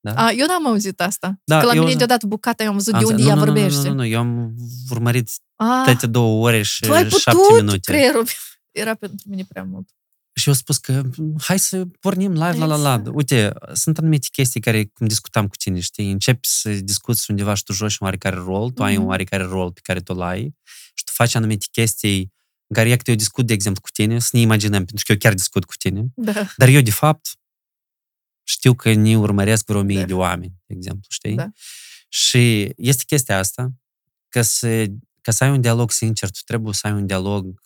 [0.01, 0.15] Da?
[0.15, 1.41] A, eu n-am auzit asta.
[1.45, 1.83] Da, că la eu...
[1.83, 3.89] mine deodată bucata eu am văzut de unde nu, ea nu, vorbește.
[3.89, 4.55] Nu, nu, nu, eu am
[4.91, 7.79] urmărit A, toate două ore și tu ai șapte putut, minute.
[7.79, 8.27] creierul
[8.71, 9.89] era pentru mine prea mult.
[10.39, 11.02] Și eu spus că
[11.39, 12.69] hai să pornim live exact.
[12.69, 13.10] la la la.
[13.12, 17.62] Uite, sunt anumite chestii care, cum discutam cu tine, știi, începi să discuți undeva și
[17.62, 18.86] tu joci un oarecare rol, tu mm-hmm.
[18.86, 20.55] ai un oarecare rol pe care tu l-ai
[20.94, 22.32] și tu faci anumite chestii
[22.66, 25.35] în care eu discut, de exemplu, cu tine, să ne imaginăm, pentru că eu chiar
[25.35, 26.47] discut cu tine, da.
[26.56, 27.28] dar eu, de fapt,
[28.43, 30.06] știu că ne urmăresc vreo mie da.
[30.06, 31.35] de oameni, de exemplu, știi?
[31.35, 31.48] Da.
[32.09, 33.73] Și este chestia asta,
[34.28, 34.86] că să,
[35.20, 37.62] ca să ai un dialog sincer, tu trebuie să ai un dialog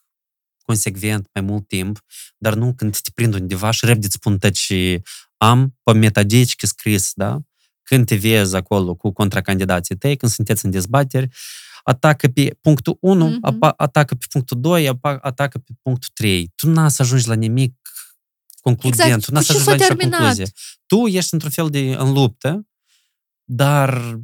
[0.62, 2.00] consecvent mai mult timp,
[2.36, 5.02] dar nu când te prind undeva și repede îți spun și
[5.36, 7.40] am pe metodici scris, da?
[7.82, 11.28] Când te vezi acolo cu contracandidații tăi, când sunteți în dezbateri,
[11.82, 13.74] atacă pe punctul 1, mm-hmm.
[13.76, 16.52] atacă pe punctul 2, atacă pe punctul 3.
[16.54, 17.74] Tu n-ați să ajungi la nimic
[18.60, 19.24] concludent, exact.
[19.24, 20.46] tu n-ați să ajungi la nicio concluzie.
[20.86, 22.66] Tu ești într-un fel de în luptă,
[23.44, 24.18] dar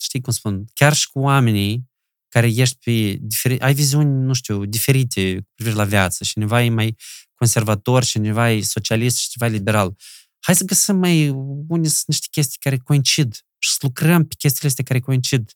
[0.00, 1.87] știi cum spun, chiar și cu oamenii
[2.28, 6.24] care ești pe diferi, ai viziuni, nu știu, diferite cu privire la viață.
[6.24, 6.96] Și cineva e mai
[7.34, 9.96] conservator, și cineva e socialist, și cineva e liberal.
[10.40, 11.28] Hai să găsim mai
[11.68, 15.52] unii niște chestii care coincid și să lucrăm pe chestiile astea care coincid.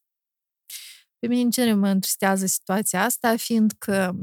[1.19, 4.17] Pe mine, în genere, mă întristează situația asta, fiindcă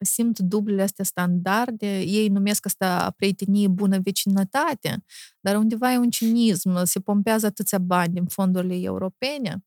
[0.00, 5.04] simt dublele astea standarde, ei numesc asta prietenie, bună vecinătate,
[5.40, 9.64] dar undeva e un cinism, se pompează atâția bani din fondurile europene,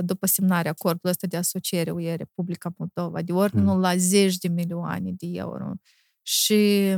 [0.00, 3.80] după semnarea acordului ăsta de asociere UE Republica Moldova, de ordinul mm.
[3.80, 5.72] la zeci de milioane de euro.
[6.22, 6.54] Și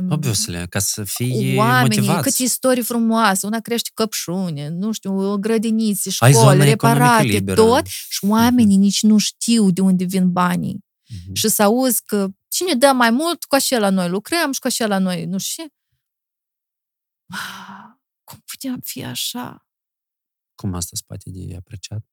[0.09, 2.29] Obviously, ca să fie oamenii, motivați.
[2.29, 7.61] câte istorii frumoase, una crește căpșune, nu știu, grădinițe, școli, reparate, liberă.
[7.61, 8.79] tot, și oamenii mm-hmm.
[8.79, 10.79] nici nu știu de unde vin banii.
[10.79, 11.33] Mm-hmm.
[11.33, 14.97] Și să auzi că cine dă mai mult, cu așa noi lucrăm și cu așa
[14.97, 15.63] noi, nu știu.
[18.23, 19.67] Cum puteam fi așa?
[20.55, 22.05] Cum asta spate de apreciat?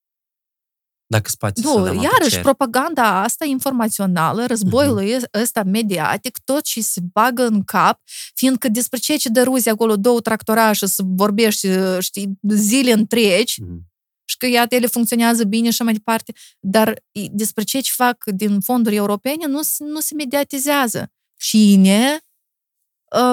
[1.08, 5.40] Dacă spate Nu, iarăși, propaganda asta informațională, războiul uh-huh.
[5.42, 8.00] ăsta mediatic, tot și se bagă în cap,
[8.34, 11.68] fiindcă despre ceea ce dăruzi acolo două tractorașe să vorbești,
[11.98, 13.78] știi, zile întregi, uh-huh.
[14.24, 18.60] și că, iată, ele funcționează bine și mai departe, dar despre ceea ce fac din
[18.60, 21.12] fonduri europene nu, nu se mediatizează.
[21.38, 22.20] Cine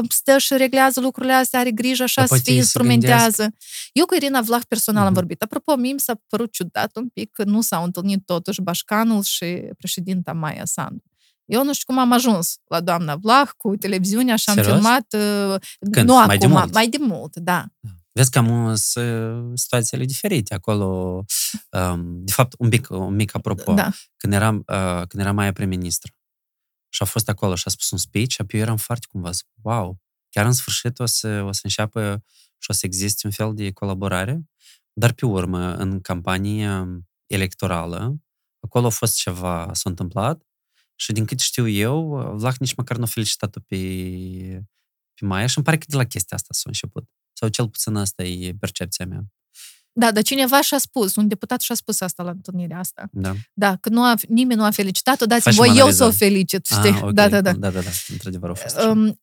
[0.10, 3.54] stă și reglează lucrurile astea, are grijă așa să fie instrumentează.
[3.92, 5.08] Eu cu Irina Vlah personal mm-hmm.
[5.08, 5.42] am vorbit.
[5.42, 9.46] Apropo, mie mi s-a părut ciudat un pic că nu s-au întâlnit totuși Bașcanul și
[9.78, 11.04] președinta Maia Sandu.
[11.46, 14.74] Eu nu știu cum am ajuns la doamna Vlah cu televiziunea și am Serios?
[14.74, 15.56] filmat uh,
[15.92, 16.08] Când?
[16.08, 16.74] nu mai acum, de mult.
[16.74, 17.66] mai de mult, da.
[18.12, 18.76] Vezi că am
[19.54, 21.24] situațiile diferite acolo.
[21.70, 23.74] Um, de fapt, un mic, un mic apropo.
[23.74, 23.90] Da.
[24.18, 26.14] Când eram, uh, când era Maia prim-ministru,
[26.94, 29.32] și a fost acolo și a spus un speech și apoi eu eram foarte cumva
[29.32, 30.00] zic, wow,
[30.30, 32.24] chiar în sfârșit o să, o să înceapă
[32.58, 34.44] și o să existe un fel de colaborare,
[34.94, 36.86] dar pe urmă, în campanie
[37.28, 38.18] electorală,
[38.60, 40.44] acolo a fost ceva, s-a întâmplat
[40.96, 43.78] și din cât știu eu, Vlah nici măcar nu a felicitat-o pe,
[45.14, 47.10] pe Maia și îmi pare că de la chestia asta s-a început.
[47.34, 49.24] Sau cel puțin asta e percepția mea.
[49.96, 53.08] Da, dar cineva și-a spus, un deputat și-a spus asta la întâlnirea asta.
[53.12, 53.34] Da.
[53.54, 56.90] Da, că nu a, nimeni nu a felicitat-o, dați voi eu să o felicit, știi?
[56.90, 57.14] Ah, okay.
[57.14, 57.52] Da, da, da.
[57.52, 59.20] Da, da, da, într-adevăr a fost um,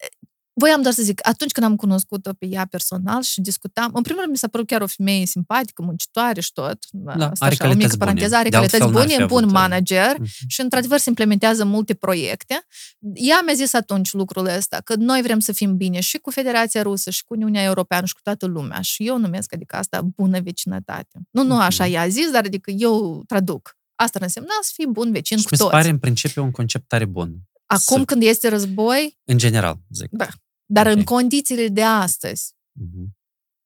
[0.52, 4.20] Voiam doar să zic, atunci când am cunoscut-o pe ea personal și discutam, în primul
[4.20, 6.78] rând mi s-a părut chiar o femeie simpatică, muncitoare și tot.
[6.90, 10.46] Da, Asta are așa, o mică paranteză, are calități bune, e bun manager uh-huh.
[10.46, 12.66] și într-adevăr se implementează multe proiecte.
[13.14, 16.82] Ea mi-a zis atunci lucrul ăsta, că noi vrem să fim bine și cu Federația
[16.82, 18.80] Rusă și cu Uniunea Europeană și cu toată lumea.
[18.80, 21.20] Și eu numesc, adică asta, bună vecinătate.
[21.30, 21.92] Nu, nu așa uh-huh.
[21.92, 23.78] ea a zis, dar adică eu traduc.
[23.94, 25.62] Asta ar însemna să fii bun vecin și cu toți.
[25.62, 27.36] mi se pare în principiu un concept tare bun.
[27.72, 28.04] Acum să...
[28.04, 29.18] când este război...
[29.24, 30.08] În general, zic.
[30.10, 30.28] Da.
[30.66, 30.98] Dar okay.
[30.98, 33.08] în condițiile de astăzi, uh-huh.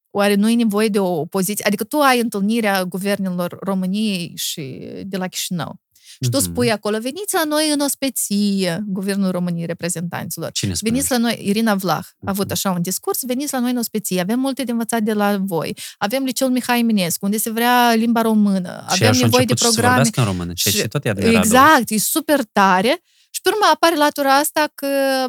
[0.09, 1.65] oare nu e nevoie de o opoziție?
[1.65, 5.79] Adică tu ai întâlnirea guvernelor României și de la Chișinău.
[6.21, 10.51] Și tu spui acolo, veniți la noi în ospeție, Guvernul României reprezentanților.
[10.51, 10.91] Cine spune?
[10.91, 14.21] Veniți la noi, Irina Vlah a avut așa un discurs, veniți la noi în ospeție,
[14.21, 15.77] avem multe de învățat de la voi.
[15.97, 18.85] Avem liceul Mihai Eminescu, unde se vrea limba română.
[18.93, 20.03] Și avem nevoie de programe.
[20.03, 23.01] Și în română, ceea ce tot e Exact, e super tare.
[23.45, 25.25] Și pe urmă apare latura asta că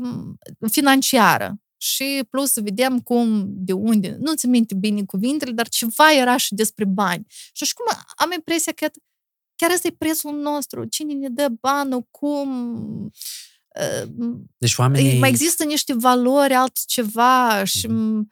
[0.70, 6.12] financiară și plus să vedem cum, de unde, nu ți minte bine cuvintele, dar ceva
[6.12, 7.26] era și despre bani.
[7.28, 8.86] Și așa cum am impresia că
[9.56, 12.50] chiar ăsta e prețul nostru, cine ne dă banul, cum...
[13.80, 14.08] Uh,
[14.58, 15.18] deci oamenii...
[15.18, 18.30] Mai există niște valori, altceva și mm.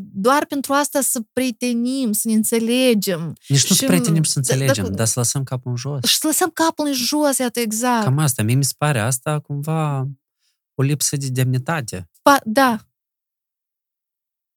[0.00, 3.36] Doar pentru asta să prietenim, să ne înțelegem.
[3.48, 6.04] Nici nu să prietenim să înțelegem, dar să lăsăm capul în jos.
[6.04, 8.04] Și să lăsăm capul în jos, iată, exact.
[8.04, 8.42] Cam asta.
[8.42, 10.08] Mie mi se pare asta cumva
[10.74, 12.10] o lipsă de demnitate.
[12.22, 12.86] Pa, da.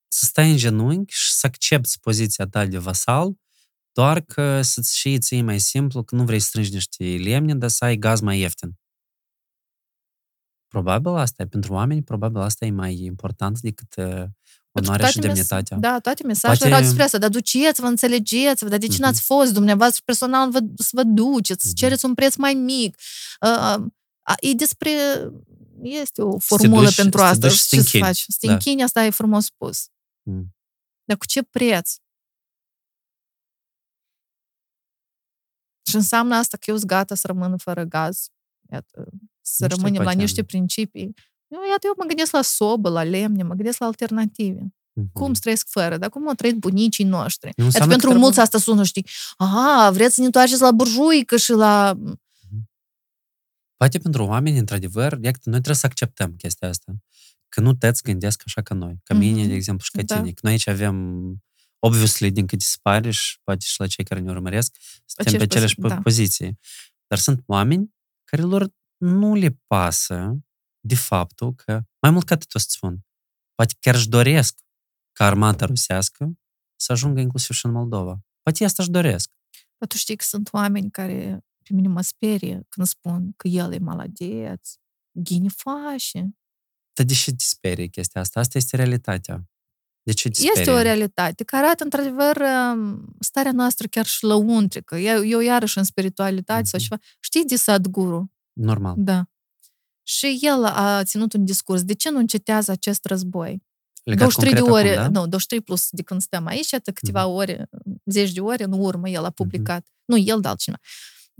[0.07, 3.33] Să stai în genunchi și să accepti poziția ta de vasal,
[3.91, 7.69] doar că să-ți și ție mai simplu că nu vrei să strângi niște lemne, dar
[7.69, 8.79] să ai gaz mai ieftin.
[10.67, 14.23] Probabil asta e, pentru oameni, probabil asta e mai important decât uh,
[14.79, 15.77] onoarea și demnitatea.
[15.77, 16.73] Da, toate mesajele Poate...
[16.73, 18.99] erau despre asta, dar duceți-vă, înțelegeți-vă, dar de ce uh-huh.
[18.99, 21.73] n-ați fost dumneavoastră personal vă, să vă duceți, uh-huh.
[21.73, 22.97] cereți un preț mai mic.
[23.41, 23.85] Uh, uh,
[24.39, 24.91] e despre
[25.81, 27.49] este o formulă duci, pentru asta.
[27.49, 28.25] Și ce să faci?
[28.27, 28.83] Să te închini, da.
[28.83, 29.89] asta e frumos spus.
[30.21, 30.55] Mm.
[31.03, 31.95] Dar cu ce preț?
[35.89, 38.27] Și înseamnă asta că eu sunt gata să rămân fără gaz.
[38.71, 39.09] Iată,
[39.41, 41.13] să nu rămânem la niște principii.
[41.47, 44.59] Eu, iată, eu mă gândesc la sobă, la lemne, mă gândesc la alternative.
[44.61, 45.11] Mm-hmm.
[45.13, 45.97] Cum trăiesc fără?
[45.97, 47.51] Dar cum au trăit bunicii noștri?
[47.55, 49.07] Iată, pentru mulți asta sună, știi,
[49.37, 51.97] aha, vreți să ne întoarceți la burjuică și la
[53.77, 56.93] Poate pentru oameni, într-adevăr, iată, noi trebuie să acceptăm chestia asta.
[57.49, 58.99] Că nu toți gândesc așa ca noi.
[59.03, 59.47] Ca mine, mm-hmm.
[59.47, 60.15] de exemplu, și ca da.
[60.15, 60.31] tine.
[60.31, 61.25] Că noi aici avem,
[61.79, 65.43] obviously, din câte se pare și poate și la cei care ne urmăresc, suntem pe
[65.43, 65.97] aceleași da.
[66.01, 66.59] poziții.
[67.07, 70.37] Dar sunt oameni care lor nu le pasă
[70.85, 73.05] de faptul că, mai mult ca atât o să spun,
[73.55, 74.59] poate chiar își doresc
[75.11, 76.37] ca armata rusească
[76.75, 78.19] să ajungă inclusiv și în Moldova.
[78.41, 79.37] Poate asta își doresc.
[79.77, 83.73] Dar tu știi că sunt oameni care pe mine mă sperie când spun că el
[83.73, 84.73] e maladeț,
[85.11, 86.35] ghine fașe.
[86.93, 88.39] Dar de ce te sperie chestia asta?
[88.39, 89.49] Asta este realitatea.
[90.03, 92.37] De ce te Este o realitate care arată, într-adevăr,
[92.75, 94.95] um, starea noastră chiar și lăuntrică.
[94.95, 96.69] Eu, eu iarăși în spiritualitate mm-hmm.
[96.69, 96.97] sau ceva.
[97.19, 98.31] Știi de Sadguru?
[98.53, 98.95] Normal.
[98.97, 99.29] Da.
[100.07, 101.83] Și el a ținut un discurs.
[101.83, 103.63] De ce nu încetează acest război?
[104.03, 105.19] Legat 23 de ore, acum, da?
[105.19, 107.35] nu, 23 plus de când stăm aici, atât câteva mm-hmm.
[107.35, 107.69] ore,
[108.05, 109.83] zeci de ore în urmă el a publicat.
[109.83, 110.05] Mm-hmm.
[110.05, 110.81] Nu el, dar altcineva.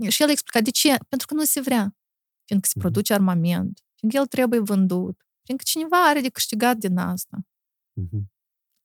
[0.07, 0.97] Și el a explicat de ce?
[1.09, 1.95] Pentru că nu se vrea.
[2.45, 3.83] Fiindcă se produce armament.
[3.95, 5.25] Fiindcă el trebuie vândut.
[5.43, 7.37] Fiindcă cineva are de câștigat din asta.
[8.01, 8.23] Uh-huh.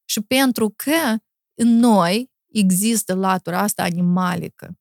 [0.05, 1.17] Și pentru că
[1.53, 4.79] în noi există latura asta animalică.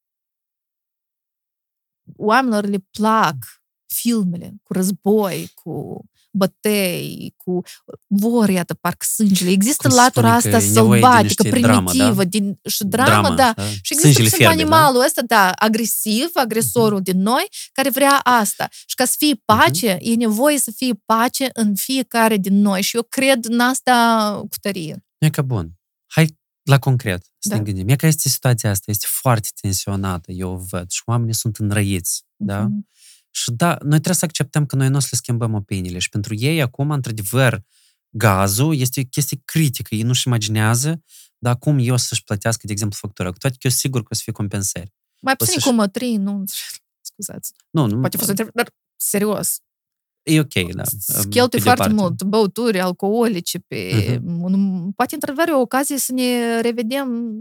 [2.16, 3.59] Oamenilor le plac
[3.94, 7.62] filmele cu război, cu bătăi, cu
[8.06, 9.50] vor, iată, parcă sângele.
[9.50, 12.24] Există Cum latura asta sălbatică, primitivă, dramă, da?
[12.24, 13.52] din, și dramă, dramă da.
[13.56, 13.68] da.
[13.82, 14.50] Și există fierbe, da?
[14.50, 15.06] animalul da?
[15.06, 17.12] ăsta, da, agresiv, agresorul uh-huh.
[17.12, 18.68] din noi, care vrea asta.
[18.70, 20.00] Și ca să fie pace, uh-huh.
[20.00, 22.82] e nevoie să fie pace în fiecare din noi.
[22.82, 25.04] Și eu cred în asta cu tărie.
[25.18, 25.70] E că bun.
[26.06, 27.56] Hai la concret să da.
[27.56, 27.88] ne gândim.
[27.88, 32.46] E că este situația asta, este foarte tensionată, eu văd, și oamenii sunt înrăiți, uh-huh.
[32.46, 32.68] da?
[33.31, 36.09] Și da, noi trebuie să acceptăm că noi nu o să le schimbăm opiniile și
[36.09, 37.65] pentru ei acum, într-adevăr,
[38.09, 39.94] gazul este o chestie critică.
[39.94, 41.02] Ei nu-și imaginează,
[41.39, 43.31] dar cum eu să-și plătească, de exemplu, factura.
[43.31, 44.93] Cu toate că eu sigur că o să fie compensări.
[45.20, 46.44] Mai puțin cu mătrii, nu,
[47.11, 47.52] scuzați.
[47.70, 48.01] Nu, nu.
[48.01, 49.59] Poate fost dar serios.
[50.23, 50.82] E ok, da.
[51.28, 51.94] Cheltui foarte parte.
[51.94, 54.16] mult băuturi alcoolice, pe...
[54.16, 54.94] Uh-huh.
[54.97, 57.40] Poate, într-adevăr, e o ocazie să ne revedem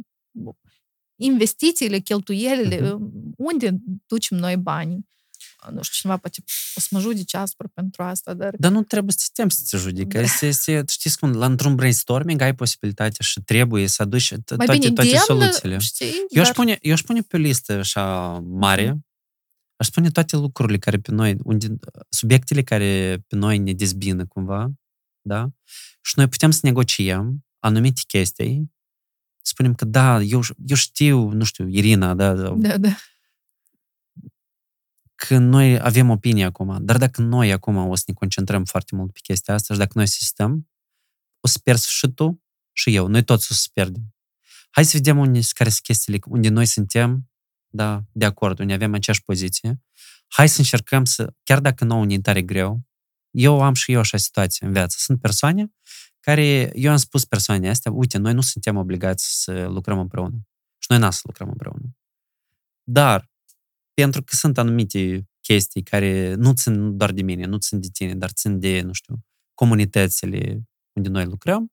[1.16, 2.98] investițiile, cheltuielile, uh-huh.
[3.38, 5.07] unde ducem noi banii
[5.68, 6.44] nu știu, cineva poate
[6.76, 8.56] o să mă judece aspru pentru asta, dar...
[8.57, 10.18] Dar nu trebuie să te să te judică.
[10.18, 10.23] Da.
[10.23, 14.91] Este, este, știți cum, la într-un brainstorming ai posibilitatea și trebuie să aduci toate, bine,
[14.91, 15.77] toate soluțiile.
[15.77, 16.45] Știi, eu, dar...
[16.45, 18.99] aș pune, eu aș pune pe o listă așa mare,
[19.76, 21.68] aș spune toate lucrurile care pe noi, unde,
[22.10, 24.72] subiectele care pe noi ne dezbină cumva,
[25.22, 25.49] da?
[26.02, 28.72] Și noi putem să negociem anumite chestii,
[29.41, 32.95] spunem că da, eu, eu știu, nu știu, Irina, da, da, da
[35.27, 39.13] că noi avem opinie acum, dar dacă noi acum o să ne concentrăm foarte mult
[39.13, 40.69] pe chestia asta și dacă noi asistăm,
[41.39, 43.07] o să pierzi și tu și eu.
[43.07, 44.15] Noi toți o să pierdem.
[44.69, 47.29] Hai să vedem unde, care sunt chestiile, unde noi suntem
[47.67, 49.81] da, de acord, unde avem aceeași poziție.
[50.27, 52.81] Hai să încercăm să, chiar dacă nouă ne tare greu,
[53.31, 54.95] eu am și eu așa situație în viață.
[54.99, 55.73] Sunt persoane
[56.19, 60.37] care, eu am spus persoanele astea, uite, noi nu suntem obligați să lucrăm împreună.
[60.77, 61.97] Și noi n să lucrăm împreună.
[62.83, 63.29] Dar
[64.01, 68.15] pentru că sunt anumite chestii care nu țin doar de mine, nu țin de tine,
[68.15, 70.61] dar țin de, nu știu, comunitățile
[70.93, 71.71] unde noi lucrăm,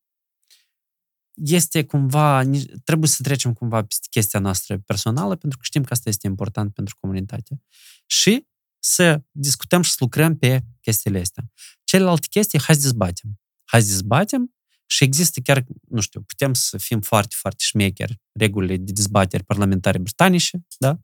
[1.34, 2.42] este cumva,
[2.84, 6.72] trebuie să trecem cumva peste chestia noastră personală, pentru că știm că asta este important
[6.72, 7.62] pentru comunitate.
[8.06, 8.46] Și
[8.78, 11.44] să discutăm și să lucrăm pe chestiile astea.
[11.84, 13.40] Celelalte chestii, hai să dezbatem.
[13.64, 14.54] Hai să dezbatem
[14.86, 19.98] și există chiar, nu știu, putem să fim foarte, foarte șmecheri, regulile de dezbateri parlamentare
[19.98, 21.00] britanice, da?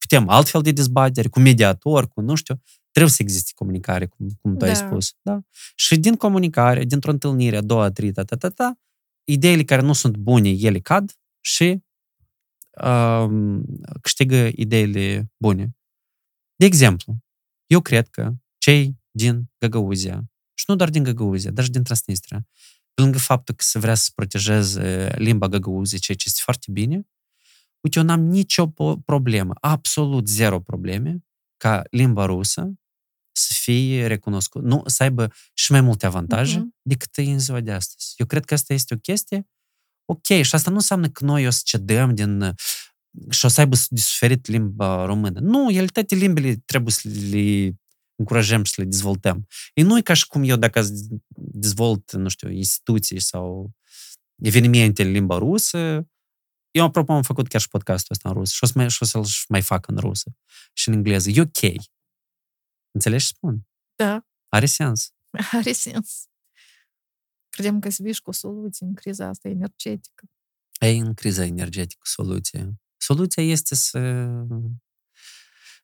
[0.00, 4.52] Putem altfel de dezbatere, cu mediator, cu nu știu, trebuie să existe comunicare, cum, cum
[4.52, 4.66] tu da.
[4.66, 5.14] ai spus.
[5.22, 5.40] Da?
[5.74, 8.78] Și din comunicare, dintr-o întâlnire, a doua, a trei, ta, ta, ta, ta,
[9.24, 11.82] ideile care nu sunt bune, ele cad și
[12.82, 13.64] um,
[14.00, 15.76] câștigă ideile bune.
[16.56, 17.16] De exemplu,
[17.66, 22.48] eu cred că cei din Găgăuzia, și nu doar din Găgăuzia, dar și din Transnistria,
[22.94, 27.06] pe lângă faptul că se vrea să protejeze limba găgăuzii, ceea ce este foarte bine,
[27.80, 28.66] Uite, eu n-am nicio
[29.04, 31.24] problemă, absolut zero probleme
[31.56, 32.72] ca limba rusă
[33.32, 36.82] să fie recunoscută, nu, să aibă și mai multe avantaje uh-huh.
[36.82, 38.14] decât în ziua de astăzi.
[38.16, 39.48] Eu cred că asta este o chestie
[40.10, 42.54] ok și asta nu înseamnă că noi o să cedăm din
[43.30, 45.40] și o să aibă de suferit limba română.
[45.40, 47.72] Nu, el toate limbile trebuie să le
[48.14, 49.46] încurajăm și să le dezvoltăm.
[49.74, 50.84] E nu e ca și cum eu dacă
[51.34, 53.70] dezvolt, nu știu, instituții sau
[54.42, 56.08] evenimente în limba rusă,
[56.70, 59.02] eu, apropo, am făcut chiar și podcastul ăsta în rusă și o, să mai, și
[59.02, 60.36] o să-l mai fac în rusă
[60.72, 61.30] și în engleză.
[61.30, 61.82] E ok.
[62.90, 63.66] Înțelegi ce spun?
[63.94, 64.26] Da.
[64.48, 65.12] Are sens.
[65.58, 66.24] Are sens.
[67.48, 70.24] Credem că să vii cu soluții în criza asta energetică.
[70.80, 72.80] E în criza energetică soluție.
[72.96, 74.00] Soluția este să,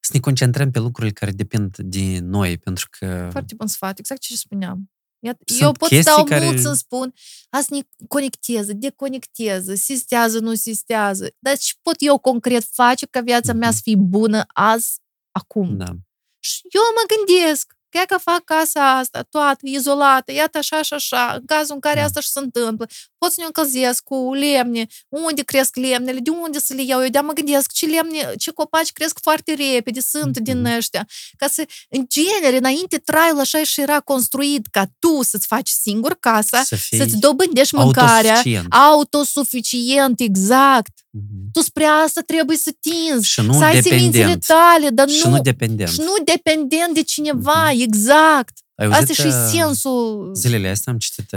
[0.01, 3.29] să ne concentrăm pe lucrurile care depind de noi, pentru că...
[3.31, 4.91] Foarte bun sfat, exact ce spuneam.
[5.21, 6.45] Sunt eu pot stau care...
[6.45, 7.15] mult să spun,
[7.51, 11.35] asta ne conectează, deconectează, sistează, nu sistează.
[11.39, 15.77] Dar ce pot eu concret face ca viața mea să fie bună azi, acum?
[15.77, 15.93] Da.
[16.39, 21.33] Și eu mă gândesc, Că că fac casa asta, toată, izolată, iată așa și așa,
[21.33, 22.87] în cazul în care asta și se întâmplă,
[23.27, 27.09] pot să ne încălzesc cu lemne, unde cresc lemnele, de unde să le iau eu,
[27.09, 30.43] de mă gândesc ce lemne, ce copaci cresc foarte repede, sunt mm-hmm.
[30.43, 35.47] din ăștia, ca să, în genere, înainte traiul așa și era construit ca tu să-ți
[35.47, 40.93] faci singur casa, să să-ți dobândești mâncarea, autosuficient, autosuficient exact.
[40.93, 41.51] Mm-hmm.
[41.53, 45.31] Tu spre asta trebuie să tinzi, și nu să ai semințele tale, dar și nu,
[45.31, 45.91] nu dependent.
[45.91, 47.81] Și nu dependent de cineva, mm-hmm.
[47.81, 48.55] exact.
[48.75, 50.31] Ai asta și uh, sensul.
[50.35, 51.33] Zilele astea am citit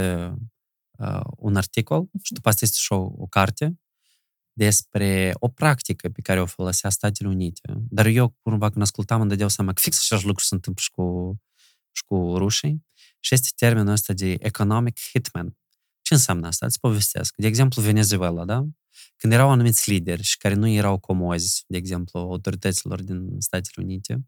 [1.00, 2.22] uh, uh, un articol mm-hmm.
[2.24, 3.80] și după asta este și o, o carte
[4.54, 7.74] despre o practică pe care o folosea Statele Unite.
[7.90, 10.92] Dar eu, cumva, când ascultam, îmi dădeau seama că fix același lucru se întâmplă și
[10.92, 11.38] cu,
[11.92, 12.86] și cu rușii.
[13.20, 15.58] Și este termenul ăsta de economic hitman.
[16.02, 16.66] Ce înseamnă asta?
[16.66, 17.34] Îți povestesc.
[17.38, 18.66] De exemplu, Venezuela, da?
[19.16, 24.28] Când erau anumiți lideri și care nu erau comozi, de exemplu, autorităților din Statele Unite,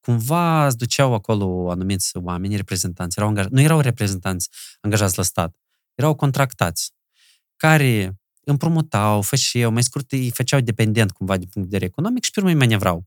[0.00, 4.48] cumva îți duceau acolo anumiți oameni, reprezentanți, erau angaj- nu erau reprezentanți
[4.80, 5.56] angajați la stat,
[5.94, 6.92] erau contractați,
[7.56, 12.30] care împrumutau, făceau, mai scurt, îi făceau dependent cumva din punct de vedere economic și
[12.30, 13.04] pe urmă îi manevrau.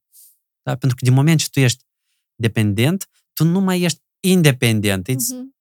[0.61, 0.75] Da?
[0.75, 1.83] Pentru că din moment ce tu ești
[2.35, 5.09] dependent, tu nu mai ești independent.
[5.09, 5.53] Uh-huh.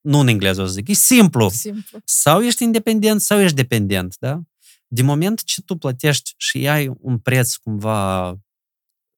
[0.00, 1.48] Nu în engleză o să zic, e simplu.
[1.48, 2.00] simplu.
[2.04, 4.40] Sau ești independent, sau ești dependent, da?
[4.86, 8.28] Din moment ce tu plătești și ai un preț cumva,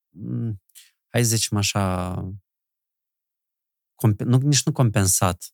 [0.08, 0.62] mm,
[1.08, 2.14] hai să zicem așa,
[4.18, 5.53] nu, nici nu compensat, mm,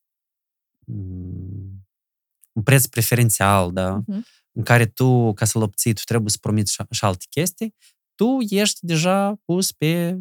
[2.53, 4.01] un preț preferențial, da?
[4.01, 4.21] Uh-huh.
[4.53, 7.75] În care tu, ca să-l obții, tu trebuie să promiți și, și alte chestii,
[8.15, 10.21] tu ești deja pus pe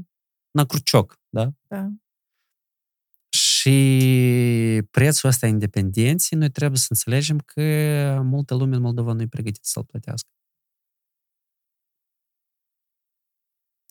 [0.52, 1.50] na crucioc, da?
[1.68, 1.90] Da.
[3.30, 7.62] Și prețul ăsta independenții, noi trebuie să înțelegem că
[8.24, 10.30] multă lume în Moldova nu e pregătită să-l plătească.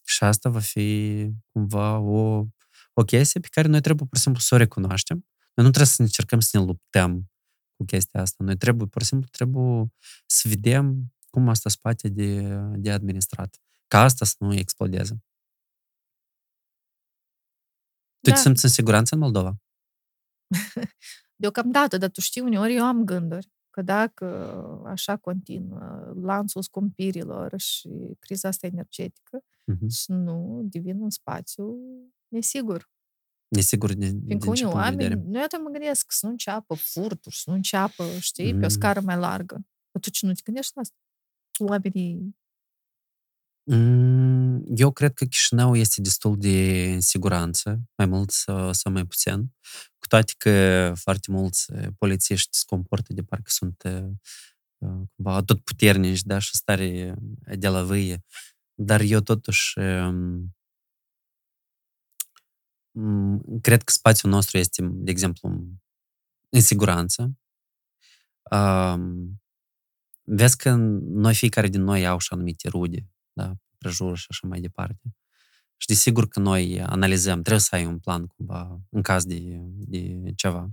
[0.05, 2.45] Și asta va fi cumva o,
[2.93, 5.27] o chestie pe care noi trebuie, pur și simplu, să o recunoaștem.
[5.59, 7.31] Noi nu trebuie să încercăm să ne luptăm
[7.77, 8.45] cu chestia asta.
[8.45, 9.93] Noi trebuie, pur și simplu, trebuie
[10.27, 13.61] să vedem cum asta spate de, de administrat.
[13.89, 15.23] Ca asta să nu explodeze.
[18.21, 18.35] Tu da.
[18.35, 19.61] te simți în siguranță în Moldova?
[21.43, 24.27] Deocamdată, dar tu știi, uneori eu am gânduri că dacă
[24.87, 29.87] așa continuă lanțul scumpirilor și criza asta energetică, uh-huh.
[29.87, 31.79] să nu devin un spațiu
[32.29, 32.91] nesigur.
[33.49, 37.55] Nesigur din, Fiindcă unii oameni, nu eu mă gândesc să nu înceapă furturi, să nu
[37.55, 38.59] înceapă, știi, mm.
[38.61, 39.67] pe o scară mai largă.
[39.93, 40.97] Atunci nu te gândești la asta.
[41.59, 42.39] Oamenii
[43.71, 49.07] Mm, eu cred că Chișinău este destul de în siguranță, mai mult sau, sau mai
[49.07, 49.53] puțin,
[49.99, 54.11] cu toate că foarte mulți uh, polițiști se comportă de parcă sunt uh,
[54.79, 57.15] uh, cumva tot puternici, da, și stare
[57.59, 58.25] de la vâie.
[58.75, 60.57] Dar eu totuși um, mm,
[63.61, 65.49] cred că spațiul nostru este, de exemplu,
[66.49, 67.39] în siguranță.
[68.51, 69.43] Um,
[70.23, 74.61] vezi că noi, fiecare din noi au și anumite rude da, prejur și așa mai
[74.61, 75.17] departe.
[75.77, 80.33] Și desigur că noi analizăm, trebuie să ai un plan cumva în caz de, de
[80.37, 80.71] ceva.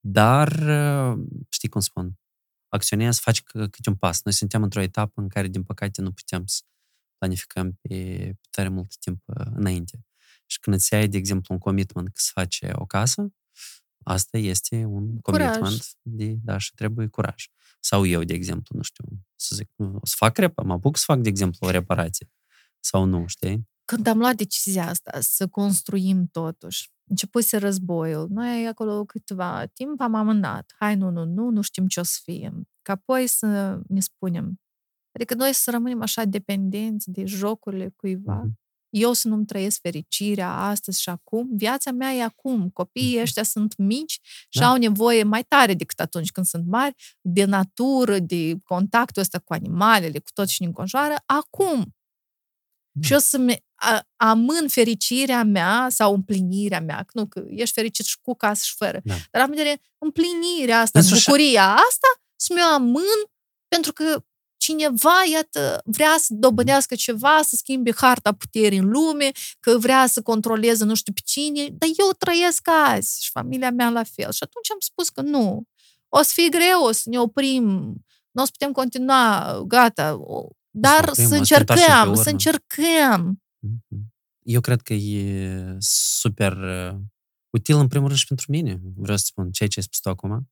[0.00, 0.48] Dar,
[1.48, 2.18] știi cum spun,
[2.68, 4.22] acționezi, faci câte un pas.
[4.22, 6.62] Noi suntem într-o etapă în care, din păcate, nu putem să
[7.18, 7.88] planificăm pe,
[8.40, 9.22] pe tare mult timp
[9.54, 10.04] înainte.
[10.50, 13.32] Și când îți ai, de exemplu, un commitment că să faci o casă,
[14.02, 15.46] asta este un curaj.
[15.46, 17.46] commitment de, da, și trebuie curaj.
[17.80, 19.04] Sau eu, de exemplu, nu știu,
[19.36, 22.30] să zic, o să fac rep, mă apuc să fac, de exemplu, o reparație.
[22.80, 23.68] Sau nu, știi?
[23.84, 30.14] Când am luat decizia asta, să construim totuși, începuse războiul, noi acolo câteva timp am
[30.14, 30.74] amânat.
[30.78, 32.52] Hai, nu, nu, nu, nu știm ce o să fie.
[32.82, 34.60] Ca apoi să ne spunem.
[35.12, 38.42] Adică noi să rămânem așa dependenți de jocurile cuiva.
[38.44, 42.70] Mm-hmm eu să nu-mi trăiesc fericirea astăzi și acum, viața mea e acum.
[42.70, 43.20] Copiii mhm.
[43.20, 44.18] ăștia sunt mici
[44.48, 44.68] și da.
[44.68, 49.52] au nevoie mai tare decât atunci când sunt mari, de natură, de contactul ăsta cu
[49.52, 51.94] animalele, cu tot ce ne înconjoară, acum.
[52.92, 53.06] Da.
[53.06, 53.64] Și eu să-mi
[54.16, 59.00] amân fericirea mea sau împlinirea mea, nu că ești fericit și cu casă și fără,
[59.04, 59.14] da.
[59.30, 63.20] dar am vedere împlinirea asta, bucuria asta, să mi-o amân
[63.68, 64.24] pentru că
[64.60, 69.30] cineva, iată, vrea să dobândească ceva, să schimbe harta puterii în lume,
[69.60, 73.90] că vrea să controleze nu știu pe cine, dar eu trăiesc azi și familia mea
[73.90, 74.32] la fel.
[74.32, 75.62] Și atunci am spus că nu.
[76.08, 77.64] O să fie greu, o să ne oprim,
[78.30, 80.20] nu o să putem continua, gata,
[80.70, 83.42] dar să, să încercăm, să încercăm.
[83.58, 84.14] Mhm.
[84.42, 86.96] Eu cred că e super uh,
[87.50, 88.80] util, în primul rând, și pentru mine.
[88.96, 90.50] Vreau să spun ceea ce ai spus tu acum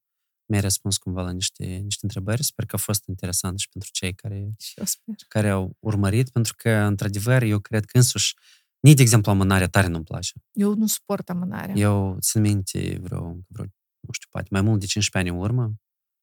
[0.48, 2.44] mi-ai răspuns cumva la niște, niște întrebări.
[2.44, 5.14] Sper că a fost interesant și pentru cei care, și eu sper.
[5.28, 8.34] care au urmărit, pentru că, într-adevăr, eu cred că însuși,
[8.80, 10.32] nici, de exemplu, amânarea tare nu-mi place.
[10.52, 11.74] Eu nu suport amânarea.
[11.74, 13.64] Eu țin minte vreo, vreo,
[14.00, 15.62] nu știu, poate mai mult de 15 ani în urmă,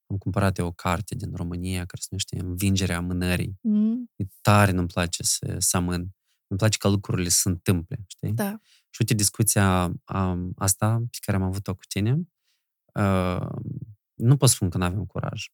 [0.07, 3.57] am cumpărat eu o carte din România care se numește Învingerea amânării.
[3.61, 4.11] Mm.
[4.15, 6.15] E tare nu-mi place să, să amân.
[6.47, 8.33] Îmi place ca lucrurile să se întâmple, știi?
[8.33, 8.59] Da.
[8.89, 12.21] Și uite, discuția um, asta pe care am avut-o cu tine,
[12.93, 13.47] uh,
[14.15, 15.45] nu pot spun că nu avem curaj,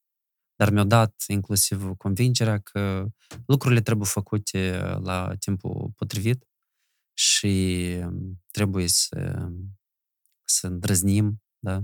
[0.56, 3.08] dar mi-au dat inclusiv convingerea că
[3.46, 6.48] lucrurile trebuie făcute la timpul potrivit
[7.14, 7.96] și
[8.52, 9.50] trebuie să,
[10.44, 11.82] să îndrăznim, da?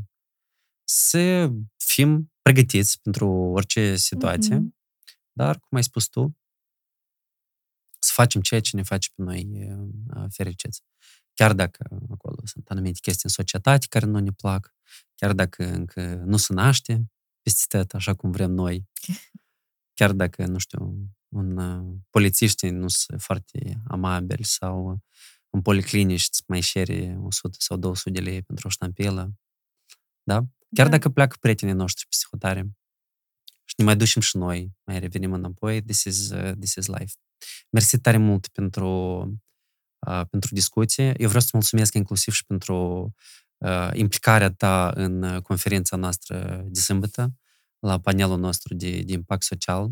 [0.83, 4.75] să fim pregătiți pentru orice situație, mm-hmm.
[5.31, 6.37] dar, cum ai spus tu,
[7.99, 9.67] să facem ceea ce ne face pe noi
[10.29, 10.83] fericiți.
[11.37, 14.75] Chiar dacă acolo sunt anumite chestii în societate care nu ne plac,
[15.15, 17.11] chiar dacă încă nu se naște
[17.41, 18.87] peste tot așa cum vrem noi,
[19.99, 24.99] chiar dacă, nu știu, un uh, polițiști nu sunt foarte amabili sau
[25.49, 29.33] în policlinici îți mai șere 100 sau 200 de lei pentru o ștampilă,
[30.23, 30.35] da?
[30.75, 30.91] Chiar da.
[30.91, 32.71] dacă pleacă prietenii noștri psihotare
[33.65, 37.13] și ne mai ducem și noi, mai revenim înapoi, this is, uh, this is life.
[37.69, 39.33] Mersi tare mult pentru, uh,
[40.29, 41.13] pentru discuție.
[41.17, 43.09] Eu vreau să mulțumesc inclusiv și pentru
[43.57, 47.33] uh, implicarea ta în uh, conferința noastră de sâmbătă,
[47.79, 49.91] la panelul nostru de, de impact social.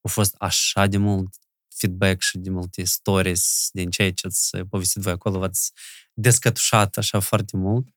[0.00, 1.36] A fost așa de mult
[1.74, 5.72] feedback și de multe stories din ceea ce ați povestit voi acolo, v-ați
[6.12, 7.88] descătușat așa foarte mult.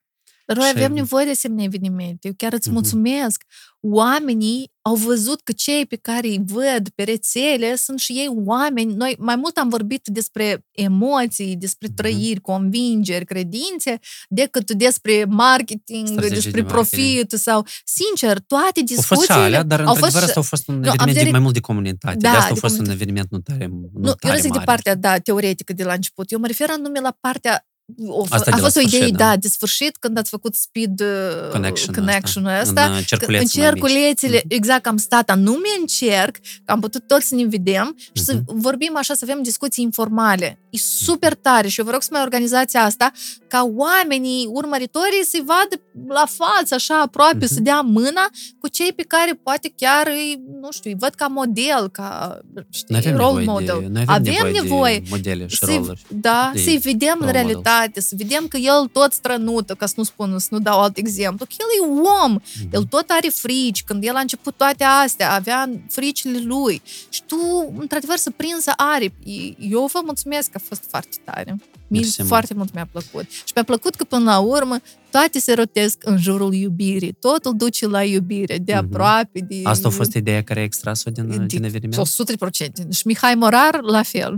[0.53, 0.83] Dar noi și...
[0.83, 2.27] avem nevoie de asemenea evenimente.
[2.27, 2.73] Eu chiar îți uh-huh.
[2.73, 3.43] mulțumesc.
[3.83, 8.93] Oamenii au văzut că cei pe care îi văd pe rețele sunt și ei oameni.
[8.93, 11.95] Noi mai mult am vorbit despre emoții, despre mhm.
[11.95, 12.41] trăiri, uh-huh.
[12.41, 13.99] convingeri, credințe,
[14.29, 19.33] decât despre marketing, Strategii despre de profit sau, sincer, toate discuțiile...
[19.33, 20.15] Au fost alea, dar au fost...
[20.15, 21.31] asta a fost un no, eveniment de...
[21.31, 22.17] mai mult de comunitate.
[22.17, 24.51] Da, de asta a fost un eveniment nu tare, nu, nu tare Eu nu zic
[24.51, 26.31] de partea, da, teoretică de la început.
[26.31, 27.65] Eu mă refer anume la partea
[28.07, 29.17] o, a fost o idee, da.
[29.17, 32.97] da, de sfârșit, când ați făcut speed uh, connection, connection ăsta, în, uh,
[33.39, 34.47] în cerculețele, mm-hmm.
[34.47, 36.35] exact, am stat anume în cerc,
[36.65, 38.25] că am putut toți să ne vedem și mm-hmm.
[38.25, 38.59] să mhm.
[38.59, 40.59] vorbim așa, să avem discuții informale.
[40.69, 43.11] E super tare și eu vă rog să mai organizați asta,
[43.47, 47.53] ca oamenii, urmăritorii, să-i vadă la față, așa, aproape, mm-hmm.
[47.53, 48.29] să dea mâna
[48.59, 52.39] cu cei pe care poate chiar îi, nu știu, îi văd ca model, ca,
[52.69, 53.87] știi, role model.
[53.89, 58.15] De, avem, avem nevoie, de modele și să, Da, să-i vedem în realitate realitate, să
[58.17, 61.53] vedem că el tot strănută, ca să nu spun, să nu dau alt exemplu, că
[61.57, 62.71] el e om, mm-hmm.
[62.71, 67.73] el tot are frici, când el a început toate astea, avea fricile lui și tu,
[67.79, 69.55] într-adevăr, să prinsă aripi.
[69.59, 71.55] Eu vă mulțumesc că a fost foarte tare.
[71.87, 73.29] Mie foarte mult mi-a plăcut.
[73.29, 74.77] Și mi-a plăcut că până la urmă
[75.09, 77.11] toate se rotesc în jurul iubirii.
[77.19, 79.39] Totul duce la iubire, de aproape.
[79.39, 79.61] De...
[79.63, 82.07] Asta a fost ideea care a extras-o din, din, din eveniment?
[82.07, 82.89] 100%.
[82.91, 84.37] Și Mihai Morar, la fel.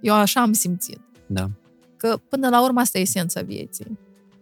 [0.00, 1.00] Eu așa am simțit.
[1.26, 1.50] Da
[1.98, 3.98] că până la urmă asta e esența vieții.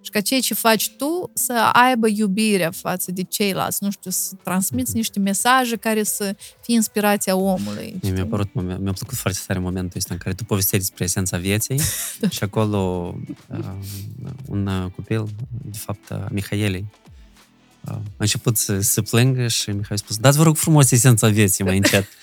[0.07, 4.35] Și ca ceea ce faci tu să aibă iubirea față de ceilalți, nu știu, să
[4.43, 4.97] transmiți mhm.
[4.97, 7.99] niște mesaje care să fie inspirația omului.
[8.03, 11.05] Mie mi-a, părut, mi-a, mi-a plăcut foarte tare momentul ăsta în care tu povesteai despre
[11.05, 11.81] esența vieții
[12.20, 12.28] da.
[12.28, 13.15] și acolo
[13.49, 13.59] uh,
[14.49, 15.24] un copil,
[15.62, 16.85] de fapt, uh, Mihaelei,
[17.85, 21.28] uh, a început să, să plângă și Mihai a spus, dați vă rog frumos esența
[21.28, 22.07] vieții mai încet.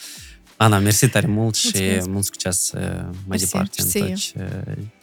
[0.57, 2.07] Ana, mersi tare mult și Mulțumesc.
[2.07, 4.33] mult succes mai mersi, departe în tot ce,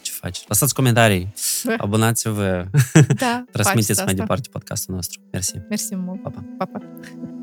[0.21, 0.47] faci.
[0.47, 1.33] Lăsați comentarii,
[1.77, 2.65] abonați-vă,
[3.15, 5.19] da, transmiteți mai departe podcastul nostru.
[5.31, 5.61] Mersi.
[5.69, 6.21] Mersi mult.
[6.21, 6.43] Pa, pa.
[6.57, 7.40] pa, pa.